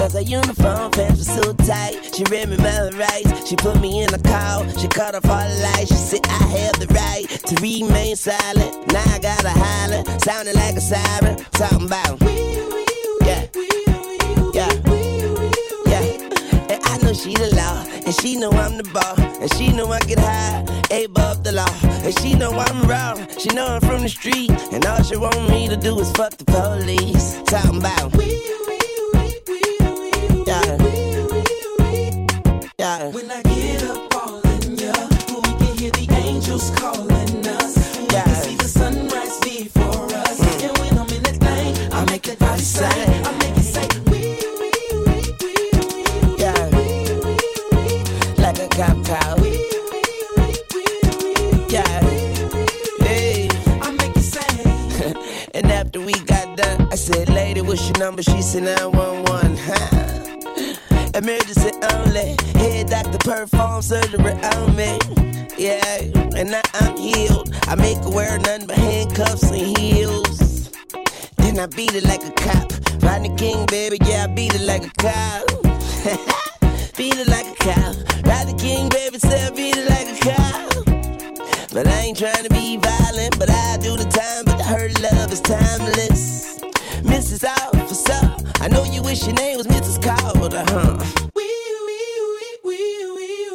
Cause 0.08 0.24
her 0.24 0.30
uniform 0.30 0.90
pants 0.90 1.18
were 1.18 1.42
so 1.42 1.52
tight. 1.52 2.14
She 2.14 2.24
read 2.30 2.48
me 2.48 2.56
my 2.56 2.88
rights. 2.96 3.46
She 3.46 3.56
put 3.56 3.78
me 3.78 4.02
in 4.02 4.14
a 4.14 4.18
call. 4.18 4.66
She 4.78 4.88
cut 4.88 5.14
off 5.14 5.28
all 5.28 5.46
the 5.46 5.60
lights. 5.60 5.88
She 5.88 5.96
said 5.96 6.20
I 6.24 6.44
have 6.56 6.80
the 6.80 6.86
right 6.96 7.28
to 7.28 7.54
remain 7.60 8.16
silent. 8.16 8.90
Now 8.90 9.04
I 9.04 9.18
gotta 9.18 9.50
holler, 9.50 10.02
sounding 10.20 10.54
like 10.54 10.76
a 10.76 10.80
siren. 10.80 11.36
Talking 11.52 11.84
about. 11.88 12.22
Yeah. 13.20 13.48
Yeah. 14.54 14.72
Yeah. 15.84 16.72
And 16.72 16.80
I 16.84 16.98
know 17.02 17.12
she 17.12 17.34
the 17.34 17.52
law. 17.54 17.84
And 18.06 18.14
she 18.14 18.36
know 18.36 18.50
I'm 18.52 18.78
the 18.78 18.84
ball. 18.84 19.20
And 19.42 19.52
she 19.56 19.74
know 19.74 19.92
I 19.92 20.00
get 20.00 20.20
high, 20.20 20.64
above 21.04 21.44
the 21.44 21.52
law. 21.52 21.78
And 21.82 22.18
she 22.20 22.32
know 22.32 22.52
I'm 22.52 22.88
raw. 22.88 23.14
She 23.36 23.50
know 23.50 23.66
I'm 23.66 23.82
from 23.82 24.00
the 24.00 24.08
street. 24.08 24.52
And 24.72 24.86
all 24.86 25.02
she 25.02 25.18
want 25.18 25.50
me 25.50 25.68
to 25.68 25.76
do 25.76 26.00
is 26.00 26.10
fuck 26.12 26.34
the 26.38 26.46
police. 26.46 27.42
Talking 27.44 27.76
about. 27.76 28.67
Yeah. 32.78 33.08
when 33.08 33.28
I 33.28 33.42
get 33.42 33.82
up 33.82 34.14
all 34.14 34.38
in 34.38 34.78
ya, 34.78 34.92
we 35.34 35.42
can 35.58 35.76
hear 35.78 35.90
the 35.90 36.06
angels 36.14 36.70
calling 36.76 37.44
us. 37.48 37.76
And 37.96 38.06
we 38.06 38.06
can 38.06 38.34
see 38.36 38.54
the 38.54 38.68
sunrise 38.68 39.40
before 39.40 40.04
us. 40.14 40.38
Mm. 40.38 40.62
And 40.68 40.78
when 40.78 40.96
I'm 40.96 41.08
in 41.08 41.22
that 41.24 41.38
thing, 41.42 41.92
I 41.92 42.04
make 42.04 42.22
that 42.22 42.38
body 42.38 42.60
say, 42.62 42.86
I 42.86 43.32
make 43.42 43.56
it 43.58 43.64
say, 43.64 43.88
Yeah. 46.38 46.68
Like 48.38 48.60
a 48.60 48.68
cop 48.68 48.96
call. 49.10 49.38
Yeah. 51.68 52.00
Hey. 53.04 53.48
I 53.82 53.90
make 53.90 54.14
you 54.14 54.22
say, 54.22 55.50
and 55.54 55.66
after 55.72 56.00
we 56.00 56.12
got 56.12 56.56
done, 56.56 56.86
I 56.92 56.94
said, 56.94 57.28
Lady, 57.28 57.60
what's 57.60 57.88
your 57.88 57.98
number? 57.98 58.22
She 58.22 58.40
said, 58.40 58.62
911. 58.62 59.47
Emergency 61.18 61.72
only. 61.94 62.36
Head 62.54 62.90
doctor 62.90 63.18
perform 63.18 63.82
surgery 63.82 64.34
on 64.34 64.76
me. 64.76 65.00
Yeah, 65.58 65.82
and 66.36 66.52
now 66.52 66.62
I'm 66.74 66.96
healed. 66.96 67.52
I 67.66 67.74
make 67.74 67.96
her 68.04 68.10
wear 68.10 68.38
nothing 68.38 68.68
but 68.68 68.76
handcuffs 68.76 69.50
and 69.50 69.76
heels. 69.76 70.70
Then 71.38 71.58
I 71.58 71.66
beat 71.66 71.92
it 71.94 72.04
like 72.04 72.24
a 72.24 72.30
cop. 72.30 72.70
Rodney 73.02 73.34
King, 73.34 73.66
baby, 73.66 73.98
yeah, 74.04 74.24
I 74.24 74.26
beat 74.28 74.54
it 74.54 74.60
like 74.60 74.84
a 74.86 74.90
cop. 74.90 75.48
beat 76.96 77.16
it 77.16 77.26
like 77.26 77.48
a 77.48 77.56
cop. 77.64 77.96
Rodney 78.24 78.54
King, 78.56 78.88
baby, 78.88 79.18
say 79.18 79.44
I 79.44 79.50
beat 79.50 79.76
it 79.76 79.90
like 79.90 80.06
a 80.06 80.18
cop. 80.22 80.84
But 81.74 81.88
I 81.88 81.98
ain't 81.98 82.16
trying 82.16 82.44
to 82.44 82.50
be 82.50 82.76
violent, 82.76 83.36
but 83.40 83.50
I 83.50 83.76
do 83.78 83.96
the 83.96 84.04
time. 84.04 84.44
But 84.44 84.60
her 84.66 84.88
love 85.02 85.32
is 85.32 85.40
timeless. 85.40 86.57
Mrs. 87.02 87.44
Officer, 87.44 88.36
I 88.62 88.68
know 88.68 88.84
you 88.84 89.02
wish 89.02 89.24
your 89.26 89.34
name 89.34 89.56
was 89.58 89.66
Mrs. 89.66 90.02
Carter, 90.02 90.64
huh? 90.68 90.98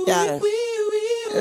Yeah, 0.06 0.40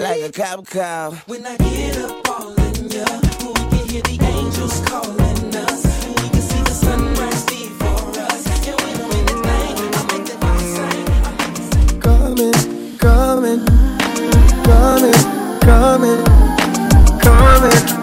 like 0.01 0.23
a 0.23 0.33
cop 0.33 0.67
call. 0.67 1.13
when 1.27 1.45
I 1.47 1.57
get 1.57 1.99
up 1.99 2.29
all 2.31 2.53
in 2.53 2.89
ya, 2.91 3.05
we 3.41 3.55
can 3.55 3.89
hear 3.89 4.03
the 4.03 4.19
angels 4.23 4.81
calling 4.87 5.55
us. 5.57 5.85
And 6.07 6.15
we 6.21 6.29
can 6.31 6.41
see 6.41 6.63
the 6.63 6.71
sunrise 6.71 7.45
before 7.47 8.23
us. 8.23 8.47
And 8.69 8.81
when 8.81 8.97
I'm 9.03 9.11
in 9.19 9.43
that 9.43 9.77
thing, 9.77 9.95
I 9.95 10.03
make 10.13 10.27
that 10.29 10.41
body 10.41 10.67
say, 10.77 11.99
Coming, 12.01 12.55
coming, 12.99 13.61
coming, 14.65 16.25
coming, 17.21 18.02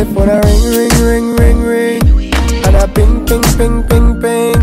Telephone 0.00 0.30
a 0.30 0.40
ring, 0.40 0.62
ring, 0.64 1.36
ring, 1.36 1.36
ring, 1.36 2.16
ring, 2.16 2.34
and 2.64 2.74
a 2.74 2.88
ping, 2.88 3.26
ping, 3.26 3.42
ping, 3.58 3.82
ping, 3.82 4.18
ping. 4.18 4.56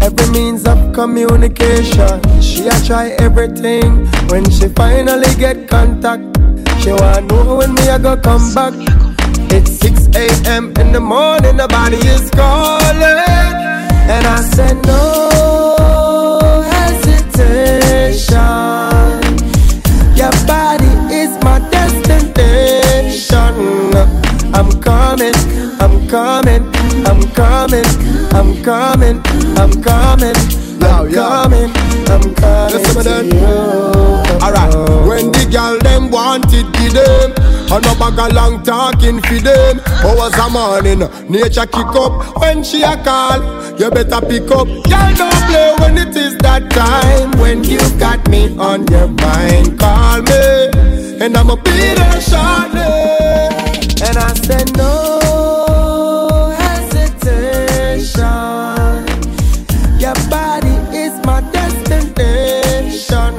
Every 0.00 0.30
means 0.30 0.64
of 0.64 0.92
communication, 0.92 2.40
she 2.40 2.68
a 2.68 2.70
try 2.86 3.08
everything. 3.18 4.06
When 4.28 4.48
she 4.48 4.68
finally 4.68 5.34
get 5.40 5.66
contact, 5.66 6.22
she 6.78 6.92
wanna 6.92 7.22
know 7.22 7.56
when 7.56 7.74
me 7.74 7.88
a 7.88 7.98
go 7.98 8.16
come 8.16 8.54
back. 8.54 8.74
It's 9.50 9.72
6 9.80 10.14
a.m. 10.14 10.72
in 10.78 10.92
the 10.92 11.00
morning, 11.00 11.56
the 11.56 11.66
body 11.66 11.96
is 11.96 12.30
calling, 12.30 13.02
and 13.02 14.24
I 14.24 14.40
said 14.54 14.86
no 14.86 15.51
I'm 24.62 24.80
coming, 24.80 25.34
I'm 25.80 26.06
coming, 26.06 26.62
I'm 27.04 27.20
coming, 27.32 27.84
I'm 28.30 28.62
coming, 28.62 29.18
I'm 29.58 29.82
coming, 29.82 30.36
I'm 30.80 31.12
coming, 31.12 31.70
I'm 32.06 32.32
coming 32.32 33.02
to 33.02 33.24
you. 33.26 34.38
Alright, 34.38 34.72
when 35.08 35.32
the 35.32 35.48
girl 35.50 35.76
them 35.80 36.12
want 36.12 36.46
it, 36.54 36.72
give 36.74 36.92
them. 36.92 37.34
And 37.72 37.84
no 37.84 37.94
bag 37.98 38.18
a 38.20 38.32
long 38.32 38.62
talking 38.62 39.20
for 39.22 39.40
them. 39.40 39.80
Oh, 40.04 40.20
Hours 40.20 40.38
a 40.38 40.48
morning, 40.48 41.00
nature 41.28 41.66
kick 41.66 41.96
up. 41.98 42.40
When 42.40 42.62
she 42.62 42.82
a 42.82 42.96
call, 43.02 43.42
you 43.80 43.90
better 43.90 44.24
pick 44.24 44.48
up. 44.52 44.68
Girl, 44.68 45.14
don't 45.18 45.42
play 45.50 45.74
when 45.80 45.98
it 45.98 46.16
is 46.16 46.38
that 46.38 46.70
time. 46.70 47.32
When 47.40 47.64
you 47.64 47.80
got 47.98 48.28
me 48.28 48.56
on 48.58 48.86
your 48.86 49.08
mind, 49.08 49.76
call 49.80 50.22
me. 50.22 51.18
And 51.20 51.36
I'ma 51.36 51.56
be 51.56 51.70
there 51.72 52.20
shortly. 52.20 53.01
And 54.04 54.18
I 54.18 54.34
said, 54.34 54.76
no 54.76 55.20
hesitation. 56.58 58.18
Your 59.98 60.14
body 60.28 60.76
is 60.96 61.14
my 61.24 61.40
destination. 61.52 63.34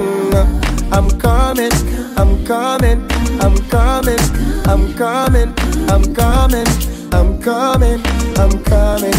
I'm 0.91 1.09
coming, 1.19 1.73
I'm 2.17 2.45
coming, 2.45 3.01
I'm 3.41 3.57
coming, 3.69 4.19
I'm 4.67 4.93
coming, 4.95 5.53
I'm 5.89 6.03
coming, 6.13 6.13
I'm 6.13 6.13
coming, 6.15 6.67
I'm 7.13 7.41
coming. 7.41 8.01
I'm 8.35 8.63
coming 8.63 9.13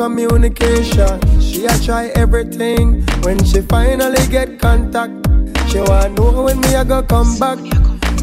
communication, 0.00 1.20
she 1.42 1.66
a 1.66 1.78
try 1.84 2.06
everything. 2.16 3.04
When 3.20 3.44
she 3.44 3.60
finally 3.60 4.26
get 4.28 4.58
contact, 4.58 5.12
she 5.68 5.78
want 5.80 6.16
to 6.16 6.22
know 6.22 6.42
when 6.44 6.58
me 6.62 6.74
a 6.74 6.86
go 6.86 7.02
come 7.02 7.38
back. 7.38 7.58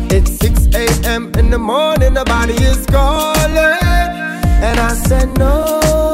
It's 0.09 0.39
6 0.39 0.73
a.m. 0.73 1.31
in 1.37 1.51
the 1.51 1.59
morning, 1.59 2.15
the 2.15 2.25
body 2.25 2.53
is 2.53 2.83
calling, 2.87 3.55
and 4.67 4.79
I 4.79 4.93
said 4.95 5.37
no 5.37 6.06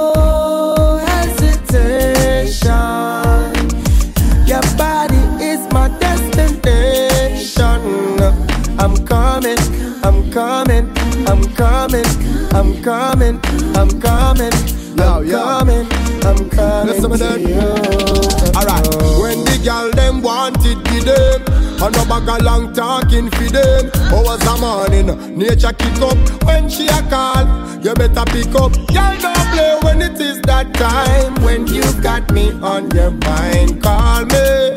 I'm 11.34 11.52
coming, 11.56 12.06
I'm 12.54 12.84
coming, 12.84 13.40
I'm 13.76 13.90
coming, 14.00 14.54
now 14.96 15.18
I'm 15.18 15.28
coming, 15.28 15.88
I'm 16.22 16.48
coming 16.48 17.18
to 17.18 17.40
you. 17.42 17.58
Alright, 18.54 18.86
when 19.20 19.44
the 19.44 19.60
girl 19.66 19.90
them 19.94 20.22
wanted 20.22 20.84
be 20.84 21.00
them, 21.00 21.42
and 21.82 21.96
no 21.96 22.06
bag 22.06 22.30
a 22.30 22.44
long 22.44 22.72
talking 22.72 23.32
for 23.32 23.50
them. 23.50 23.90
Oh, 24.14 24.30
Hours 24.30 24.46
a 24.46 24.58
morning, 24.62 25.36
nature 25.36 25.74
kick 25.74 26.00
up 26.04 26.44
when 26.46 26.70
she 26.70 26.86
a 26.86 27.02
call. 27.10 27.48
You 27.82 27.96
better 27.96 28.26
pick 28.26 28.54
up. 28.54 28.74
Girl 28.94 29.18
don't 29.18 29.48
play 29.54 29.80
when 29.82 30.04
it 30.04 30.22
is 30.22 30.40
that 30.42 30.72
time. 30.76 31.34
When 31.44 31.66
you 31.66 31.82
got 32.04 32.32
me 32.32 32.52
on 32.62 32.92
your 32.92 33.10
mind, 33.10 33.82
call 33.82 34.26
me, 34.26 34.74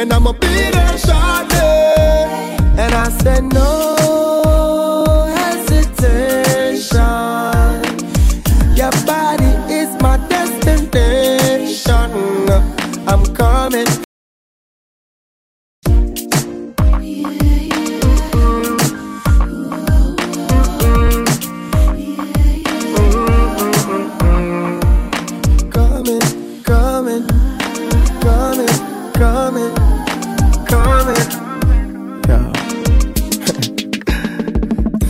and 0.00 0.12
I'ma 0.12 0.30
be 0.34 0.46
there 0.46 0.98
shortly. 0.98 1.58
And 2.78 2.94
I 2.94 3.08
said 3.08 3.42
no 3.42 3.95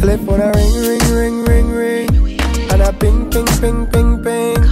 Telephone 0.06 0.40
a 0.40 0.52
ring, 0.52 0.72
ring, 0.86 1.42
ring, 1.42 1.42
ring, 1.42 1.68
ring, 1.72 2.40
and 2.70 2.80
a 2.80 2.92
ping, 2.92 3.28
ping, 3.28 3.44
ping, 3.60 3.86
ping, 3.86 4.22
ping. 4.22 4.62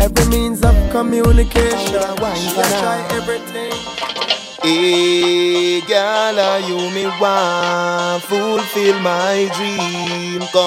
Every 0.00 0.26
means 0.28 0.62
of 0.62 0.76
communication. 0.90 1.94
A 1.96 2.14
try 2.14 3.06
everything. 3.12 3.72
Eh, 4.64 5.80
hey, 5.80 5.80
girl, 5.80 6.38
are 6.38 6.60
you 6.60 6.76
me 6.90 7.06
want 7.18 8.22
fulfill 8.24 9.00
my 9.00 9.48
dream? 9.56 10.42
Come 10.52 10.58